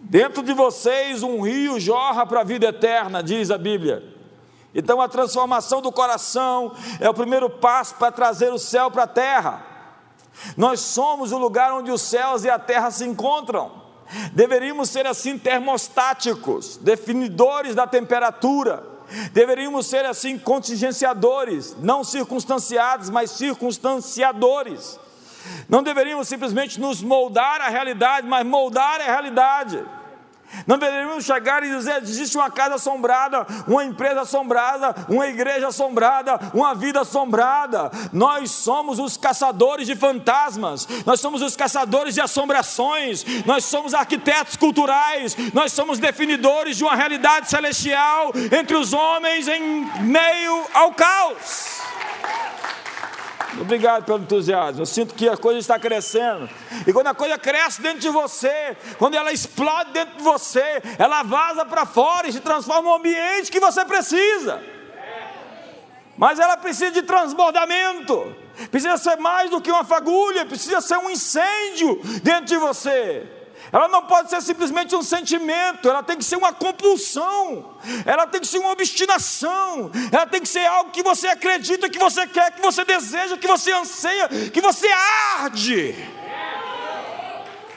Dentro 0.00 0.42
de 0.42 0.54
vocês 0.54 1.22
um 1.22 1.42
rio 1.42 1.78
jorra 1.78 2.24
para 2.24 2.40
a 2.40 2.44
vida 2.44 2.68
eterna, 2.68 3.22
diz 3.22 3.50
a 3.50 3.58
Bíblia. 3.58 4.02
Então 4.74 5.02
a 5.02 5.08
transformação 5.08 5.82
do 5.82 5.92
coração 5.92 6.72
é 6.98 7.10
o 7.10 7.12
primeiro 7.12 7.50
passo 7.50 7.96
para 7.96 8.10
trazer 8.10 8.50
o 8.50 8.58
céu 8.58 8.90
para 8.90 9.02
a 9.02 9.06
terra. 9.06 9.73
Nós 10.56 10.80
somos 10.80 11.32
o 11.32 11.38
lugar 11.38 11.72
onde 11.72 11.90
os 11.90 12.02
céus 12.02 12.44
e 12.44 12.50
a 12.50 12.58
terra 12.58 12.90
se 12.90 13.04
encontram. 13.04 13.82
Deveríamos 14.32 14.90
ser 14.90 15.06
assim 15.06 15.38
termostáticos, 15.38 16.76
definidores 16.76 17.74
da 17.74 17.86
temperatura. 17.86 18.94
Deveríamos 19.32 19.86
ser 19.86 20.04
assim 20.04 20.38
contingenciadores, 20.38 21.76
não 21.78 22.02
circunstanciados, 22.02 23.10
mas 23.10 23.30
circunstanciadores. 23.30 24.98
Não 25.68 25.82
deveríamos 25.82 26.28
simplesmente 26.28 26.80
nos 26.80 27.02
moldar 27.02 27.60
a 27.60 27.68
realidade, 27.68 28.26
mas 28.26 28.46
moldar 28.46 29.00
a 29.00 29.04
realidade. 29.04 29.84
Não 30.66 30.78
deveríamos 30.78 31.24
chegar 31.24 31.62
e 31.62 31.70
dizer: 31.70 32.02
existe 32.02 32.36
uma 32.36 32.50
casa 32.50 32.76
assombrada, 32.76 33.46
uma 33.66 33.84
empresa 33.84 34.22
assombrada, 34.22 34.94
uma 35.08 35.26
igreja 35.26 35.68
assombrada, 35.68 36.38
uma 36.52 36.74
vida 36.74 37.00
assombrada. 37.00 37.90
Nós 38.12 38.50
somos 38.50 38.98
os 38.98 39.16
caçadores 39.16 39.86
de 39.86 39.96
fantasmas, 39.96 40.86
nós 41.04 41.20
somos 41.20 41.42
os 41.42 41.56
caçadores 41.56 42.14
de 42.14 42.20
assombrações, 42.20 43.24
nós 43.44 43.64
somos 43.64 43.94
arquitetos 43.94 44.56
culturais, 44.56 45.36
nós 45.52 45.72
somos 45.72 45.98
definidores 45.98 46.76
de 46.76 46.84
uma 46.84 46.94
realidade 46.94 47.48
celestial 47.48 48.32
entre 48.52 48.76
os 48.76 48.92
homens 48.92 49.48
em 49.48 49.84
meio 50.02 50.64
ao 50.72 50.92
caos. 50.92 51.82
Obrigado 53.60 54.04
pelo 54.04 54.18
entusiasmo. 54.18 54.82
Eu 54.82 54.86
sinto 54.86 55.14
que 55.14 55.28
a 55.28 55.36
coisa 55.36 55.58
está 55.58 55.78
crescendo. 55.78 56.48
E 56.86 56.92
quando 56.92 57.06
a 57.06 57.14
coisa 57.14 57.38
cresce 57.38 57.80
dentro 57.80 58.00
de 58.00 58.08
você, 58.08 58.76
quando 58.98 59.14
ela 59.14 59.32
explode 59.32 59.92
dentro 59.92 60.16
de 60.16 60.22
você, 60.22 60.82
ela 60.98 61.22
vaza 61.22 61.64
para 61.64 61.86
fora 61.86 62.28
e 62.28 62.32
se 62.32 62.40
transforma 62.40 62.82
no 62.82 62.96
ambiente 62.96 63.50
que 63.50 63.60
você 63.60 63.84
precisa. 63.84 64.62
Mas 66.16 66.38
ela 66.38 66.56
precisa 66.56 66.90
de 66.90 67.02
transbordamento. 67.02 68.36
Precisa 68.70 68.96
ser 68.96 69.16
mais 69.16 69.50
do 69.50 69.60
que 69.60 69.70
uma 69.70 69.84
fagulha, 69.84 70.46
precisa 70.46 70.80
ser 70.80 70.96
um 70.98 71.10
incêndio 71.10 72.00
dentro 72.22 72.46
de 72.46 72.56
você. 72.56 73.43
Ela 73.74 73.88
não 73.88 74.02
pode 74.02 74.30
ser 74.30 74.40
simplesmente 74.40 74.94
um 74.94 75.02
sentimento, 75.02 75.88
ela 75.88 76.00
tem 76.00 76.16
que 76.16 76.22
ser 76.22 76.36
uma 76.36 76.52
compulsão, 76.52 77.74
ela 78.06 78.24
tem 78.24 78.40
que 78.40 78.46
ser 78.46 78.58
uma 78.58 78.70
obstinação, 78.70 79.90
ela 80.12 80.24
tem 80.28 80.40
que 80.40 80.48
ser 80.48 80.64
algo 80.64 80.92
que 80.92 81.02
você 81.02 81.26
acredita, 81.26 81.90
que 81.90 81.98
você 81.98 82.24
quer, 82.24 82.52
que 82.52 82.62
você 82.62 82.84
deseja, 82.84 83.36
que 83.36 83.48
você 83.48 83.72
anseia, 83.72 84.28
que 84.28 84.60
você 84.60 84.86
arde, 85.40 85.92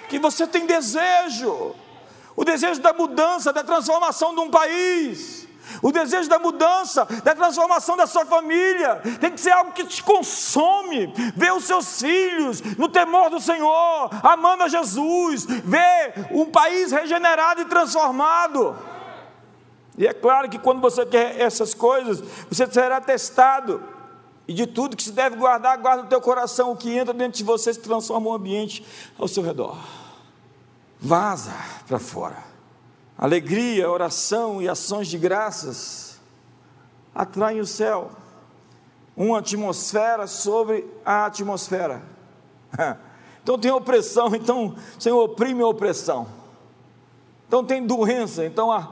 que 0.07 0.19
você 0.19 0.45
tem 0.45 0.67
desejo, 0.67 1.75
o 2.35 2.45
desejo 2.45 2.79
da 2.79 2.93
mudança, 2.93 3.51
da 3.51 3.63
transformação 3.63 4.35
de 4.35 4.41
um 4.41 4.51
país 4.51 5.36
o 5.81 5.91
desejo 5.91 6.29
da 6.29 6.39
mudança, 6.39 7.05
da 7.23 7.35
transformação 7.35 7.95
da 7.97 8.07
sua 8.07 8.25
família, 8.25 9.01
tem 9.19 9.31
que 9.31 9.41
ser 9.41 9.51
algo 9.51 9.71
que 9.71 9.85
te 9.85 10.03
consome. 10.03 11.13
Ver 11.35 11.53
os 11.53 11.65
seus 11.65 12.01
filhos 12.01 12.61
no 12.77 12.89
temor 12.89 13.29
do 13.29 13.39
Senhor, 13.39 14.09
amando 14.23 14.63
a 14.63 14.67
Jesus, 14.67 15.45
ver 15.45 16.27
um 16.31 16.45
país 16.45 16.91
regenerado 16.91 17.61
e 17.61 17.65
transformado. 17.65 18.75
E 19.97 20.05
é 20.05 20.13
claro 20.13 20.47
que 20.47 20.59
quando 20.59 20.79
você 20.79 21.05
quer 21.05 21.39
essas 21.39 21.73
coisas, 21.73 22.23
você 22.49 22.67
será 22.67 23.01
testado. 23.01 23.83
E 24.47 24.53
de 24.53 24.65
tudo 24.65 24.95
que 24.95 25.03
se 25.03 25.11
deve 25.11 25.35
guardar, 25.35 25.77
guarda 25.77 26.03
o 26.03 26.07
teu 26.07 26.21
coração. 26.21 26.71
O 26.71 26.77
que 26.77 26.95
entra 26.95 27.13
dentro 27.13 27.37
de 27.37 27.43
você 27.43 27.73
se 27.73 27.79
transforma 27.79 28.29
um 28.29 28.33
ambiente 28.33 28.85
ao 29.17 29.27
seu 29.27 29.43
redor. 29.43 29.77
Vaza 30.99 31.53
para 31.87 31.99
fora. 31.99 32.46
Alegria, 33.17 33.89
oração 33.89 34.61
e 34.61 34.69
ações 34.69 35.07
de 35.07 35.17
graças 35.17 36.19
atraem 37.15 37.59
o 37.59 37.65
céu. 37.65 38.11
Uma 39.15 39.39
atmosfera 39.39 40.27
sobre 40.27 40.85
a 41.03 41.25
atmosfera. 41.25 42.01
Então 43.47 43.57
tem 43.57 43.71
opressão, 43.71 44.35
então 44.35 44.75
o 44.97 45.01
Senhor 45.01 45.23
oprime 45.23 45.61
a 45.61 45.67
opressão. 45.67 46.27
Então 47.47 47.63
tem 47.63 47.87
doença, 47.87 48.45
então 48.45 48.69
a, 48.69 48.91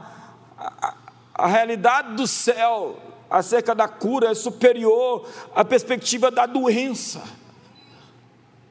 a, 0.58 0.94
a 1.34 1.46
realidade 1.46 2.14
do 2.14 2.26
céu 2.26 2.96
acerca 3.28 3.74
da 3.74 3.86
cura 3.86 4.30
é 4.30 4.34
superior 4.34 5.28
à 5.54 5.62
perspectiva 5.62 6.30
da 6.30 6.46
doença. 6.46 7.22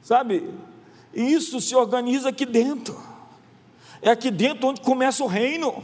Sabe? 0.02 0.52
E 1.14 1.32
isso 1.32 1.60
se 1.60 1.76
organiza 1.76 2.30
aqui 2.30 2.44
dentro. 2.44 3.00
É 4.02 4.10
aqui 4.10 4.30
dentro 4.30 4.68
onde 4.68 4.80
começa 4.80 5.22
o 5.22 5.26
reino. 5.26 5.82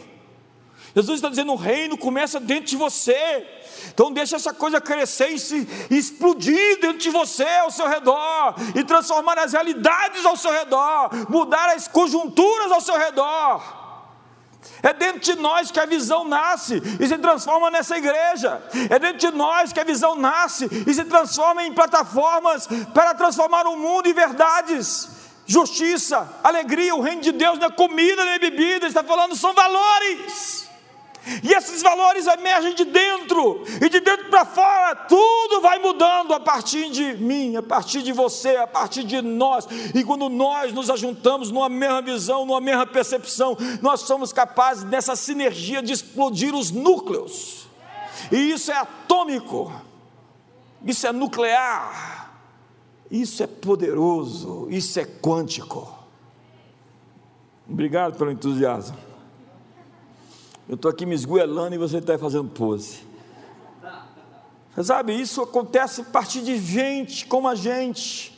Jesus 0.95 1.19
está 1.19 1.29
dizendo: 1.29 1.53
o 1.53 1.57
reino 1.57 1.97
começa 1.97 2.39
dentro 2.39 2.67
de 2.67 2.77
você. 2.77 3.47
Então 3.93 4.13
deixa 4.13 4.37
essa 4.37 4.53
coisa 4.53 4.81
crescer 4.81 5.29
e 5.29 5.39
se 5.39 5.69
explodir 5.91 6.81
dentro 6.81 6.99
de 6.99 7.11
você, 7.11 7.49
ao 7.63 7.71
seu 7.71 7.89
redor, 7.89 8.55
e 8.75 8.85
transformar 8.85 9.39
as 9.39 9.53
realidades 9.53 10.25
ao 10.25 10.37
seu 10.37 10.53
redor, 10.53 11.11
mudar 11.29 11.71
as 11.71 11.89
conjunturas 11.89 12.71
ao 12.71 12.81
seu 12.81 12.97
redor. 12.97 13.81
É 14.81 14.93
dentro 14.93 15.21
de 15.21 15.35
nós 15.35 15.73
que 15.73 15.81
a 15.81 15.87
visão 15.87 16.25
nasce 16.25 16.81
e 17.01 17.09
se 17.09 17.19
transforma 17.19 17.71
nessa 17.71 17.99
igreja. 17.99 18.63
É 18.89 18.99
dentro 18.99 19.19
de 19.19 19.31
nós 19.33 19.73
que 19.73 19.81
a 19.81 19.85
visão 19.85 20.15
nasce 20.15 20.69
e 20.87 20.95
se 20.95 21.05
transforma 21.05 21.65
em 21.65 21.73
plataformas 21.73 22.69
para 22.95 23.15
transformar 23.15 23.67
o 23.67 23.77
mundo 23.77 24.09
em 24.09 24.13
verdades 24.13 25.22
justiça, 25.47 26.41
alegria, 26.43 26.95
o 26.95 27.01
reino 27.01 27.21
de 27.21 27.33
Deus 27.33 27.59
não 27.59 27.67
é 27.67 27.71
comida 27.71 28.25
nem 28.25 28.39
bebida, 28.39 28.77
ele 28.77 28.87
está 28.87 29.03
falando 29.03 29.37
são 29.37 29.53
valores. 29.55 30.63
E 31.43 31.53
esses 31.53 31.83
valores 31.83 32.27
emergem 32.27 32.75
de 32.75 32.85
dentro, 32.85 33.63
e 33.81 33.89
de 33.89 34.01
dentro 34.01 34.29
para 34.29 34.45
fora, 34.45 34.97
tudo 34.97 35.61
vai 35.61 35.79
mudando 35.79 36.35
a 36.35 36.41
partir 36.41 36.91
de 36.91 37.15
mim, 37.15 37.55
a 37.55 37.63
partir 37.63 38.03
de 38.03 38.13
você, 38.13 38.57
a 38.57 38.67
partir 38.67 39.05
de 39.05 39.23
nós. 39.23 39.69
E 39.95 40.03
quando 40.03 40.29
nós 40.29 40.73
nos 40.73 40.91
ajuntamos 40.91 41.53
numa 41.53 41.69
mesma 41.69 42.03
visão, 42.03 42.45
numa 42.45 42.61
mesma 42.61 42.87
percepção, 42.87 43.57
nós 43.81 44.01
somos 44.01 44.33
capazes 44.33 44.83
dessa 44.83 45.15
sinergia 45.15 45.81
de 45.81 45.93
explodir 45.93 46.57
os 46.57 46.73
núcleos. 46.73 47.69
E 48.33 48.51
isso 48.51 48.73
é 48.73 48.77
atômico, 48.77 49.73
isso 50.85 51.07
é 51.07 51.13
nuclear. 51.13 52.32
Isso 53.13 53.43
é 53.43 53.47
poderoso, 53.47 54.69
isso 54.71 54.99
é 54.99 55.05
quântico. 55.05 55.87
Obrigado 57.69 58.17
pelo 58.17 58.31
entusiasmo. 58.31 58.97
Eu 60.67 60.77
estou 60.77 60.91
aqui 60.91 61.05
me 61.05 61.15
esgoelando 61.15 61.75
e 61.75 61.79
você 61.79 61.99
está 61.99 62.19
fazendo 62.19 62.49
pose. 62.49 63.01
Você 64.75 64.85
sabe, 64.85 65.15
isso 65.15 65.43
acontece 65.43 66.01
a 66.01 66.05
partir 66.05 66.41
de 66.41 66.57
gente 66.57 67.27
como 67.27 67.47
a 67.49 67.55
gente. 67.55 68.35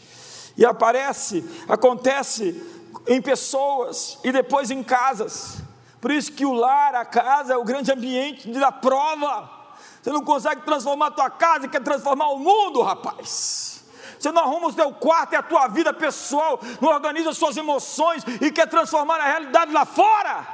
E 0.57 0.67
aparece, 0.67 1.49
acontece 1.69 2.61
em 3.07 3.23
pessoas 3.23 4.19
e 4.25 4.33
depois 4.33 4.73
em 4.73 4.83
casas. 4.83 5.63
Por 6.01 6.11
isso 6.11 6.33
que 6.33 6.45
o 6.45 6.53
lar, 6.53 6.97
a 6.97 7.05
casa, 7.05 7.55
é 7.55 7.57
o 7.57 7.63
grande 7.63 7.93
ambiente 7.93 8.51
da 8.51 8.73
prova. 8.73 9.49
Você 10.03 10.11
não 10.11 10.25
consegue 10.25 10.63
transformar 10.63 11.07
a 11.07 11.13
tua 11.13 11.31
casa, 11.31 11.69
quer 11.69 11.81
transformar 11.81 12.31
o 12.31 12.41
mundo, 12.41 12.83
rapaz. 12.83 13.74
Você 14.25 14.33
não 14.33 14.43
arruma 14.43 14.69
o 14.69 14.73
teu 14.73 14.91
quarto 14.91 15.35
e 15.35 15.37
a 15.37 15.43
tua 15.43 15.69
vida 15.69 15.93
pessoal, 15.93 16.59
não 16.81 16.89
organiza 16.89 17.29
as 17.29 17.37
suas 17.37 17.59
emoções 17.59 18.25
e 18.41 18.51
quer 18.51 18.67
transformar 18.67 19.21
a 19.21 19.25
realidade 19.25 19.71
lá 19.71 19.85
fora. 19.85 20.47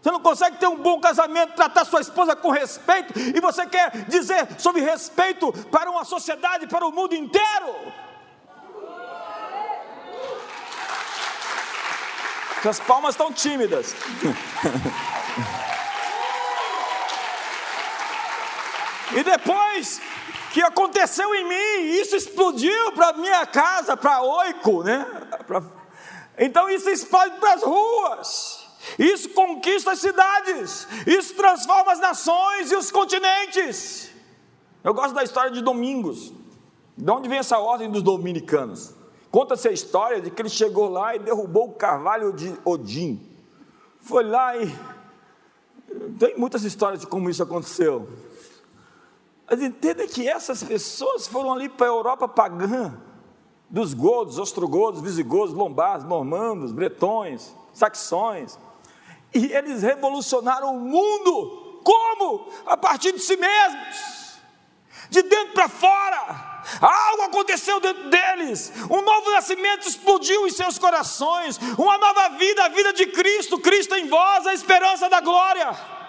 Você 0.00 0.10
não 0.10 0.18
consegue 0.18 0.56
ter 0.56 0.66
um 0.66 0.74
bom 0.78 0.98
casamento, 0.98 1.54
tratar 1.54 1.84
sua 1.84 2.00
esposa 2.00 2.34
com 2.34 2.50
respeito, 2.50 3.16
e 3.16 3.40
você 3.40 3.64
quer 3.68 4.06
dizer 4.08 4.58
sobre 4.58 4.80
respeito 4.80 5.52
para 5.70 5.88
uma 5.88 6.04
sociedade, 6.04 6.66
para 6.66 6.84
o 6.84 6.90
mundo 6.90 7.14
inteiro. 7.14 7.92
As 12.68 12.80
palmas 12.80 13.14
estão 13.14 13.32
tímidas. 13.32 13.94
e 19.14 19.22
depois 19.22 20.00
que 20.52 20.60
aconteceu 20.62 21.34
em 21.34 21.48
mim, 21.48 21.94
isso 21.98 22.14
explodiu 22.14 22.92
para 22.92 23.14
minha 23.14 23.46
casa, 23.46 23.96
para 23.96 24.22
Oico, 24.22 24.82
né? 24.82 25.04
Pra... 25.46 25.62
Então 26.38 26.68
isso 26.68 26.90
explode 26.90 27.36
para 27.40 27.54
as 27.54 27.62
ruas. 27.62 28.68
Isso 28.98 29.30
conquista 29.30 29.92
as 29.92 30.00
cidades, 30.00 30.86
isso 31.06 31.34
transforma 31.34 31.92
as 31.92 32.00
nações 32.00 32.70
e 32.70 32.76
os 32.76 32.90
continentes. 32.90 34.10
Eu 34.84 34.92
gosto 34.92 35.14
da 35.14 35.22
história 35.22 35.50
de 35.50 35.62
Domingos. 35.62 36.32
De 36.98 37.10
onde 37.10 37.28
vem 37.28 37.38
essa 37.38 37.58
ordem 37.58 37.90
dos 37.90 38.02
dominicanos? 38.02 38.92
Conta-se 39.30 39.68
a 39.68 39.72
história 39.72 40.20
de 40.20 40.30
que 40.30 40.42
ele 40.42 40.50
chegou 40.50 40.90
lá 40.90 41.16
e 41.16 41.18
derrubou 41.20 41.68
o 41.68 41.72
carvalho 41.72 42.32
de 42.32 42.54
Odin. 42.64 43.18
Foi 44.00 44.22
lá 44.24 44.56
e. 44.58 44.70
Tem 46.18 46.36
muitas 46.36 46.64
histórias 46.64 47.00
de 47.00 47.06
como 47.06 47.30
isso 47.30 47.42
aconteceu. 47.42 48.08
Mas 49.52 49.60
entenda 49.60 50.06
que 50.06 50.26
essas 50.26 50.62
pessoas 50.62 51.26
foram 51.26 51.52
ali 51.52 51.68
para 51.68 51.84
a 51.84 51.90
Europa 51.90 52.26
pagã, 52.26 52.98
dos 53.68 53.92
godos, 53.92 54.38
ostrogodos, 54.38 55.02
visigodos, 55.02 55.54
lombardos, 55.54 56.08
normandos, 56.08 56.72
bretões, 56.72 57.54
saxões. 57.70 58.58
E 59.34 59.52
eles 59.52 59.82
revolucionaram 59.82 60.74
o 60.74 60.80
mundo. 60.80 61.82
Como? 61.84 62.50
A 62.64 62.78
partir 62.78 63.12
de 63.12 63.18
si 63.18 63.36
mesmos. 63.36 64.40
De 65.10 65.20
dentro 65.20 65.52
para 65.52 65.68
fora 65.68 66.50
Algo 66.80 67.22
aconteceu 67.24 67.78
dentro 67.80 68.08
deles, 68.08 68.72
um 68.88 69.02
novo 69.02 69.30
nascimento 69.32 69.86
explodiu 69.86 70.46
em 70.46 70.50
seus 70.50 70.78
corações, 70.78 71.58
uma 71.76 71.98
nova 71.98 72.30
vida, 72.30 72.64
a 72.64 72.68
vida 72.68 72.92
de 72.92 73.06
Cristo, 73.06 73.58
Cristo 73.58 73.96
em 73.96 74.08
vós, 74.08 74.46
a 74.46 74.54
esperança 74.54 75.10
da 75.10 75.20
glória. 75.20 76.01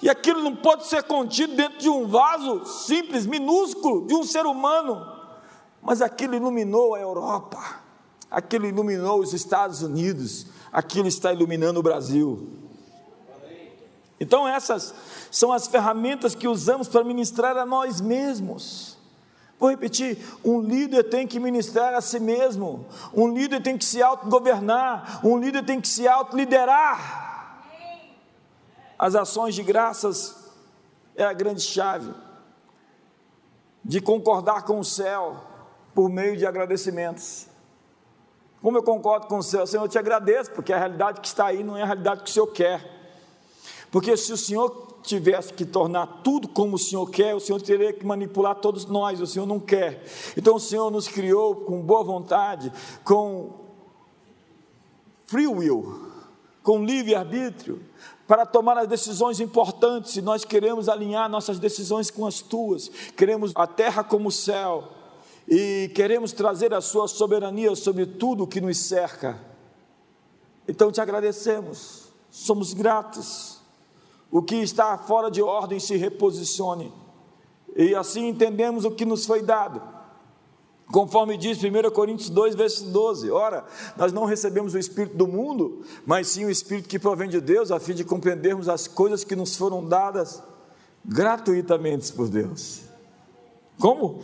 E 0.00 0.08
aquilo 0.08 0.42
não 0.42 0.54
pode 0.54 0.86
ser 0.86 1.02
contido 1.02 1.56
dentro 1.56 1.78
de 1.78 1.88
um 1.88 2.06
vaso 2.06 2.64
simples, 2.64 3.26
minúsculo, 3.26 4.06
de 4.06 4.14
um 4.14 4.22
ser 4.22 4.46
humano, 4.46 5.04
mas 5.82 6.00
aquilo 6.00 6.34
iluminou 6.34 6.94
a 6.94 7.00
Europa, 7.00 7.80
aquilo 8.30 8.66
iluminou 8.66 9.20
os 9.20 9.32
Estados 9.32 9.82
Unidos, 9.82 10.46
aquilo 10.72 11.08
está 11.08 11.32
iluminando 11.32 11.80
o 11.80 11.82
Brasil. 11.82 12.48
Então, 14.20 14.46
essas 14.46 14.94
são 15.30 15.52
as 15.52 15.66
ferramentas 15.66 16.34
que 16.34 16.48
usamos 16.48 16.88
para 16.88 17.04
ministrar 17.04 17.56
a 17.56 17.66
nós 17.66 18.00
mesmos. 18.00 18.96
Vou 19.58 19.70
repetir: 19.70 20.18
um 20.44 20.60
líder 20.60 21.04
tem 21.04 21.26
que 21.26 21.40
ministrar 21.40 21.94
a 21.94 22.00
si 22.00 22.20
mesmo, 22.20 22.86
um 23.12 23.28
líder 23.32 23.60
tem 23.62 23.76
que 23.76 23.84
se 23.84 24.00
autogovernar, 24.02 25.20
um 25.24 25.36
líder 25.38 25.64
tem 25.64 25.80
que 25.80 25.88
se 25.88 26.06
autoliderar. 26.06 27.27
As 28.98 29.14
ações 29.14 29.54
de 29.54 29.62
graças 29.62 30.36
é 31.14 31.24
a 31.24 31.32
grande 31.32 31.62
chave 31.62 32.12
de 33.84 34.00
concordar 34.00 34.64
com 34.64 34.80
o 34.80 34.84
céu 34.84 35.36
por 35.94 36.08
meio 36.08 36.36
de 36.36 36.44
agradecimentos. 36.44 37.46
Como 38.60 38.76
eu 38.76 38.82
concordo 38.82 39.26
com 39.26 39.38
o 39.38 39.42
céu, 39.42 39.66
Senhor, 39.66 39.84
eu 39.84 39.88
te 39.88 39.98
agradeço, 39.98 40.50
porque 40.50 40.72
a 40.72 40.78
realidade 40.78 41.20
que 41.20 41.28
está 41.28 41.46
aí 41.46 41.62
não 41.62 41.76
é 41.76 41.82
a 41.82 41.86
realidade 41.86 42.22
que 42.22 42.30
o 42.30 42.32
Senhor 42.32 42.48
quer. 42.48 42.98
Porque 43.90 44.16
se 44.16 44.32
o 44.32 44.36
Senhor 44.36 44.98
tivesse 45.02 45.52
que 45.52 45.64
tornar 45.64 46.20
tudo 46.22 46.48
como 46.48 46.76
o 46.76 46.78
Senhor 46.78 47.08
quer, 47.08 47.34
o 47.34 47.40
Senhor 47.40 47.62
teria 47.62 47.92
que 47.92 48.04
manipular 48.04 48.56
todos 48.56 48.84
nós, 48.84 49.20
o 49.20 49.26
Senhor 49.26 49.46
não 49.46 49.60
quer. 49.60 50.04
Então 50.36 50.56
o 50.56 50.60
Senhor 50.60 50.90
nos 50.90 51.06
criou 51.08 51.54
com 51.54 51.80
boa 51.80 52.02
vontade, 52.02 52.72
com 53.04 53.54
free 55.26 55.46
will, 55.46 56.10
com 56.62 56.84
livre-arbítrio, 56.84 57.80
para 58.28 58.44
tomar 58.44 58.76
as 58.76 58.86
decisões 58.86 59.40
importantes, 59.40 60.12
se 60.12 60.22
nós 60.22 60.44
queremos 60.44 60.88
alinhar 60.88 61.30
nossas 61.30 61.58
decisões 61.58 62.10
com 62.10 62.26
as 62.26 62.42
tuas, 62.42 62.88
queremos 63.16 63.52
a 63.54 63.66
terra 63.66 64.04
como 64.04 64.28
o 64.28 64.32
céu, 64.32 64.90
e 65.48 65.90
queremos 65.94 66.32
trazer 66.32 66.74
a 66.74 66.80
sua 66.82 67.08
soberania 67.08 67.74
sobre 67.74 68.04
tudo 68.04 68.44
o 68.44 68.46
que 68.46 68.60
nos 68.60 68.76
cerca. 68.76 69.40
Então 70.68 70.92
te 70.92 71.00
agradecemos, 71.00 72.04
somos 72.30 72.74
gratos 72.74 73.58
o 74.30 74.42
que 74.42 74.56
está 74.56 74.98
fora 74.98 75.30
de 75.30 75.40
ordem 75.40 75.80
se 75.80 75.96
reposicione. 75.96 76.92
E 77.74 77.94
assim 77.94 78.28
entendemos 78.28 78.84
o 78.84 78.90
que 78.90 79.06
nos 79.06 79.24
foi 79.24 79.40
dado. 79.40 79.80
Conforme 80.90 81.36
diz 81.36 81.58
1 81.58 81.90
Coríntios 81.90 82.30
2, 82.30 82.54
verso 82.54 82.84
12: 82.86 83.30
Ora, 83.30 83.64
nós 83.96 84.12
não 84.12 84.24
recebemos 84.24 84.74
o 84.74 84.78
Espírito 84.78 85.16
do 85.16 85.26
mundo, 85.26 85.84
mas 86.06 86.28
sim 86.28 86.44
o 86.44 86.50
Espírito 86.50 86.88
que 86.88 86.98
provém 86.98 87.28
de 87.28 87.40
Deus, 87.40 87.70
a 87.70 87.78
fim 87.78 87.94
de 87.94 88.04
compreendermos 88.04 88.68
as 88.68 88.88
coisas 88.88 89.22
que 89.22 89.36
nos 89.36 89.56
foram 89.56 89.84
dadas 89.84 90.42
gratuitamente 91.04 92.12
por 92.12 92.28
Deus. 92.28 92.82
Como? 93.78 94.22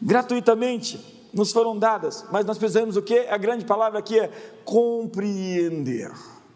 Gratuitamente 0.00 0.98
nos 1.32 1.52
foram 1.52 1.78
dadas, 1.78 2.24
mas 2.32 2.44
nós 2.44 2.58
precisamos 2.58 2.96
o 2.96 3.02
que? 3.02 3.18
A 3.28 3.36
grande 3.36 3.64
palavra 3.64 3.98
aqui 3.98 4.18
é 4.18 4.28
compreender. 4.64 6.10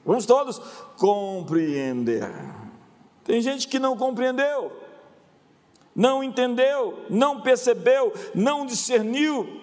Vamos 0.04 0.26
todos 0.26 0.60
compreender. 0.96 2.28
Tem 3.24 3.40
gente 3.40 3.68
que 3.68 3.78
não 3.78 3.96
compreendeu, 3.96 4.72
não 5.94 6.24
entendeu, 6.24 7.04
não 7.08 7.40
percebeu, 7.40 8.12
não 8.34 8.66
discerniu. 8.66 9.62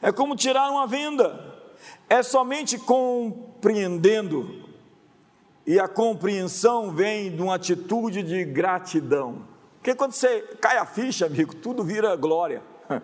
É 0.00 0.10
como 0.10 0.34
tirar 0.34 0.70
uma 0.70 0.86
venda. 0.86 1.44
É 2.08 2.22
somente 2.22 2.78
compreendendo. 2.78 4.64
E 5.66 5.78
a 5.78 5.86
compreensão 5.86 6.90
vem 6.90 7.34
de 7.34 7.42
uma 7.42 7.56
atitude 7.56 8.22
de 8.22 8.44
gratidão. 8.44 9.46
Porque 9.76 9.94
quando 9.94 10.12
você 10.12 10.40
cai 10.60 10.78
a 10.78 10.86
ficha, 10.86 11.26
amigo, 11.26 11.54
tudo 11.54 11.84
vira 11.84 12.16
glória. 12.16 12.62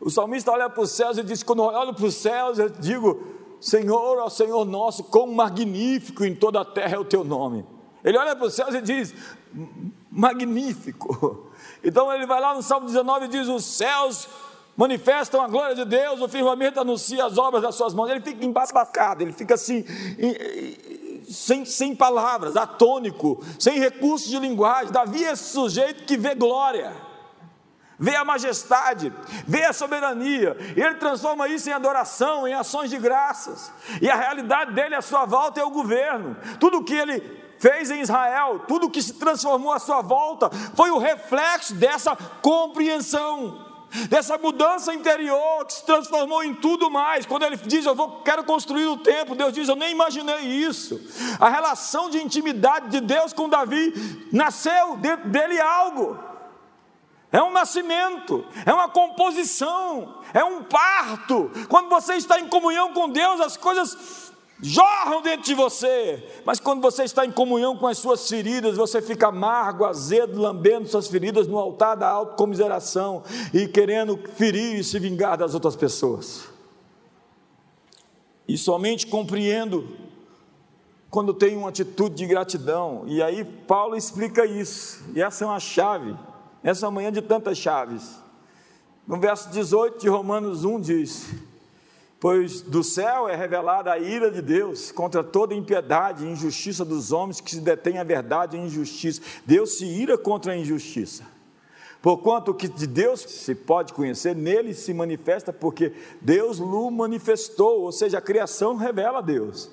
O 0.00 0.10
salmista 0.10 0.52
olha 0.52 0.68
para 0.68 0.82
os 0.82 0.90
céus 0.90 1.16
e 1.16 1.22
diz: 1.22 1.42
Quando 1.42 1.62
eu 1.62 1.66
olho 1.66 1.94
para 1.94 2.04
os 2.04 2.14
céus, 2.14 2.58
eu 2.58 2.68
digo: 2.68 3.26
Senhor, 3.58 4.18
ó 4.18 4.28
Senhor 4.28 4.62
nosso, 4.66 5.04
quão 5.04 5.28
magnífico 5.28 6.26
em 6.26 6.34
toda 6.34 6.60
a 6.60 6.64
terra 6.64 6.96
é 6.96 6.98
o 6.98 7.06
teu 7.06 7.24
nome. 7.24 7.64
Ele 8.04 8.18
olha 8.18 8.36
para 8.36 8.46
os 8.46 8.52
céus 8.52 8.74
e 8.74 8.82
diz: 8.82 9.14
magnífico. 10.10 11.50
Então 11.84 12.12
ele 12.12 12.26
vai 12.26 12.40
lá 12.40 12.54
no 12.54 12.62
Salmo 12.62 12.86
19 12.86 13.26
e 13.26 13.28
diz: 13.28 13.48
os 13.48 13.64
céus 13.64 14.28
manifestam 14.76 15.40
a 15.40 15.46
glória 15.46 15.74
de 15.74 15.84
Deus, 15.84 16.20
o 16.20 16.28
firmamento 16.28 16.80
anuncia 16.80 17.24
as 17.24 17.38
obras 17.38 17.62
das 17.62 17.74
suas 17.74 17.94
mãos. 17.94 18.10
Ele 18.10 18.20
fica 18.20 18.44
embasbacado, 18.44 19.22
ele 19.22 19.32
fica 19.32 19.54
assim, 19.54 19.84
sem, 21.28 21.64
sem 21.64 21.94
palavras, 21.94 22.56
atônico, 22.56 23.44
sem 23.58 23.78
recursos 23.78 24.28
de 24.28 24.38
linguagem. 24.38 24.90
Davi 24.90 25.24
é 25.24 25.32
esse 25.32 25.52
sujeito 25.52 26.04
que 26.04 26.16
vê 26.16 26.34
glória 26.34 26.92
vê 27.98 28.16
a 28.16 28.24
majestade, 28.24 29.12
vê 29.46 29.64
a 29.64 29.72
soberania, 29.72 30.56
e 30.76 30.80
ele 30.80 30.96
transforma 30.96 31.48
isso 31.48 31.68
em 31.68 31.72
adoração, 31.72 32.46
em 32.46 32.52
ações 32.52 32.90
de 32.90 32.98
graças, 32.98 33.72
e 34.02 34.10
a 34.10 34.16
realidade 34.16 34.72
dele 34.72 34.94
à 34.94 35.00
sua 35.00 35.24
volta 35.24 35.60
é 35.60 35.64
o 35.64 35.70
governo, 35.70 36.36
tudo 36.58 36.82
que 36.82 36.94
ele 36.94 37.43
fez 37.64 37.90
em 37.90 38.02
Israel, 38.02 38.60
tudo 38.68 38.90
que 38.90 39.00
se 39.00 39.14
transformou 39.14 39.72
à 39.72 39.78
sua 39.78 40.02
volta, 40.02 40.50
foi 40.74 40.90
o 40.90 40.98
reflexo 40.98 41.72
dessa 41.72 42.14
compreensão, 42.42 43.64
dessa 44.10 44.36
mudança 44.36 44.92
interior 44.92 45.64
que 45.64 45.72
se 45.72 45.86
transformou 45.86 46.44
em 46.44 46.52
tudo 46.52 46.90
mais. 46.90 47.24
Quando 47.24 47.44
ele 47.44 47.56
diz, 47.56 47.86
Eu 47.86 47.94
vou, 47.94 48.20
quero 48.20 48.44
construir 48.44 48.84
o 48.84 48.98
templo, 48.98 49.34
Deus 49.34 49.54
diz, 49.54 49.66
Eu 49.66 49.76
nem 49.76 49.92
imaginei 49.92 50.42
isso. 50.42 51.00
A 51.40 51.48
relação 51.48 52.10
de 52.10 52.22
intimidade 52.22 52.90
de 52.90 53.00
Deus 53.00 53.32
com 53.32 53.48
Davi 53.48 53.94
nasceu 54.30 54.98
dentro 54.98 55.30
dele 55.30 55.58
algo. 55.58 56.18
É 57.32 57.42
um 57.42 57.50
nascimento, 57.50 58.46
é 58.64 58.72
uma 58.72 58.88
composição, 58.88 60.20
é 60.32 60.44
um 60.44 60.62
parto. 60.62 61.50
Quando 61.68 61.88
você 61.88 62.14
está 62.14 62.38
em 62.38 62.46
comunhão 62.46 62.92
com 62.92 63.08
Deus, 63.08 63.40
as 63.40 63.56
coisas 63.56 64.23
jorram 64.60 65.20
dentro 65.22 65.44
de 65.44 65.54
você, 65.54 66.22
mas 66.44 66.60
quando 66.60 66.80
você 66.80 67.04
está 67.04 67.24
em 67.24 67.30
comunhão 67.30 67.76
com 67.76 67.86
as 67.86 67.98
suas 67.98 68.28
feridas, 68.28 68.76
você 68.76 69.02
fica 69.02 69.28
amargo, 69.28 69.84
azedo, 69.84 70.40
lambendo 70.40 70.88
suas 70.88 71.08
feridas 71.08 71.46
no 71.46 71.58
altar 71.58 71.96
da 71.96 72.08
autocomiseração 72.08 73.22
e 73.52 73.66
querendo 73.66 74.18
ferir 74.36 74.78
e 74.78 74.84
se 74.84 74.98
vingar 74.98 75.36
das 75.36 75.54
outras 75.54 75.76
pessoas. 75.76 76.48
E 78.46 78.56
somente 78.56 79.06
compreendo 79.06 79.88
quando 81.10 81.32
tenho 81.32 81.60
uma 81.60 81.68
atitude 81.68 82.16
de 82.16 82.26
gratidão, 82.26 83.04
e 83.06 83.22
aí 83.22 83.44
Paulo 83.44 83.96
explica 83.96 84.44
isso, 84.44 85.04
e 85.14 85.22
essa 85.22 85.44
é 85.44 85.46
uma 85.46 85.60
chave, 85.60 86.16
essa 86.62 86.90
manhã 86.90 87.12
de 87.12 87.22
tantas 87.22 87.56
chaves. 87.56 88.20
No 89.06 89.20
verso 89.20 89.48
18 89.50 90.00
de 90.00 90.08
Romanos 90.08 90.64
1 90.64 90.80
diz: 90.80 91.30
Pois 92.20 92.62
do 92.62 92.82
céu 92.82 93.28
é 93.28 93.36
revelada 93.36 93.92
a 93.92 93.98
ira 93.98 94.30
de 94.30 94.40
Deus 94.40 94.90
contra 94.90 95.22
toda 95.22 95.54
impiedade 95.54 96.24
e 96.24 96.28
injustiça 96.28 96.84
dos 96.84 97.12
homens 97.12 97.40
que 97.40 97.50
se 97.50 97.60
detêm 97.60 97.98
a 97.98 98.04
verdade 98.04 98.56
e 98.56 98.60
a 98.60 98.62
injustiça. 98.62 99.20
Deus 99.44 99.78
se 99.78 99.84
ira 99.84 100.16
contra 100.16 100.52
a 100.52 100.56
injustiça. 100.56 101.24
Porquanto 102.00 102.50
o 102.50 102.54
que 102.54 102.68
de 102.68 102.86
Deus 102.86 103.20
se 103.20 103.54
pode 103.54 103.94
conhecer, 103.94 104.36
nele 104.36 104.74
se 104.74 104.92
manifesta, 104.92 105.52
porque 105.52 105.92
Deus 106.20 106.60
o 106.60 106.90
manifestou, 106.90 107.80
ou 107.80 107.92
seja, 107.92 108.18
a 108.18 108.20
criação 108.20 108.76
revela 108.76 109.18
a 109.18 109.22
Deus. 109.22 109.70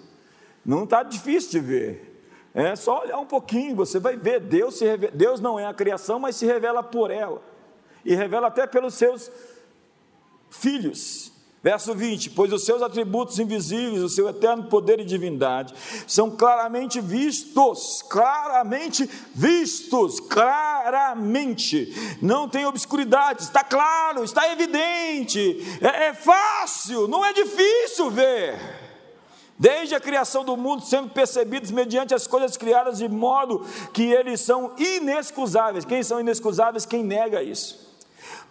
Não 0.66 0.86
está 0.86 1.04
difícil 1.04 1.52
de 1.52 1.60
ver. 1.60 2.12
É 2.54 2.76
só 2.76 3.02
olhar 3.02 3.18
um 3.18 3.26
pouquinho, 3.26 3.76
você 3.76 4.00
vai 4.00 4.16
ver. 4.16 4.40
Deus, 4.40 4.78
se 4.78 4.86
revela, 4.86 5.14
Deus 5.14 5.40
não 5.40 5.60
é 5.60 5.66
a 5.66 5.74
criação, 5.74 6.20
mas 6.20 6.36
se 6.36 6.46
revela 6.46 6.82
por 6.82 7.12
ela. 7.12 7.42
E 8.04 8.16
revela 8.16 8.48
até 8.48 8.66
pelos 8.68 8.94
seus 8.94 9.32
filhos 10.50 11.31
Verso 11.64 11.94
20: 11.94 12.32
Pois 12.32 12.52
os 12.52 12.66
seus 12.66 12.82
atributos 12.82 13.38
invisíveis, 13.38 14.02
o 14.02 14.10
seu 14.10 14.28
eterno 14.28 14.64
poder 14.64 15.00
e 15.00 15.06
divindade, 15.06 15.74
são 16.08 16.32
claramente 16.32 17.00
vistos, 17.00 18.04
claramente 18.10 19.08
vistos, 19.36 20.20
claramente, 20.20 21.94
não 22.22 22.50
tem 22.50 22.66
obscuridade, 22.66 23.44
está 23.44 23.64
claro, 23.64 24.24
está 24.24 24.52
evidente, 24.52 25.58
é, 25.82 26.06
é 26.06 26.14
fácil, 26.14 27.08
não 27.08 27.24
é 27.24 27.32
difícil 27.32 28.10
ver 28.10 28.60
desde 29.60 29.94
a 29.94 30.00
criação 30.00 30.44
do 30.44 30.58
mundo, 30.58 30.84
sendo 30.84 31.10
percebidos 31.10 31.70
mediante 31.70 32.16
as 32.16 32.26
coisas 32.26 32.58
criadas, 32.58 32.98
de 32.98 33.08
modo 33.08 33.64
que 33.94 34.02
eles 34.02 34.42
são 34.42 34.74
inexcusáveis. 34.76 35.86
Quem 35.86 36.02
são 36.02 36.20
inexcusáveis? 36.20 36.84
Quem 36.84 37.04
nega 37.04 37.44
isso. 37.44 37.80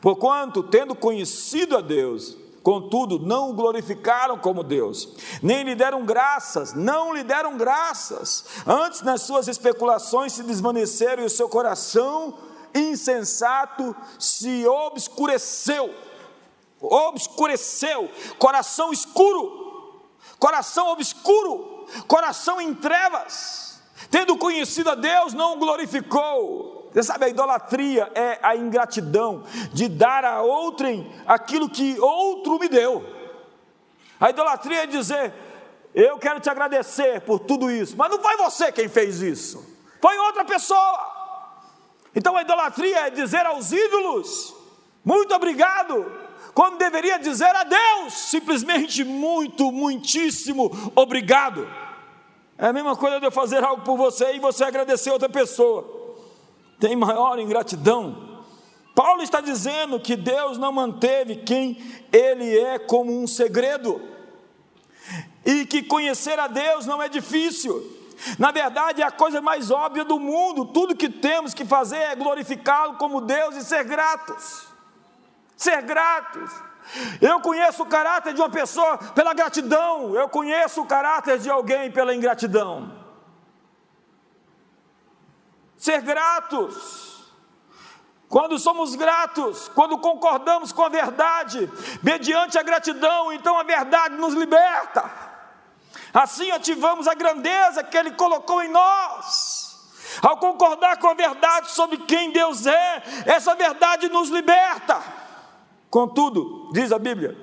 Porquanto, 0.01 0.63
tendo 0.63 0.95
conhecido 0.95 1.77
a 1.77 1.81
Deus, 1.81 2.37
Contudo, 2.63 3.19
não 3.19 3.51
o 3.51 3.55
glorificaram 3.55 4.37
como 4.37 4.63
Deus, 4.63 5.09
nem 5.43 5.63
lhe 5.63 5.75
deram 5.75 6.05
graças, 6.05 6.75
não 6.75 7.15
lhe 7.15 7.25
deram 7.25 7.57
graças. 7.57 8.45
Antes, 8.67 9.01
nas 9.01 9.23
suas 9.23 9.49
especulações, 9.49 10.35
se 10.35 10.43
desvaneceram 10.43 11.23
e 11.23 11.27
o 11.27 11.31
seu 11.31 11.49
coração 11.49 12.35
insensato 12.75 13.97
se 14.19 14.67
obscureceu. 14.67 15.95
Obscureceu, 16.83 18.11
coração 18.39 18.93
escuro, 18.93 20.01
coração 20.39 20.89
obscuro, 20.89 21.87
coração 22.07 22.61
em 22.61 22.75
trevas. 22.75 23.81
Tendo 24.11 24.37
conhecido 24.37 24.91
a 24.91 24.95
Deus, 24.95 25.33
não 25.33 25.55
o 25.55 25.59
glorificou 25.59 26.80
você 26.93 27.03
sabe, 27.05 27.27
a 27.27 27.29
idolatria 27.29 28.11
é 28.15 28.39
a 28.43 28.57
ingratidão 28.57 29.45
de 29.73 29.89
dar 29.89 30.25
a 30.25 30.43
outrem 30.43 31.11
aquilo 31.27 31.69
que 31.69 31.99
outro 32.01 32.59
me 32.59 32.69
deu. 32.69 33.05
A 34.19 34.31
idolatria 34.31 34.83
é 34.83 34.87
dizer: 34.87 35.33
Eu 35.95 36.19
quero 36.19 36.41
te 36.41 36.51
agradecer 36.51 37.21
por 37.21 37.39
tudo 37.39 37.71
isso, 37.71 37.97
mas 37.97 38.11
não 38.11 38.21
foi 38.21 38.37
você 38.37 38.73
quem 38.73 38.89
fez 38.89 39.23
isso, 39.23 39.65
foi 40.01 40.19
outra 40.19 40.45
pessoa. 40.45 41.21
Então 42.15 42.37
a 42.37 42.43
idolatria 42.43 43.07
é 43.07 43.11
dizer 43.11 43.47
aos 43.47 43.71
ídolos: 43.71 44.53
Muito 45.05 45.33
obrigado, 45.33 46.11
quando 46.53 46.77
deveria 46.77 47.21
dizer 47.21 47.55
a 47.55 47.63
Deus 47.63 48.15
simplesmente 48.15 49.05
muito, 49.05 49.71
muitíssimo 49.71 50.93
obrigado. 50.97 51.69
É 52.59 52.67
a 52.67 52.73
mesma 52.73 52.97
coisa 52.97 53.21
de 53.21 53.27
eu 53.27 53.31
fazer 53.31 53.63
algo 53.63 53.85
por 53.85 53.97
você 53.97 54.35
e 54.35 54.41
você 54.41 54.65
agradecer 54.65 55.11
outra 55.11 55.29
pessoa 55.29 56.00
tem 56.81 56.97
maior 56.97 57.39
ingratidão. 57.39 58.41
Paulo 58.95 59.23
está 59.23 59.41
dizendo 59.41 60.01
que 60.01 60.17
Deus 60.17 60.59
não 60.59 60.73
manteve 60.73 61.37
quem 61.37 61.79
ele 62.11 62.59
é 62.59 62.79
como 62.79 63.23
um 63.23 63.27
segredo, 63.27 64.01
e 65.45 65.65
que 65.67 65.83
conhecer 65.83 66.39
a 66.39 66.47
Deus 66.47 66.87
não 66.87 67.03
é 67.03 67.09
difícil. 67.09 67.99
Na 68.39 68.51
verdade, 68.51 69.01
é 69.01 69.05
a 69.07 69.11
coisa 69.11 69.41
mais 69.41 69.71
óbvia 69.71 70.05
do 70.05 70.21
mundo. 70.21 70.67
Tudo 70.67 70.95
que 70.95 71.09
temos 71.09 71.55
que 71.55 71.65
fazer 71.65 71.97
é 71.97 72.15
glorificá-lo 72.15 72.97
como 72.97 73.23
Deus 73.23 73.57
e 73.57 73.65
ser 73.65 73.85
gratos. 73.85 74.67
Ser 75.57 75.81
gratos. 75.83 76.51
Eu 77.21 77.41
conheço 77.41 77.83
o 77.83 77.87
caráter 77.87 78.35
de 78.35 78.41
uma 78.41 78.51
pessoa 78.51 78.99
pela 78.99 79.33
gratidão, 79.33 80.15
eu 80.15 80.29
conheço 80.29 80.83
o 80.83 80.87
caráter 80.87 81.39
de 81.39 81.49
alguém 81.49 81.91
pela 81.91 82.15
ingratidão 82.15 83.00
ser 85.81 86.03
gratos. 86.03 87.25
Quando 88.29 88.59
somos 88.59 88.95
gratos, 88.95 89.69
quando 89.75 89.99
concordamos 89.99 90.71
com 90.71 90.85
a 90.85 90.89
verdade, 90.89 91.69
mediante 92.01 92.59
a 92.59 92.63
gratidão, 92.63 93.33
então 93.33 93.59
a 93.59 93.65
verdade 93.65 94.15
nos 94.17 94.35
liberta. 94.35 95.11
Assim 96.15 96.51
ativamos 96.51 97.09
a 97.09 97.15
grandeza 97.15 97.83
que 97.83 97.97
Ele 97.97 98.13
colocou 98.13 98.63
em 98.63 98.69
nós. 98.69 99.69
Ao 100.23 100.37
concordar 100.37 100.99
com 100.99 101.09
a 101.09 101.15
verdade 101.15 101.71
sobre 101.71 101.97
quem 101.99 102.31
Deus 102.31 102.67
é, 102.67 103.03
essa 103.27 103.55
verdade 103.55 104.09
nos 104.09 104.29
liberta. 104.29 105.03
Contudo, 105.89 106.71
diz 106.73 106.93
a 106.93 106.99
Bíblia, 106.99 107.37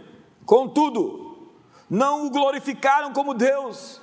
contudo, 0.45 1.51
não 1.89 2.27
o 2.27 2.29
glorificaram 2.29 3.11
como 3.11 3.33
Deus, 3.33 4.01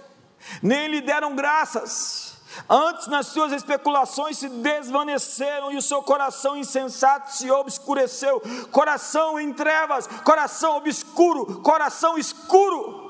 nem 0.63 0.89
lhe 0.89 1.01
deram 1.01 1.35
graças 1.35 2.34
Antes, 2.69 3.07
nas 3.09 3.27
suas 3.27 3.53
especulações 3.53 4.39
se 4.39 4.49
desvaneceram 4.49 5.73
e 5.73 5.77
o 5.77 5.83
seu 5.83 6.03
coração 6.03 6.57
insensato 6.57 7.33
se 7.33 7.51
obscureceu. 7.51 8.41
Coração 8.71 9.39
em 9.39 9.53
trevas, 9.53 10.07
coração 10.25 10.77
obscuro, 10.77 11.61
coração 11.61 12.17
escuro. 12.17 13.05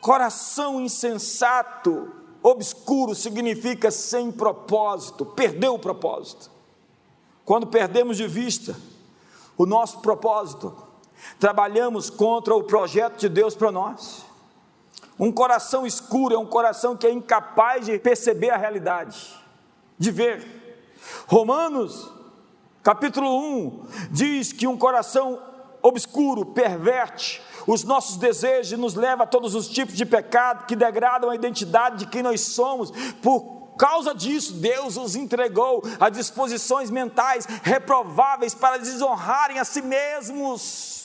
Coração 0.00 0.80
insensato, 0.80 2.12
obscuro 2.42 3.14
significa 3.14 3.90
sem 3.90 4.32
propósito, 4.32 5.24
perdeu 5.24 5.74
o 5.74 5.78
propósito. 5.78 6.50
Quando 7.44 7.66
perdemos 7.66 8.16
de 8.16 8.26
vista 8.26 8.76
o 9.56 9.64
nosso 9.64 10.00
propósito, 10.00 10.74
trabalhamos 11.38 12.10
contra 12.10 12.54
o 12.54 12.64
projeto 12.64 13.18
de 13.18 13.28
Deus 13.28 13.54
para 13.54 13.70
nós. 13.70 14.24
Um 15.18 15.30
coração 15.30 15.86
escuro 15.86 16.34
é 16.34 16.38
um 16.38 16.46
coração 16.46 16.96
que 16.96 17.06
é 17.06 17.12
incapaz 17.12 17.86
de 17.86 17.98
perceber 17.98 18.50
a 18.50 18.56
realidade, 18.56 19.32
de 19.98 20.10
ver. 20.10 20.96
Romanos, 21.26 22.10
capítulo 22.82 23.38
1, 23.38 23.86
diz 24.10 24.52
que 24.52 24.66
um 24.66 24.76
coração 24.76 25.40
obscuro 25.82 26.46
perverte 26.46 27.42
os 27.66 27.84
nossos 27.84 28.16
desejos 28.16 28.72
e 28.72 28.76
nos 28.76 28.94
leva 28.94 29.24
a 29.24 29.26
todos 29.26 29.54
os 29.54 29.68
tipos 29.68 29.94
de 29.94 30.06
pecado 30.06 30.66
que 30.66 30.76
degradam 30.76 31.30
a 31.30 31.34
identidade 31.34 31.98
de 31.98 32.06
quem 32.06 32.22
nós 32.22 32.40
somos. 32.40 32.90
Por 33.22 33.74
causa 33.76 34.14
disso, 34.14 34.54
Deus 34.54 34.96
os 34.96 35.16
entregou 35.16 35.82
a 35.98 36.08
disposições 36.08 36.90
mentais 36.90 37.46
reprováveis 37.62 38.54
para 38.54 38.78
desonrarem 38.78 39.58
a 39.58 39.64
si 39.64 39.82
mesmos. 39.82 41.01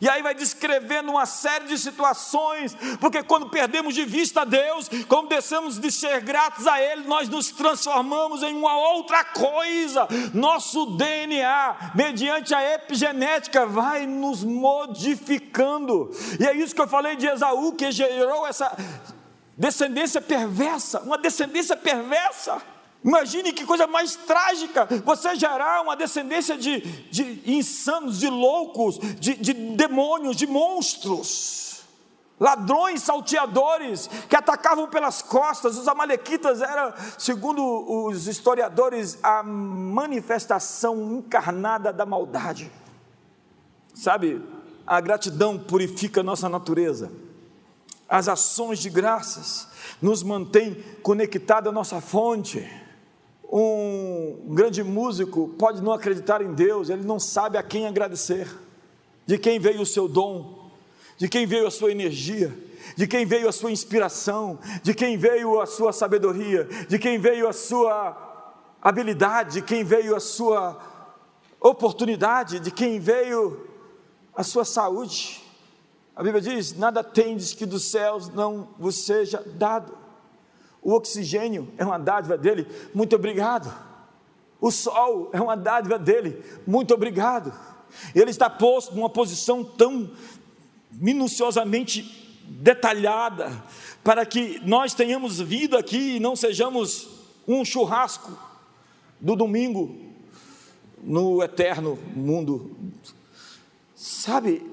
E 0.00 0.08
aí 0.08 0.22
vai 0.22 0.34
descrevendo 0.34 1.10
uma 1.10 1.26
série 1.26 1.66
de 1.66 1.78
situações, 1.78 2.76
porque 3.00 3.22
quando 3.22 3.48
perdemos 3.48 3.94
de 3.94 4.04
vista 4.04 4.42
a 4.42 4.44
Deus, 4.44 4.88
quando 5.08 5.28
deixamos 5.28 5.78
de 5.78 5.90
ser 5.90 6.20
gratos 6.20 6.66
a 6.66 6.80
Ele, 6.80 7.04
nós 7.06 7.28
nos 7.28 7.50
transformamos 7.50 8.42
em 8.42 8.54
uma 8.54 8.76
outra 8.76 9.24
coisa. 9.24 10.06
Nosso 10.34 10.86
DNA, 10.96 11.92
mediante 11.94 12.54
a 12.54 12.74
epigenética, 12.74 13.66
vai 13.66 14.06
nos 14.06 14.44
modificando. 14.44 16.10
E 16.38 16.46
é 16.46 16.54
isso 16.54 16.74
que 16.74 16.80
eu 16.80 16.88
falei 16.88 17.16
de 17.16 17.26
Esaú, 17.26 17.72
que 17.72 17.90
gerou 17.90 18.46
essa 18.46 18.76
descendência 19.56 20.20
perversa, 20.20 21.00
uma 21.00 21.16
descendência 21.16 21.76
perversa. 21.76 22.75
Imagine 23.04 23.52
que 23.52 23.64
coisa 23.64 23.86
mais 23.86 24.16
trágica 24.16 24.86
você 25.04 25.36
gerar 25.36 25.82
uma 25.82 25.94
descendência 25.94 26.56
de, 26.56 26.80
de 26.80 27.42
insanos, 27.46 28.18
de 28.18 28.28
loucos, 28.28 28.98
de, 29.20 29.34
de 29.34 29.52
demônios, 29.52 30.36
de 30.36 30.46
monstros, 30.46 31.82
ladrões, 32.38 33.02
salteadores 33.02 34.08
que 34.28 34.36
atacavam 34.36 34.88
pelas 34.88 35.22
costas. 35.22 35.78
Os 35.78 35.88
Amalequitas 35.88 36.60
eram, 36.60 36.92
segundo 37.18 37.62
os 37.62 38.26
historiadores, 38.26 39.18
a 39.22 39.42
manifestação 39.42 41.18
encarnada 41.18 41.92
da 41.92 42.04
maldade. 42.04 42.70
Sabe, 43.94 44.42
a 44.86 45.00
gratidão 45.00 45.58
purifica 45.58 46.22
nossa 46.22 46.48
natureza. 46.48 47.10
As 48.08 48.28
ações 48.28 48.78
de 48.78 48.90
graças 48.90 49.66
nos 50.00 50.22
mantêm 50.22 50.74
conectados 51.02 51.70
à 51.70 51.72
nossa 51.72 52.00
fonte. 52.00 52.68
Um 53.50 54.54
grande 54.54 54.82
músico 54.82 55.48
pode 55.58 55.82
não 55.82 55.92
acreditar 55.92 56.42
em 56.42 56.52
Deus, 56.52 56.90
ele 56.90 57.04
não 57.04 57.18
sabe 57.20 57.56
a 57.56 57.62
quem 57.62 57.86
agradecer, 57.86 58.48
de 59.24 59.38
quem 59.38 59.58
veio 59.58 59.82
o 59.82 59.86
seu 59.86 60.08
dom, 60.08 60.70
de 61.16 61.28
quem 61.28 61.46
veio 61.46 61.66
a 61.66 61.70
sua 61.70 61.90
energia, 61.90 62.52
de 62.96 63.06
quem 63.06 63.24
veio 63.24 63.48
a 63.48 63.52
sua 63.52 63.70
inspiração, 63.70 64.58
de 64.82 64.94
quem 64.94 65.16
veio 65.16 65.60
a 65.60 65.66
sua 65.66 65.92
sabedoria, 65.92 66.64
de 66.88 66.98
quem 66.98 67.18
veio 67.18 67.48
a 67.48 67.52
sua 67.52 68.54
habilidade, 68.82 69.54
de 69.54 69.62
quem 69.62 69.84
veio 69.84 70.14
a 70.14 70.20
sua 70.20 70.78
oportunidade, 71.60 72.60
de 72.60 72.70
quem 72.70 73.00
veio 73.00 73.68
a 74.34 74.42
sua 74.42 74.64
saúde. 74.64 75.42
A 76.14 76.22
Bíblia 76.22 76.40
diz: 76.40 76.76
nada 76.76 77.02
tendes 77.02 77.52
que 77.52 77.66
dos 77.66 77.90
céus 77.90 78.28
não 78.28 78.68
vos 78.78 79.04
seja 79.04 79.42
dado. 79.54 80.05
O 80.86 80.92
oxigênio 80.92 81.66
é 81.76 81.84
uma 81.84 81.98
dádiva 81.98 82.38
dele, 82.38 82.64
muito 82.94 83.16
obrigado. 83.16 83.74
O 84.60 84.70
sol 84.70 85.30
é 85.32 85.40
uma 85.40 85.56
dádiva 85.56 85.98
dele, 85.98 86.40
muito 86.64 86.94
obrigado. 86.94 87.52
Ele 88.14 88.30
está 88.30 88.48
posto 88.48 88.94
numa 88.94 89.10
posição 89.10 89.64
tão 89.64 90.08
minuciosamente 90.92 92.38
detalhada, 92.44 93.50
para 94.04 94.24
que 94.24 94.60
nós 94.64 94.94
tenhamos 94.94 95.40
vida 95.40 95.76
aqui 95.76 96.18
e 96.18 96.20
não 96.20 96.36
sejamos 96.36 97.08
um 97.48 97.64
churrasco 97.64 98.38
do 99.20 99.34
domingo 99.34 99.92
no 101.02 101.42
eterno 101.42 101.98
mundo. 102.14 102.76
Sabe, 103.92 104.64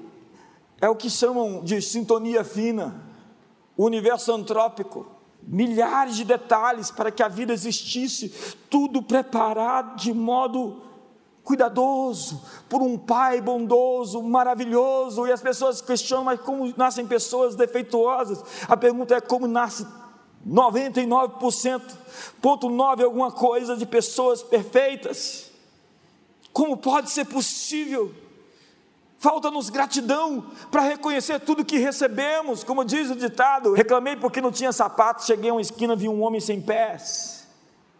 É 0.80 0.88
o 0.88 0.94
que 0.94 1.10
chamam 1.10 1.64
de 1.64 1.82
sintonia 1.82 2.44
fina, 2.44 3.02
o 3.76 3.84
universo 3.84 4.30
antrópico. 4.32 5.13
Milhares 5.46 6.16
de 6.16 6.24
detalhes 6.24 6.90
para 6.90 7.10
que 7.10 7.22
a 7.22 7.28
vida 7.28 7.52
existisse, 7.52 8.30
tudo 8.70 9.02
preparado 9.02 9.96
de 9.96 10.12
modo 10.12 10.82
cuidadoso, 11.44 12.40
por 12.68 12.80
um 12.80 12.96
pai 12.96 13.40
bondoso, 13.40 14.22
maravilhoso, 14.22 15.26
e 15.26 15.32
as 15.32 15.42
pessoas 15.42 15.82
questionam, 15.82 16.24
mas 16.24 16.40
como 16.40 16.72
nascem 16.76 17.06
pessoas 17.06 17.54
defeituosas? 17.54 18.42
A 18.66 18.76
pergunta 18.76 19.14
é 19.14 19.20
como 19.20 19.46
nasce 19.46 19.86
99%, 20.48 21.82
ponto 22.40 22.70
9 22.70 23.04
alguma 23.04 23.30
coisa 23.30 23.76
de 23.76 23.84
pessoas 23.84 24.42
perfeitas. 24.42 25.50
Como 26.52 26.76
pode 26.76 27.10
ser 27.10 27.26
possível? 27.26 28.14
Falta-nos 29.24 29.70
gratidão 29.70 30.50
para 30.70 30.82
reconhecer 30.82 31.40
tudo 31.40 31.64
que 31.64 31.78
recebemos, 31.78 32.62
como 32.62 32.84
diz 32.84 33.10
o 33.10 33.16
ditado: 33.16 33.72
reclamei 33.72 34.16
porque 34.16 34.38
não 34.38 34.52
tinha 34.52 34.70
sapato, 34.70 35.24
cheguei 35.24 35.48
a 35.48 35.54
uma 35.54 35.62
esquina, 35.62 35.96
vi 35.96 36.10
um 36.10 36.22
homem 36.22 36.42
sem 36.42 36.60
pés. 36.60 37.48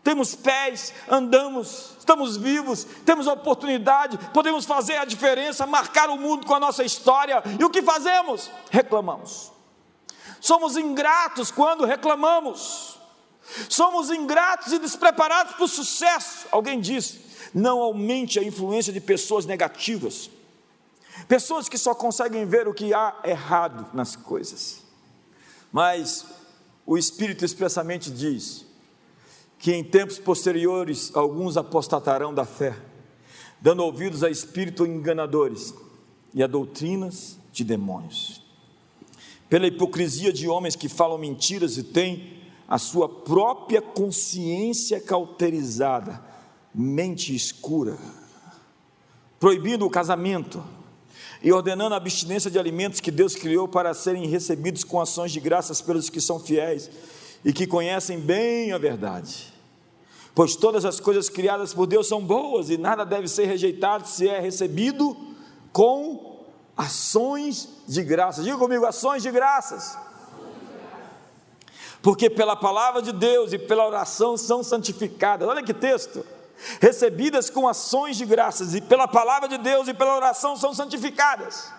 Temos 0.03 0.35
pés, 0.35 0.93
andamos, 1.09 1.95
estamos 1.99 2.37
vivos, 2.37 2.87
temos 3.07 3.27
oportunidade, 3.27 4.19
podemos 4.35 4.67
fazer 4.67 4.99
a 4.99 5.07
diferença, 5.07 5.65
marcar 5.65 6.11
o 6.11 6.19
mundo 6.19 6.45
com 6.45 6.55
a 6.57 6.61
nossa 6.61 6.85
história. 6.85 7.43
E 7.59 7.65
o 7.65 7.71
que 7.71 7.81
fazemos? 7.81 8.51
Reclamamos. 8.71 9.51
Somos 10.43 10.77
ingratos 10.77 11.51
quando 11.51 11.87
reclamamos. 11.87 12.99
Somos 13.71 14.11
ingratos 14.11 14.75
e 14.75 14.79
despreparados 14.79 15.55
para 15.55 15.65
o 15.65 15.69
sucesso. 15.69 16.47
Alguém 16.51 16.79
disse: 16.79 17.25
não 17.55 17.81
aumente 17.81 18.39
a 18.39 18.43
influência 18.43 18.93
de 18.93 19.01
pessoas 19.01 19.47
negativas, 19.47 20.29
pessoas 21.29 21.69
que 21.69 21.79
só 21.79 21.95
conseguem 21.95 22.47
ver 22.47 22.69
o 22.69 22.75
que 22.75 22.93
há 22.93 23.21
errado 23.25 23.87
nas 23.95 24.17
coisas. 24.17 24.83
Mas 25.73 26.27
o 26.87 26.99
Espírito 26.99 27.45
expressamente 27.45 28.11
diz 28.11 28.67
que 29.59 29.73
em 29.73 29.83
tempos 29.83 30.19
posteriores 30.19 31.11
alguns 31.15 31.57
apostatarão 31.57 32.35
da 32.35 32.45
fé, 32.45 32.77
dando 33.61 33.83
ouvidos 33.83 34.23
a 34.23 34.31
espíritos 34.31 34.87
enganadores 34.87 35.75
e 36.35 36.43
a 36.43 36.47
doutrinas 36.47 37.39
de 37.53 37.65
demônios 37.65 38.45
pela 39.55 39.69
hipocrisia 39.69 40.33
de 40.33 40.49
homens 40.49 40.75
que 40.75 40.89
falam 40.89 41.17
mentiras 41.17 41.77
e 41.77 41.85
têm 41.85 42.43
a 42.67 42.77
sua 42.77 43.09
própria 43.09 43.81
consciência 43.81 45.01
cauterizada, 45.01 46.21
mente 46.75 47.33
escura, 47.33 47.97
proibindo 49.39 49.87
o 49.87 49.91
casamento 49.91 50.61
e 51.45 51.53
ordenando 51.53 51.95
a 51.95 51.99
abstinência 51.99 52.51
de 52.51 52.59
alimentos 52.59 53.01
que 53.01 53.11
Deus 53.11 53.37
criou 53.37 53.69
para 53.69 53.93
serem 53.93 54.27
recebidos 54.27 54.83
com 54.83 54.99
ações 54.99 55.31
de 55.31 55.39
graças 55.39 55.83
pelos 55.83 56.09
que 56.09 56.19
são 56.19 56.41
fiéis 56.41 56.91
e 57.45 57.53
que 57.53 57.67
conhecem 57.67 58.19
bem 58.19 58.73
a 58.73 58.79
verdade. 58.79 59.53
Pois 60.35 60.57
todas 60.57 60.87
as 60.87 60.99
coisas 60.99 61.29
criadas 61.29 61.75
por 61.75 61.87
Deus 61.87 62.09
são 62.09 62.25
boas 62.25 62.71
e 62.71 62.79
nada 62.79 63.05
deve 63.05 63.29
ser 63.29 63.45
rejeitado 63.45 64.09
se 64.09 64.27
é 64.27 64.41
recebido 64.41 65.15
com 65.71 66.47
ações 66.75 67.69
de 67.87 68.03
graças. 68.03 68.43
Diga 68.43 68.57
comigo, 68.57 68.87
ações 68.87 69.23
de 69.23 69.31
graças. 69.31 69.99
Porque 72.01 72.31
pela 72.31 72.57
palavra 72.57 73.03
de 73.03 73.13
Deus 73.13 73.53
e 73.53 73.59
pela 73.59 73.87
oração 73.87 74.39
são 74.39 74.63
santificadas. 74.63 75.47
Olha 75.47 75.63
que 75.63 75.75
texto. 75.75 76.25
Recebidas 76.81 77.51
com 77.51 77.69
ações 77.69 78.17
de 78.17 78.25
graças, 78.25 78.75
e 78.75 78.81
pela 78.81 79.07
palavra 79.07 79.49
de 79.49 79.59
Deus 79.59 79.89
e 79.89 79.95
pela 79.95 80.17
oração 80.17 80.57
são 80.57 80.73
santificadas. 80.73 81.73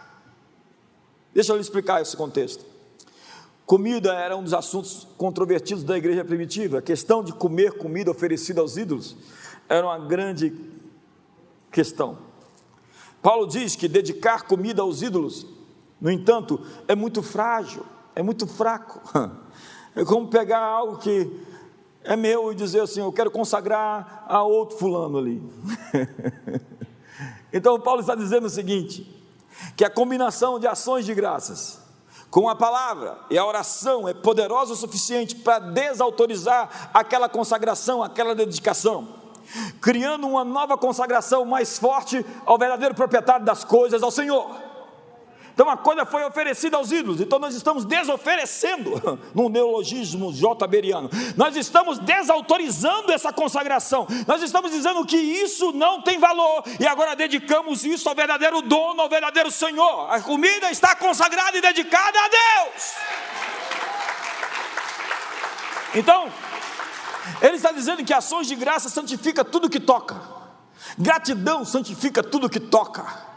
Deixa 1.33 1.51
eu 1.51 1.55
lhe 1.55 1.61
explicar 1.61 2.01
esse 2.01 2.15
contexto. 2.15 2.63
Comida 3.65 4.13
era 4.13 4.37
um 4.37 4.43
dos 4.43 4.53
assuntos 4.53 5.07
controvertidos 5.17 5.83
da 5.83 5.97
igreja 5.97 6.23
primitiva. 6.23 6.79
A 6.79 6.81
questão 6.81 7.23
de 7.23 7.33
comer 7.33 7.77
comida 7.77 8.11
oferecida 8.11 8.61
aos 8.61 8.77
ídolos 8.77 9.17
era 9.67 9.85
uma 9.85 9.97
grande 9.97 10.53
questão. 11.71 12.17
Paulo 13.21 13.47
diz 13.47 13.75
que 13.75 13.87
dedicar 13.87 14.43
comida 14.43 14.83
aos 14.83 15.01
ídolos, 15.01 15.47
no 15.99 16.11
entanto, 16.11 16.63
é 16.87 16.93
muito 16.93 17.23
frágil, 17.23 17.83
é 18.15 18.21
muito 18.21 18.47
fraco. 18.47 19.01
É 19.97 20.03
como 20.03 20.27
pegar 20.27 20.59
algo 20.59 20.97
que 20.97 21.31
é 22.05 22.15
meu 22.15 22.51
e 22.51 22.55
dizer 22.55 22.81
assim: 22.81 23.01
eu 23.01 23.11
quero 23.11 23.29
consagrar 23.29 24.25
a 24.27 24.43
outro 24.43 24.77
fulano 24.77 25.17
ali. 25.17 25.41
então, 27.51 27.79
Paulo 27.79 28.01
está 28.01 28.15
dizendo 28.15 28.45
o 28.45 28.49
seguinte: 28.49 29.11
que 29.75 29.83
a 29.83 29.89
combinação 29.89 30.59
de 30.59 30.67
ações 30.67 31.05
de 31.05 31.13
graças 31.13 31.83
com 32.29 32.49
a 32.49 32.55
palavra 32.55 33.17
e 33.29 33.37
a 33.37 33.45
oração 33.45 34.07
é 34.07 34.13
poderosa 34.13 34.73
o 34.73 34.75
suficiente 34.75 35.35
para 35.35 35.59
desautorizar 35.59 36.89
aquela 36.93 37.29
consagração, 37.29 38.03
aquela 38.03 38.35
dedicação 38.35 39.25
criando 39.81 40.27
uma 40.27 40.43
nova 40.43 40.77
consagração 40.77 41.45
mais 41.45 41.77
forte 41.77 42.25
ao 42.45 42.57
verdadeiro 42.57 42.95
proprietário 42.95 43.45
das 43.45 43.63
coisas, 43.63 44.01
ao 44.01 44.11
Senhor. 44.11 44.64
Então 45.55 45.69
a 45.69 45.77
coisa 45.77 46.05
foi 46.05 46.21
oferecida 46.25 46.75
aos 46.75 46.91
ídolos, 46.91 47.21
então 47.21 47.39
nós 47.39 47.55
estamos 47.55 47.85
desoferecendo, 47.85 48.91
no 49.33 49.47
neologismo 49.47 50.33
jberiano, 50.33 51.09
nós 51.37 51.55
estamos 51.55 51.97
desautorizando 51.97 53.09
essa 53.13 53.31
consagração, 53.31 54.05
nós 54.27 54.43
estamos 54.43 54.69
dizendo 54.69 55.05
que 55.05 55.15
isso 55.15 55.71
não 55.71 56.01
tem 56.01 56.19
valor, 56.19 56.61
e 56.77 56.85
agora 56.85 57.15
dedicamos 57.15 57.85
isso 57.85 58.09
ao 58.09 58.13
verdadeiro 58.13 58.61
dono, 58.61 59.01
ao 59.01 59.07
verdadeiro 59.07 59.49
Senhor. 59.49 60.11
A 60.11 60.19
comida 60.19 60.69
está 60.69 60.93
consagrada 60.93 61.57
e 61.57 61.61
dedicada 61.61 62.19
a 62.19 62.27
Deus. 62.27 62.93
Então, 65.95 66.29
ele 67.41 67.55
está 67.55 67.71
dizendo 67.71 68.03
que 68.03 68.13
ações 68.13 68.45
de 68.45 68.55
graça 68.55 68.89
santifica 68.89 69.45
tudo 69.45 69.69
que 69.69 69.79
toca. 69.79 70.21
Gratidão 70.97 71.63
santifica 71.63 72.21
tudo 72.21 72.49
que 72.49 72.59
toca. 72.59 73.34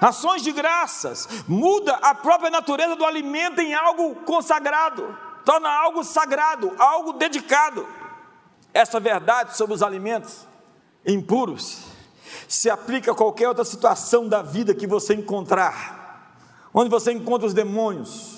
Ações 0.00 0.42
de 0.42 0.52
graças 0.52 1.28
muda 1.46 1.94
a 1.96 2.14
própria 2.14 2.50
natureza 2.50 2.96
do 2.96 3.04
alimento 3.04 3.60
em 3.60 3.74
algo 3.74 4.14
consagrado, 4.16 5.16
torna 5.44 5.68
algo 5.68 6.02
sagrado, 6.04 6.72
algo 6.78 7.12
dedicado. 7.12 7.86
Essa 8.72 8.98
verdade 8.98 9.56
sobre 9.56 9.74
os 9.74 9.82
alimentos 9.82 10.46
impuros 11.06 11.84
se 12.48 12.68
aplica 12.68 13.12
a 13.12 13.14
qualquer 13.14 13.48
outra 13.48 13.64
situação 13.64 14.28
da 14.28 14.42
vida 14.42 14.74
que 14.74 14.86
você 14.86 15.14
encontrar, 15.14 16.32
onde 16.72 16.90
você 16.90 17.12
encontra 17.12 17.46
os 17.46 17.54
demônios, 17.54 18.34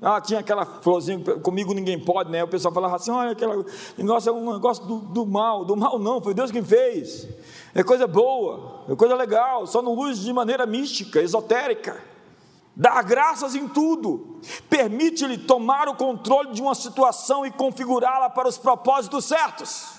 ah, 0.00 0.20
tinha 0.20 0.38
aquela 0.38 0.64
florzinha, 0.64 1.18
comigo 1.42 1.74
ninguém 1.74 1.98
pode, 1.98 2.30
né? 2.30 2.44
O 2.44 2.48
pessoal 2.48 2.72
falava 2.72 2.94
assim: 2.94 3.10
olha, 3.10 3.32
aquele 3.32 3.64
negócio 3.96 4.30
é 4.30 4.32
um 4.32 4.52
negócio 4.52 4.84
do, 4.86 4.98
do, 5.00 5.26
mal. 5.26 5.64
Do 5.64 5.76
mal 5.76 5.98
não, 5.98 6.20
foi 6.22 6.34
Deus 6.34 6.52
quem 6.52 6.62
fez. 6.62 7.26
É 7.78 7.84
coisa 7.84 8.08
boa, 8.08 8.84
é 8.88 8.96
coisa 8.96 9.14
legal, 9.14 9.64
só 9.64 9.80
não 9.80 9.92
use 9.92 10.24
de 10.24 10.32
maneira 10.32 10.66
mística, 10.66 11.22
esotérica. 11.22 12.02
Dá 12.74 13.00
graças 13.02 13.54
em 13.54 13.68
tudo, 13.68 14.40
permite-lhe 14.68 15.38
tomar 15.38 15.88
o 15.88 15.94
controle 15.94 16.50
de 16.50 16.60
uma 16.60 16.74
situação 16.74 17.46
e 17.46 17.52
configurá-la 17.52 18.30
para 18.30 18.48
os 18.48 18.58
propósitos 18.58 19.26
certos. 19.26 19.92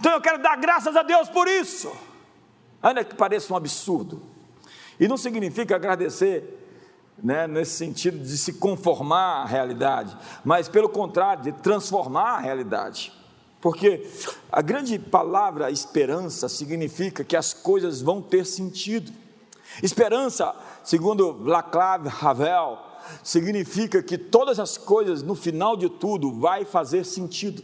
Então 0.00 0.12
eu 0.12 0.20
quero 0.22 0.42
dar 0.42 0.56
graças 0.56 0.96
a 0.96 1.02
Deus 1.02 1.28
por 1.28 1.46
isso, 1.46 1.92
ainda 2.82 3.04
que 3.04 3.14
pareça 3.14 3.52
um 3.52 3.56
absurdo, 3.58 4.22
e 4.98 5.06
não 5.06 5.18
significa 5.18 5.76
agradecer 5.76 6.72
né, 7.22 7.46
nesse 7.46 7.72
sentido 7.72 8.18
de 8.18 8.38
se 8.38 8.54
conformar 8.54 9.42
à 9.42 9.44
realidade, 9.44 10.16
mas 10.42 10.70
pelo 10.70 10.88
contrário, 10.88 11.42
de 11.42 11.52
transformar 11.52 12.36
a 12.36 12.38
realidade. 12.38 13.17
Porque 13.60 14.06
a 14.52 14.62
grande 14.62 14.98
palavra 14.98 15.70
esperança 15.70 16.48
significa 16.48 17.24
que 17.24 17.36
as 17.36 17.52
coisas 17.52 18.00
vão 18.00 18.22
ter 18.22 18.46
sentido. 18.46 19.12
Esperança, 19.82 20.54
segundo 20.84 21.42
Laclave 21.42 22.08
Ravel, 22.08 22.78
significa 23.22 24.02
que 24.02 24.16
todas 24.16 24.58
as 24.58 24.78
coisas, 24.78 25.22
no 25.22 25.34
final 25.34 25.76
de 25.76 25.88
tudo, 25.88 26.38
vai 26.38 26.64
fazer 26.64 27.04
sentido. 27.04 27.62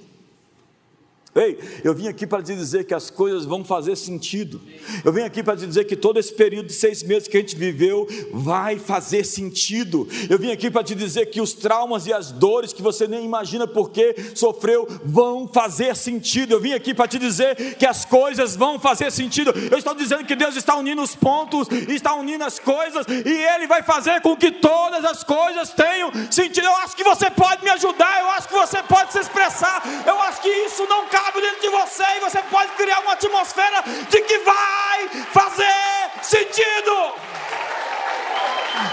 Ei, 1.35 1.59
eu 1.83 1.93
vim 1.93 2.07
aqui 2.07 2.29
para 2.29 2.41
te 2.45 2.55
dizer 2.55 2.85
que 2.85 2.95
as 2.95 3.11
coisas 3.11 3.45
vão 3.45 3.65
fazer 3.65 3.97
sentido. 3.97 4.61
Eu 5.05 5.13
vim 5.13 5.23
aqui 5.23 5.43
para 5.43 5.57
te 5.57 5.67
dizer 5.67 5.83
que 5.85 5.97
todo 5.97 6.17
esse 6.17 6.33
período 6.33 6.67
de 6.67 6.73
seis 6.73 7.03
meses 7.03 7.27
que 7.27 7.37
a 7.37 7.41
gente 7.41 7.57
viveu 7.57 8.07
vai 8.33 8.79
fazer 8.79 9.25
sentido. 9.25 10.07
Eu 10.31 10.39
vim 10.39 10.53
aqui 10.53 10.71
para 10.71 10.85
te 10.85 10.95
dizer 10.95 11.27
que 11.27 11.41
os 11.41 11.53
traumas 11.53 12.07
e 12.07 12.13
as 12.13 12.31
dores 12.31 12.73
que 12.73 12.81
você 12.81 13.09
nem 13.09 13.25
imagina 13.25 13.67
porque 13.67 14.15
sofreu 14.33 14.87
vão 15.05 15.49
fazer 15.49 15.97
sentido. 15.97 16.53
Eu 16.53 16.61
vim 16.61 16.73
aqui 16.73 16.95
para 16.95 17.09
te 17.09 17.19
dizer 17.19 17.75
que 17.75 17.87
as 17.87 18.05
coisas 18.05 18.55
vão 18.55 18.79
fazer 18.79 19.11
sentido. 19.11 19.53
Eu 19.73 19.79
estou 19.79 19.95
dizendo 19.95 20.25
que 20.25 20.37
Deus 20.37 20.55
está 20.55 20.77
unindo 20.77 21.03
os 21.03 21.17
pontos, 21.17 21.67
está 21.89 22.15
unindo 22.15 22.45
as 22.45 22.61
coisas 22.61 23.07
e 23.09 23.55
Ele 23.55 23.67
vai 23.67 23.83
fazer 23.83 24.21
com 24.21 24.37
que 24.37 24.53
todas 24.53 25.05
as 25.05 25.25
coisas 25.25 25.71
tenham 25.71 26.13
sentido. 26.31 26.65
Eu 26.65 26.77
acho 26.77 26.95
que 26.95 27.03
você 27.03 27.29
pode 27.29 27.65
me 27.65 27.71
ajudar, 27.71 28.21
eu 28.21 28.31
acho 28.31 28.47
que 28.47 28.55
você 28.55 28.81
pode 28.85 29.11
se 29.11 29.19
expressar. 29.19 29.83
Eu 30.07 30.21
acho 30.21 30.41
que 30.41 30.49
isso 30.49 30.87
não 30.87 31.09
cabe 31.09 31.24
sabe 31.25 31.41
dentro 31.41 31.61
de 31.61 31.69
você 31.71 32.05
e 32.17 32.21
você 32.21 32.43
pode 32.43 32.73
criar 32.73 33.01
uma 33.01 33.13
atmosfera 33.13 33.83
de 34.11 34.21
que 34.21 34.39
vai 34.39 35.09
fazer 35.33 36.11
sentido. 36.23 37.15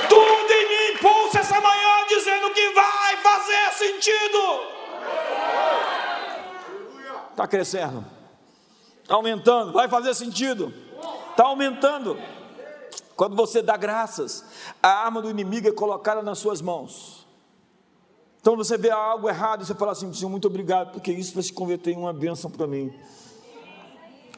Tudo 0.07 0.51
em 0.53 0.69
mim 0.69 0.95
impulsa 0.95 1.39
essa 1.39 1.59
manhã 1.59 2.05
dizendo 2.07 2.49
que 2.51 2.69
vai 2.69 3.17
fazer 3.17 3.71
sentido. 3.73 4.71
Está 7.31 7.47
crescendo, 7.47 8.05
está 9.01 9.15
aumentando, 9.15 9.73
vai 9.73 9.89
fazer 9.89 10.13
sentido, 10.13 10.73
está 11.31 11.45
aumentando. 11.45 12.17
Quando 13.15 13.35
você 13.35 13.61
dá 13.61 13.75
graças, 13.75 14.45
a 14.81 15.05
arma 15.05 15.21
do 15.21 15.29
inimigo 15.29 15.67
é 15.67 15.71
colocada 15.71 16.21
nas 16.21 16.39
suas 16.39 16.61
mãos. 16.61 17.20
Então 18.41 18.57
você 18.57 18.75
vê 18.75 18.89
algo 18.89 19.29
errado 19.29 19.61
e 19.61 19.65
você 19.65 19.75
fala 19.75 19.91
assim: 19.91 20.11
Senhor, 20.11 20.29
muito 20.29 20.47
obrigado, 20.47 20.93
porque 20.93 21.11
isso 21.11 21.33
vai 21.33 21.43
se 21.43 21.53
converter 21.53 21.91
em 21.91 21.97
uma 21.97 22.11
bênção 22.11 22.49
para 22.49 22.65
mim. 22.65 22.91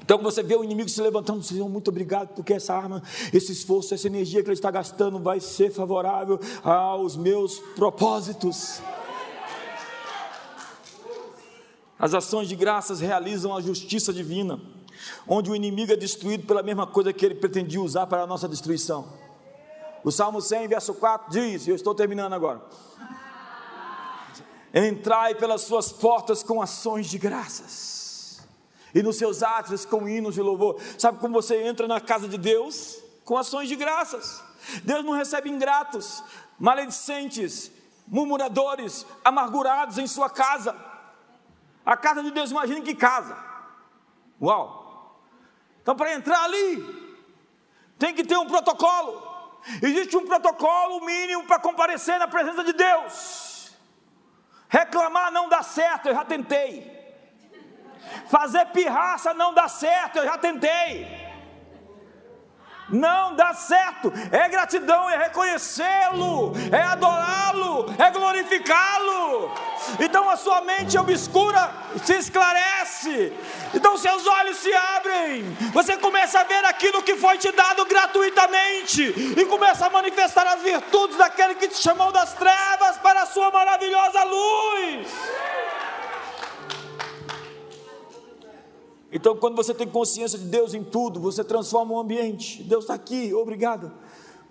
Então 0.03 0.17
você 0.17 0.43
vê 0.43 0.55
o 0.55 0.63
inimigo 0.65 0.89
se 0.89 1.01
levantando, 1.01 1.41
Senhor, 1.41 1.69
muito 1.69 1.87
obrigado, 1.87 2.35
porque 2.35 2.53
essa 2.53 2.73
arma, 2.73 3.01
esse 3.33 3.53
esforço, 3.53 3.93
essa 3.93 4.05
energia 4.05 4.43
que 4.43 4.49
ele 4.49 4.53
está 4.53 4.69
gastando 4.69 5.17
vai 5.17 5.39
ser 5.39 5.71
favorável 5.71 6.37
aos 6.61 7.15
meus 7.15 7.59
propósitos. 7.75 8.81
As 11.97 12.13
ações 12.13 12.49
de 12.49 12.55
graças 12.57 12.99
realizam 12.99 13.55
a 13.55 13.61
justiça 13.61 14.11
divina, 14.11 14.59
onde 15.25 15.49
o 15.49 15.55
inimigo 15.55 15.93
é 15.93 15.95
destruído 15.95 16.45
pela 16.45 16.61
mesma 16.61 16.85
coisa 16.85 17.13
que 17.13 17.25
ele 17.25 17.35
pretendia 17.35 17.81
usar 17.81 18.05
para 18.05 18.23
a 18.23 18.27
nossa 18.27 18.49
destruição. 18.49 19.05
O 20.03 20.11
Salmo 20.11 20.41
100, 20.41 20.67
verso 20.67 20.93
4 20.95 21.31
diz, 21.31 21.65
e 21.65 21.69
eu 21.69 21.75
estou 21.77 21.95
terminando 21.95 22.33
agora. 22.33 22.61
Entrai 24.73 25.35
pelas 25.35 25.61
suas 25.61 25.91
portas 25.91 26.41
com 26.41 26.59
ações 26.59 27.07
de 27.07 27.19
graças, 27.19 28.41
e 28.95 29.03
nos 29.03 29.17
seus 29.17 29.43
átrios 29.43 29.85
com 29.85 30.09
hinos 30.09 30.33
de 30.33 30.41
louvor. 30.41 30.81
Sabe 30.97 31.19
como 31.19 31.33
você 31.33 31.61
entra 31.63 31.87
na 31.87 32.01
casa 32.01 32.27
de 32.27 32.37
Deus? 32.37 32.97
Com 33.23 33.37
ações 33.37 33.69
de 33.69 33.75
graças. 33.75 34.43
Deus 34.83 35.05
não 35.05 35.13
recebe 35.13 35.49
ingratos, 35.49 36.23
maledicentes, 36.57 37.71
murmuradores, 38.07 39.05
amargurados 39.23 39.97
em 39.97 40.07
sua 40.07 40.29
casa. 40.29 40.75
A 41.85 41.95
casa 41.95 42.23
de 42.23 42.31
Deus, 42.31 42.49
imagine 42.49 42.81
que 42.81 42.95
casa. 42.95 43.37
Uau! 44.41 45.19
Então, 45.81 45.95
para 45.95 46.13
entrar 46.13 46.43
ali, 46.43 46.81
tem 47.99 48.13
que 48.13 48.23
ter 48.23 48.37
um 48.37 48.47
protocolo. 48.47 49.21
Existe 49.81 50.17
um 50.17 50.25
protocolo 50.25 51.05
mínimo 51.05 51.45
para 51.45 51.59
comparecer 51.59 52.17
na 52.17 52.27
presença 52.27 52.63
de 52.63 52.73
Deus. 52.73 53.52
Reclamar 54.73 55.31
não 55.31 55.47
dá 55.47 55.61
certo, 55.61 56.07
eu 56.07 56.15
já 56.15 56.25
tentei. 56.25 56.91
Fazer 58.25 58.65
pirraça 58.67 59.31
não 59.31 59.53
dá 59.53 59.67
certo, 59.67 60.17
eu 60.17 60.25
já 60.25 60.35
tentei. 60.35 61.22
Não 62.89 63.35
dá 63.35 63.53
certo. 63.53 64.11
É 64.31 64.47
gratidão, 64.49 65.09
é 65.09 65.17
reconhecê-lo, 65.17 66.53
é 66.71 66.81
adorá-lo, 66.81 67.93
é 67.97 68.11
glorificá-lo. 68.11 69.51
Então 69.99 70.29
a 70.29 70.37
sua 70.37 70.61
mente 70.61 70.97
obscura 70.97 71.71
se 72.03 72.13
esclarece. 72.15 73.33
Então 73.73 73.97
seus 73.97 74.25
olhos 74.25 74.57
se 74.57 74.73
abrem. 74.73 75.43
Você 75.73 75.97
começa 75.97 76.39
a 76.39 76.43
ver 76.43 76.63
aquilo 76.65 77.01
que 77.03 77.15
foi 77.15 77.37
te 77.37 77.51
dado 77.51 77.85
gratuitamente 77.85 79.03
e 79.37 79.45
começa 79.45 79.87
a 79.87 79.89
manifestar 79.89 80.45
as 80.47 80.61
virtudes 80.61 81.17
daquele 81.17 81.55
que 81.55 81.67
te 81.67 81.81
chamou 81.81 82.11
das 82.11 82.33
trevas 82.33 82.97
para 82.97 83.23
a 83.23 83.25
sua 83.25 83.51
maravilhosa 83.51 84.23
luz. 84.23 85.07
Então, 89.15 89.37
quando 89.37 89.55
você 89.55 89.75
tem 89.75 89.87
consciência 89.87 90.39
de 90.39 90.45
Deus 90.45 90.73
em 90.73 90.83
tudo, 90.83 91.19
você 91.19 91.43
transforma 91.43 91.93
o 91.93 91.99
ambiente. 91.99 92.63
Deus 92.63 92.85
está 92.85 92.95
aqui, 92.95 93.31
obrigado. 93.31 93.91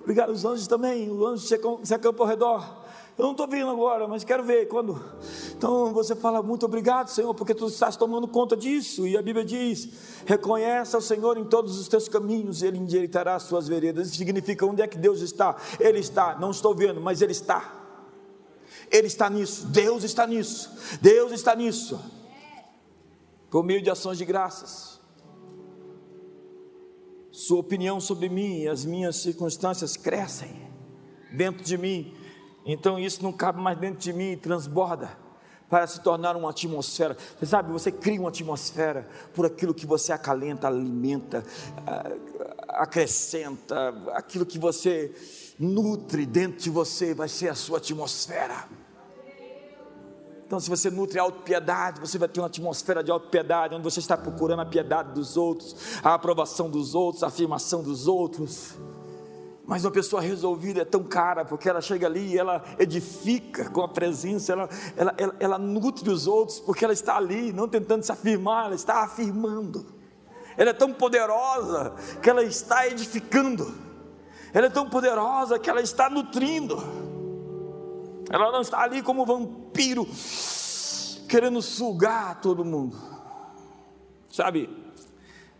Obrigado, 0.01 0.31
os 0.31 0.45
anjos 0.45 0.69
também, 0.69 1.11
os 1.11 1.27
anjos 1.27 1.49
se 1.83 1.95
acampam 1.95 2.25
ao 2.25 2.29
redor. 2.29 2.83
Eu 3.19 3.25
não 3.25 3.33
estou 3.33 3.49
vendo 3.49 3.71
agora, 3.71 4.07
mas 4.07 4.23
quero 4.23 4.45
ver 4.45 4.67
quando. 4.69 5.05
Então 5.51 5.93
você 5.93 6.15
fala 6.15 6.43
muito 6.43 6.65
obrigado, 6.65 7.09
Senhor, 7.09 7.35
porque 7.35 7.55
tu 7.55 7.67
estás 7.67 7.97
tomando 7.97 8.27
conta 8.29 8.57
disso. 8.57 9.07
E 9.07 9.17
a 9.17 9.23
Bíblia 9.23 9.45
diz: 9.45 9.89
reconhece 10.27 10.95
ao 10.95 11.03
Senhor 11.03 11.37
em 11.37 11.45
todos 11.45 11.79
os 11.79 11.89
teus 11.89 12.09
caminhos, 12.09 12.63
Ele 12.63 12.79
endireitará 12.79 13.35
as 13.35 13.43
suas 13.43 13.67
veredas. 13.67 14.09
Isso 14.09 14.17
significa 14.17 14.65
onde 14.65 14.81
é 14.81 14.87
que 14.87 14.97
Deus 14.97 15.21
está? 15.21 15.57
Ele 15.79 15.99
está, 15.99 16.39
não 16.39 16.53
estou 16.53 16.75
vendo, 16.75 17.01
mas 17.01 17.21
Ele 17.21 17.33
está. 17.33 17.81
Ele 18.91 19.09
está 19.09 19.29
nisso, 19.29 19.67
Deus 19.67 20.05
está 20.05 20.27
nisso, 20.27 20.71
Deus 21.01 21.33
está 21.33 21.55
nisso 21.55 22.22
por 23.53 23.63
meio 23.63 23.83
de 23.83 23.91
ações 23.91 24.17
de 24.17 24.25
graças. 24.25 24.99
Sua 27.31 27.61
opinião 27.61 28.01
sobre 28.01 28.31
mim 28.31 28.63
e 28.63 28.69
as 28.69 28.83
minhas 28.87 29.17
circunstâncias 29.17 29.95
crescem 29.95 30.73
dentro 31.31 31.63
de 31.63 31.77
mim, 31.77 32.15
então 32.65 32.99
isso 32.99 33.23
não 33.23 33.33
cabe 33.33 33.61
mais 33.61 33.79
dentro 33.79 34.01
de 34.01 34.13
mim 34.13 34.33
e 34.33 34.37
transborda 34.39 35.19
para 35.69 35.87
se 35.87 36.01
tornar 36.01 36.35
uma 36.35 36.51
atmosfera. 36.51 37.17
Você 37.39 37.47
sabe, 37.47 37.73
você 37.73 37.93
cria 37.93 38.21
uma 38.21 38.31
atmosfera 38.31 39.07
por 39.35 39.45
aquilo 39.45 39.75
que 39.75 39.87
você 39.87 40.13
acalenta, 40.13 40.67
alimenta, 40.67 41.45
acrescenta, 42.69 43.95
aquilo 44.13 44.47
que 44.47 44.59
você 44.59 45.15
nutre 45.59 46.25
dentro 46.25 46.59
de 46.59 46.71
você 46.71 47.15
vai 47.15 47.29
ser 47.29 47.49
a 47.49 47.55
sua 47.55 47.79
atmosfera. 47.79 48.67
Então, 50.53 50.61
se 50.61 50.69
você 50.69 50.91
nutre 50.91 51.19
a 51.19 51.23
autopiedade, 51.23 51.99
você 51.99 52.19
vai 52.19 52.29
ter 52.29 52.39
uma 52.39 52.47
atmosfera 52.47 53.03
de 53.03 53.11
autopiedade, 53.11 53.75
onde 53.75 53.83
você 53.83 54.01
está 54.01 54.19
procurando 54.19 54.61
a 54.61 54.67
piedade 54.67 55.15
dos 55.15 55.35
outros, 55.35 55.75
a 56.05 56.13
aprovação 56.13 56.69
dos 56.69 56.95
outros, 56.95 57.23
a 57.23 57.29
afirmação 57.29 57.83
dos 57.83 58.07
outros. 58.07 58.75
Mas 59.65 59.83
uma 59.83 59.91
pessoa 59.91 60.21
resolvida 60.21 60.83
é 60.83 60.85
tão 60.85 61.05
cara, 61.05 61.43
porque 61.43 61.71
ela 61.71 61.81
chega 61.81 62.07
ali 62.07 62.35
e 62.35 62.39
ela 62.39 62.63
edifica 62.79 63.71
com 63.71 63.81
a 63.81 63.89
presença, 63.89 64.53
ela, 64.53 64.69
ela, 64.95 65.15
ela, 65.17 65.35
ela 65.41 65.59
nutre 65.59 66.11
os 66.11 66.27
outros, 66.27 66.61
porque 66.61 66.85
ela 66.85 66.93
está 66.93 67.17
ali, 67.17 67.51
não 67.51 67.67
tentando 67.67 68.03
se 68.03 68.13
afirmar, 68.13 68.67
ela 68.67 68.75
está 68.75 69.05
afirmando. 69.05 69.87
Ela 70.59 70.69
é 70.69 70.75
tão 70.75 70.93
poderosa 70.93 71.95
que 72.21 72.29
ela 72.29 72.43
está 72.43 72.87
edificando. 72.87 73.75
Ela 74.53 74.67
é 74.67 74.71
tão 74.71 74.87
poderosa 74.87 75.59
que 75.59 75.71
ela 75.71 75.81
está 75.81 76.11
nutrindo. 76.11 77.12
Ela 78.33 78.51
não 78.51 78.63
está 78.63 78.81
ali 78.81 79.03
como 79.03 79.27
vampiro, 79.27 80.09
querendo 81.29 81.61
sugar 81.61 82.41
todo 82.41 82.65
mundo. 82.65 82.97
Sabe, 84.31 84.71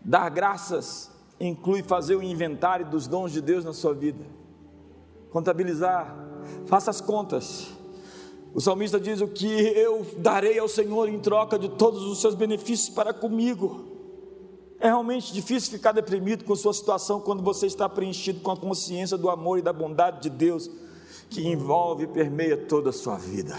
dar 0.03 0.27
graças 0.29 1.11
inclui 1.39 1.83
fazer 1.83 2.15
o 2.15 2.23
inventário 2.23 2.89
dos 2.89 3.05
dons 3.05 3.31
de 3.31 3.41
Deus 3.41 3.63
na 3.63 3.73
sua 3.73 3.93
vida, 3.93 4.25
contabilizar, 5.29 6.15
faça 6.65 6.89
as 6.89 6.99
contas. 6.99 7.69
O 8.55 8.59
salmista 8.59 8.99
diz: 8.99 9.21
O 9.21 9.27
que 9.27 9.45
eu 9.45 10.03
darei 10.17 10.57
ao 10.57 10.67
Senhor 10.67 11.07
em 11.07 11.19
troca 11.19 11.59
de 11.59 11.69
todos 11.69 12.01
os 12.01 12.21
seus 12.21 12.33
benefícios 12.33 12.89
para 12.89 13.13
comigo. 13.13 13.85
É 14.79 14.87
realmente 14.87 15.31
difícil 15.31 15.71
ficar 15.71 15.91
deprimido 15.91 16.43
com 16.43 16.55
sua 16.55 16.73
situação 16.73 17.21
quando 17.21 17.43
você 17.43 17.67
está 17.67 17.87
preenchido 17.87 18.39
com 18.41 18.49
a 18.49 18.57
consciência 18.57 19.15
do 19.15 19.29
amor 19.29 19.59
e 19.59 19.61
da 19.61 19.71
bondade 19.71 20.23
de 20.23 20.29
Deus 20.31 20.69
que 21.33 21.47
envolve 21.47 22.03
e 22.03 22.07
permeia 22.07 22.55
toda 22.55 22.91
a 22.91 22.93
sua 22.93 23.17
vida. 23.17 23.57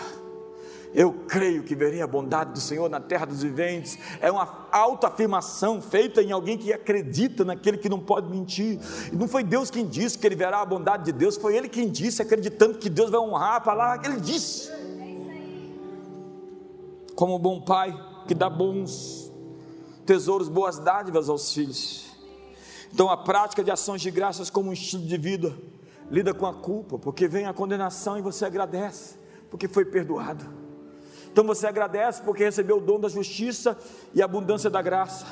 Eu 0.95 1.13
creio 1.27 1.65
que 1.65 1.75
verei 1.75 2.01
a 2.01 2.07
bondade 2.07 2.53
do 2.53 2.61
Senhor 2.61 2.89
na 2.89 3.01
terra 3.01 3.27
dos 3.27 3.43
viventes. 3.43 3.99
É 4.21 4.31
uma 4.31 4.69
autoafirmação 4.71 5.83
feita 5.83 6.23
em 6.23 6.31
alguém 6.31 6.57
que 6.57 6.73
acredita 6.73 7.45
naquele 7.45 7.77
que 7.79 7.89
não 7.89 7.99
pode 7.99 8.31
mentir. 8.31 8.79
E 9.13 9.17
não 9.17 9.27
foi 9.27 9.43
Deus 9.43 9.73
quem 9.73 9.89
disse 9.89 10.17
que 10.17 10.25
ele 10.25 10.37
verá 10.37 10.61
a 10.61 10.65
bondade 10.65 11.07
de 11.07 11.13
Deus, 11.13 11.37
foi 11.37 11.57
ele 11.57 11.69
quem 11.69 11.91
disse, 11.91 12.23
acreditando 12.23 12.79
que 12.79 12.89
Deus 12.89 13.11
vai 13.11 13.19
honrar 13.19 13.57
a 13.57 13.61
palavra 13.61 13.99
que 13.99 14.07
ele 14.07 14.21
disse. 14.21 14.71
Como 17.17 17.41
bom 17.41 17.61
pai 17.61 17.93
que 18.29 18.35
dá 18.35 18.49
bons 18.49 19.33
tesouros, 20.07 20.49
boas 20.49 20.79
dádivas 20.79 21.29
aos 21.29 21.53
filhos. 21.53 22.07
Então, 22.93 23.11
a 23.11 23.17
prática 23.17 23.65
de 23.65 23.71
ações 23.73 24.01
de 24.01 24.13
graças 24.13 24.49
como 24.49 24.71
um 24.71 24.73
estilo 24.73 25.05
de 25.05 25.17
vida 25.17 25.53
lida 26.11 26.35
com 26.35 26.47
a 26.47 26.55
culpa, 26.55 26.99
porque 26.99 27.27
vem 27.27 27.47
a 27.47 27.53
condenação 27.53 28.19
e 28.19 28.23
você 28.23 28.45
agradece, 28.45 29.17
porque 29.51 29.69
foi 29.69 29.85
perdoado. 29.85 30.45
Então 31.35 31.45
você 31.45 31.67
agradece 31.67 32.23
porque 32.23 32.45
recebeu 32.45 32.77
o 32.77 32.81
dom 32.81 33.01
da 33.01 33.09
justiça 33.09 33.77
e 34.15 34.23
a 34.23 34.25
abundância 34.25 34.71
da 34.71 34.81
graça. 34.81 35.27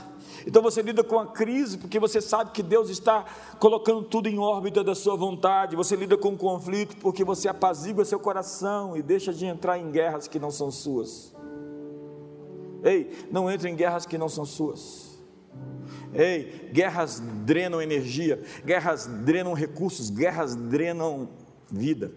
Então 0.45 0.61
você 0.61 0.83
lida 0.83 1.05
com 1.05 1.17
a 1.17 1.29
crise 1.29 1.79
porque 1.79 2.01
você 2.01 2.21
sabe 2.21 2.51
que 2.51 2.61
Deus 2.61 2.91
está 2.91 3.25
colocando 3.61 4.03
tudo 4.03 4.29
em 4.29 4.37
órbita 4.37 4.83
da 4.83 4.97
sua 4.97 5.15
vontade. 5.15 5.77
Você 5.77 5.95
lida 5.95 6.17
com 6.17 6.31
o 6.31 6.37
conflito 6.37 6.97
porque 6.97 7.23
você 7.23 7.49
apazigua 7.49 8.05
seu 8.05 8.19
coração 8.19 8.97
e 8.97 9.03
deixa 9.03 9.33
de 9.33 9.47
entrar 9.47 9.79
em 9.79 9.93
guerras 9.93 10.27
que 10.27 10.41
não 10.41 10.51
são 10.51 10.73
suas. 10.73 11.33
Ei, 12.83 13.29
não 13.31 13.49
entre 13.49 13.71
em 13.71 13.77
guerras 13.77 14.05
que 14.05 14.19
não 14.19 14.29
são 14.29 14.45
suas. 14.45 15.12
Ei, 16.15 16.71
guerras 16.73 17.21
drenam 17.45 17.81
energia, 17.81 18.43
guerras 18.65 19.07
drenam 19.07 19.55
recursos, 19.55 20.11
guerras 20.11 20.55
drenam 20.55 21.29
vida. 21.71 22.13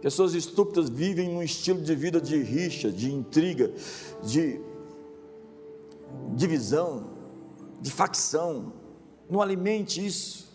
Pessoas 0.00 0.34
estúpidas 0.34 0.88
vivem 0.88 1.28
num 1.28 1.42
estilo 1.42 1.80
de 1.80 1.94
vida 1.94 2.20
de 2.20 2.36
rixa, 2.42 2.90
de 2.90 3.12
intriga, 3.12 3.72
de 4.22 4.60
divisão, 6.34 7.10
de 7.80 7.90
facção. 7.90 8.72
Não 9.28 9.40
alimente 9.40 10.04
isso. 10.04 10.46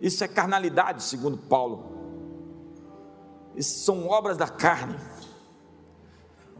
Isso 0.00 0.22
é 0.24 0.28
carnalidade, 0.28 1.02
segundo 1.02 1.38
Paulo. 1.38 1.96
Isso 3.54 3.80
são 3.80 4.06
obras 4.08 4.36
da 4.36 4.48
carne. 4.48 4.96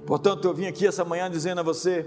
Portanto, 0.07 0.47
eu 0.47 0.55
vim 0.55 0.67
aqui 0.67 0.87
essa 0.87 1.05
manhã 1.05 1.31
dizendo 1.31 1.61
a 1.61 1.63
você: 1.63 2.07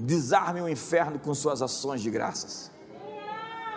desarme 0.00 0.62
o 0.62 0.68
inferno 0.68 1.18
com 1.18 1.34
suas 1.34 1.60
ações 1.60 2.00
de 2.00 2.10
graças, 2.10 2.70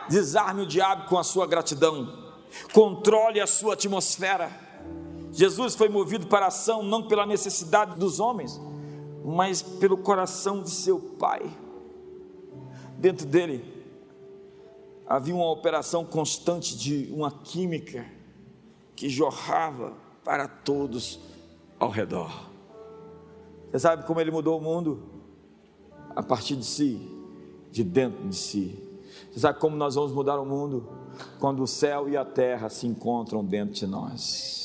desarme 0.10 0.62
o 0.62 0.66
diabo 0.66 1.08
com 1.08 1.18
a 1.18 1.24
sua 1.24 1.46
gratidão, 1.46 2.32
controle 2.72 3.42
a 3.42 3.48
sua 3.48 3.74
atmosfera. 3.74 4.50
Jesus 5.32 5.76
foi 5.76 5.90
movido 5.90 6.28
para 6.28 6.46
a 6.46 6.48
ação 6.48 6.82
não 6.82 7.08
pela 7.08 7.26
necessidade 7.26 8.00
dos 8.00 8.20
homens, 8.20 8.60
mas 9.26 9.62
pelo 9.62 9.98
coração 9.98 10.62
de 10.62 10.70
seu 10.70 11.00
Pai. 11.00 11.42
Dentro 12.98 13.26
dele 13.26 13.74
havia 15.06 15.36
uma 15.36 15.52
operação 15.52 16.06
constante 16.06 16.78
de 16.78 17.10
uma 17.12 17.32
química 17.32 18.06
que 18.96 19.10
jorrava 19.10 19.94
para 20.24 20.48
todos 20.48 21.20
ao 21.78 21.90
redor. 21.90 22.50
Você 23.70 23.80
sabe 23.80 24.06
como 24.06 24.22
ele 24.22 24.32
mudou 24.32 24.58
o 24.58 24.62
mundo? 24.62 25.13
A 26.16 26.24
partir 26.24 26.56
de 26.56 26.66
si, 26.66 27.00
de 27.72 27.84
dentro 27.84 28.28
de 28.28 28.36
si. 28.36 28.80
Você 29.32 29.40
sabe 29.40 29.60
como 29.60 29.76
nós 29.76 29.96
vamos 29.96 30.12
mudar 30.12 30.40
o 30.40 30.46
mundo? 30.46 30.88
Quando 31.40 31.64
o 31.64 31.68
céu 31.68 32.08
e 32.08 32.16
a 32.16 32.24
terra 32.26 32.70
se 32.70 32.88
encontram 32.88 33.44
dentro 33.44 33.74
de 33.74 33.88
nós. 33.88 34.63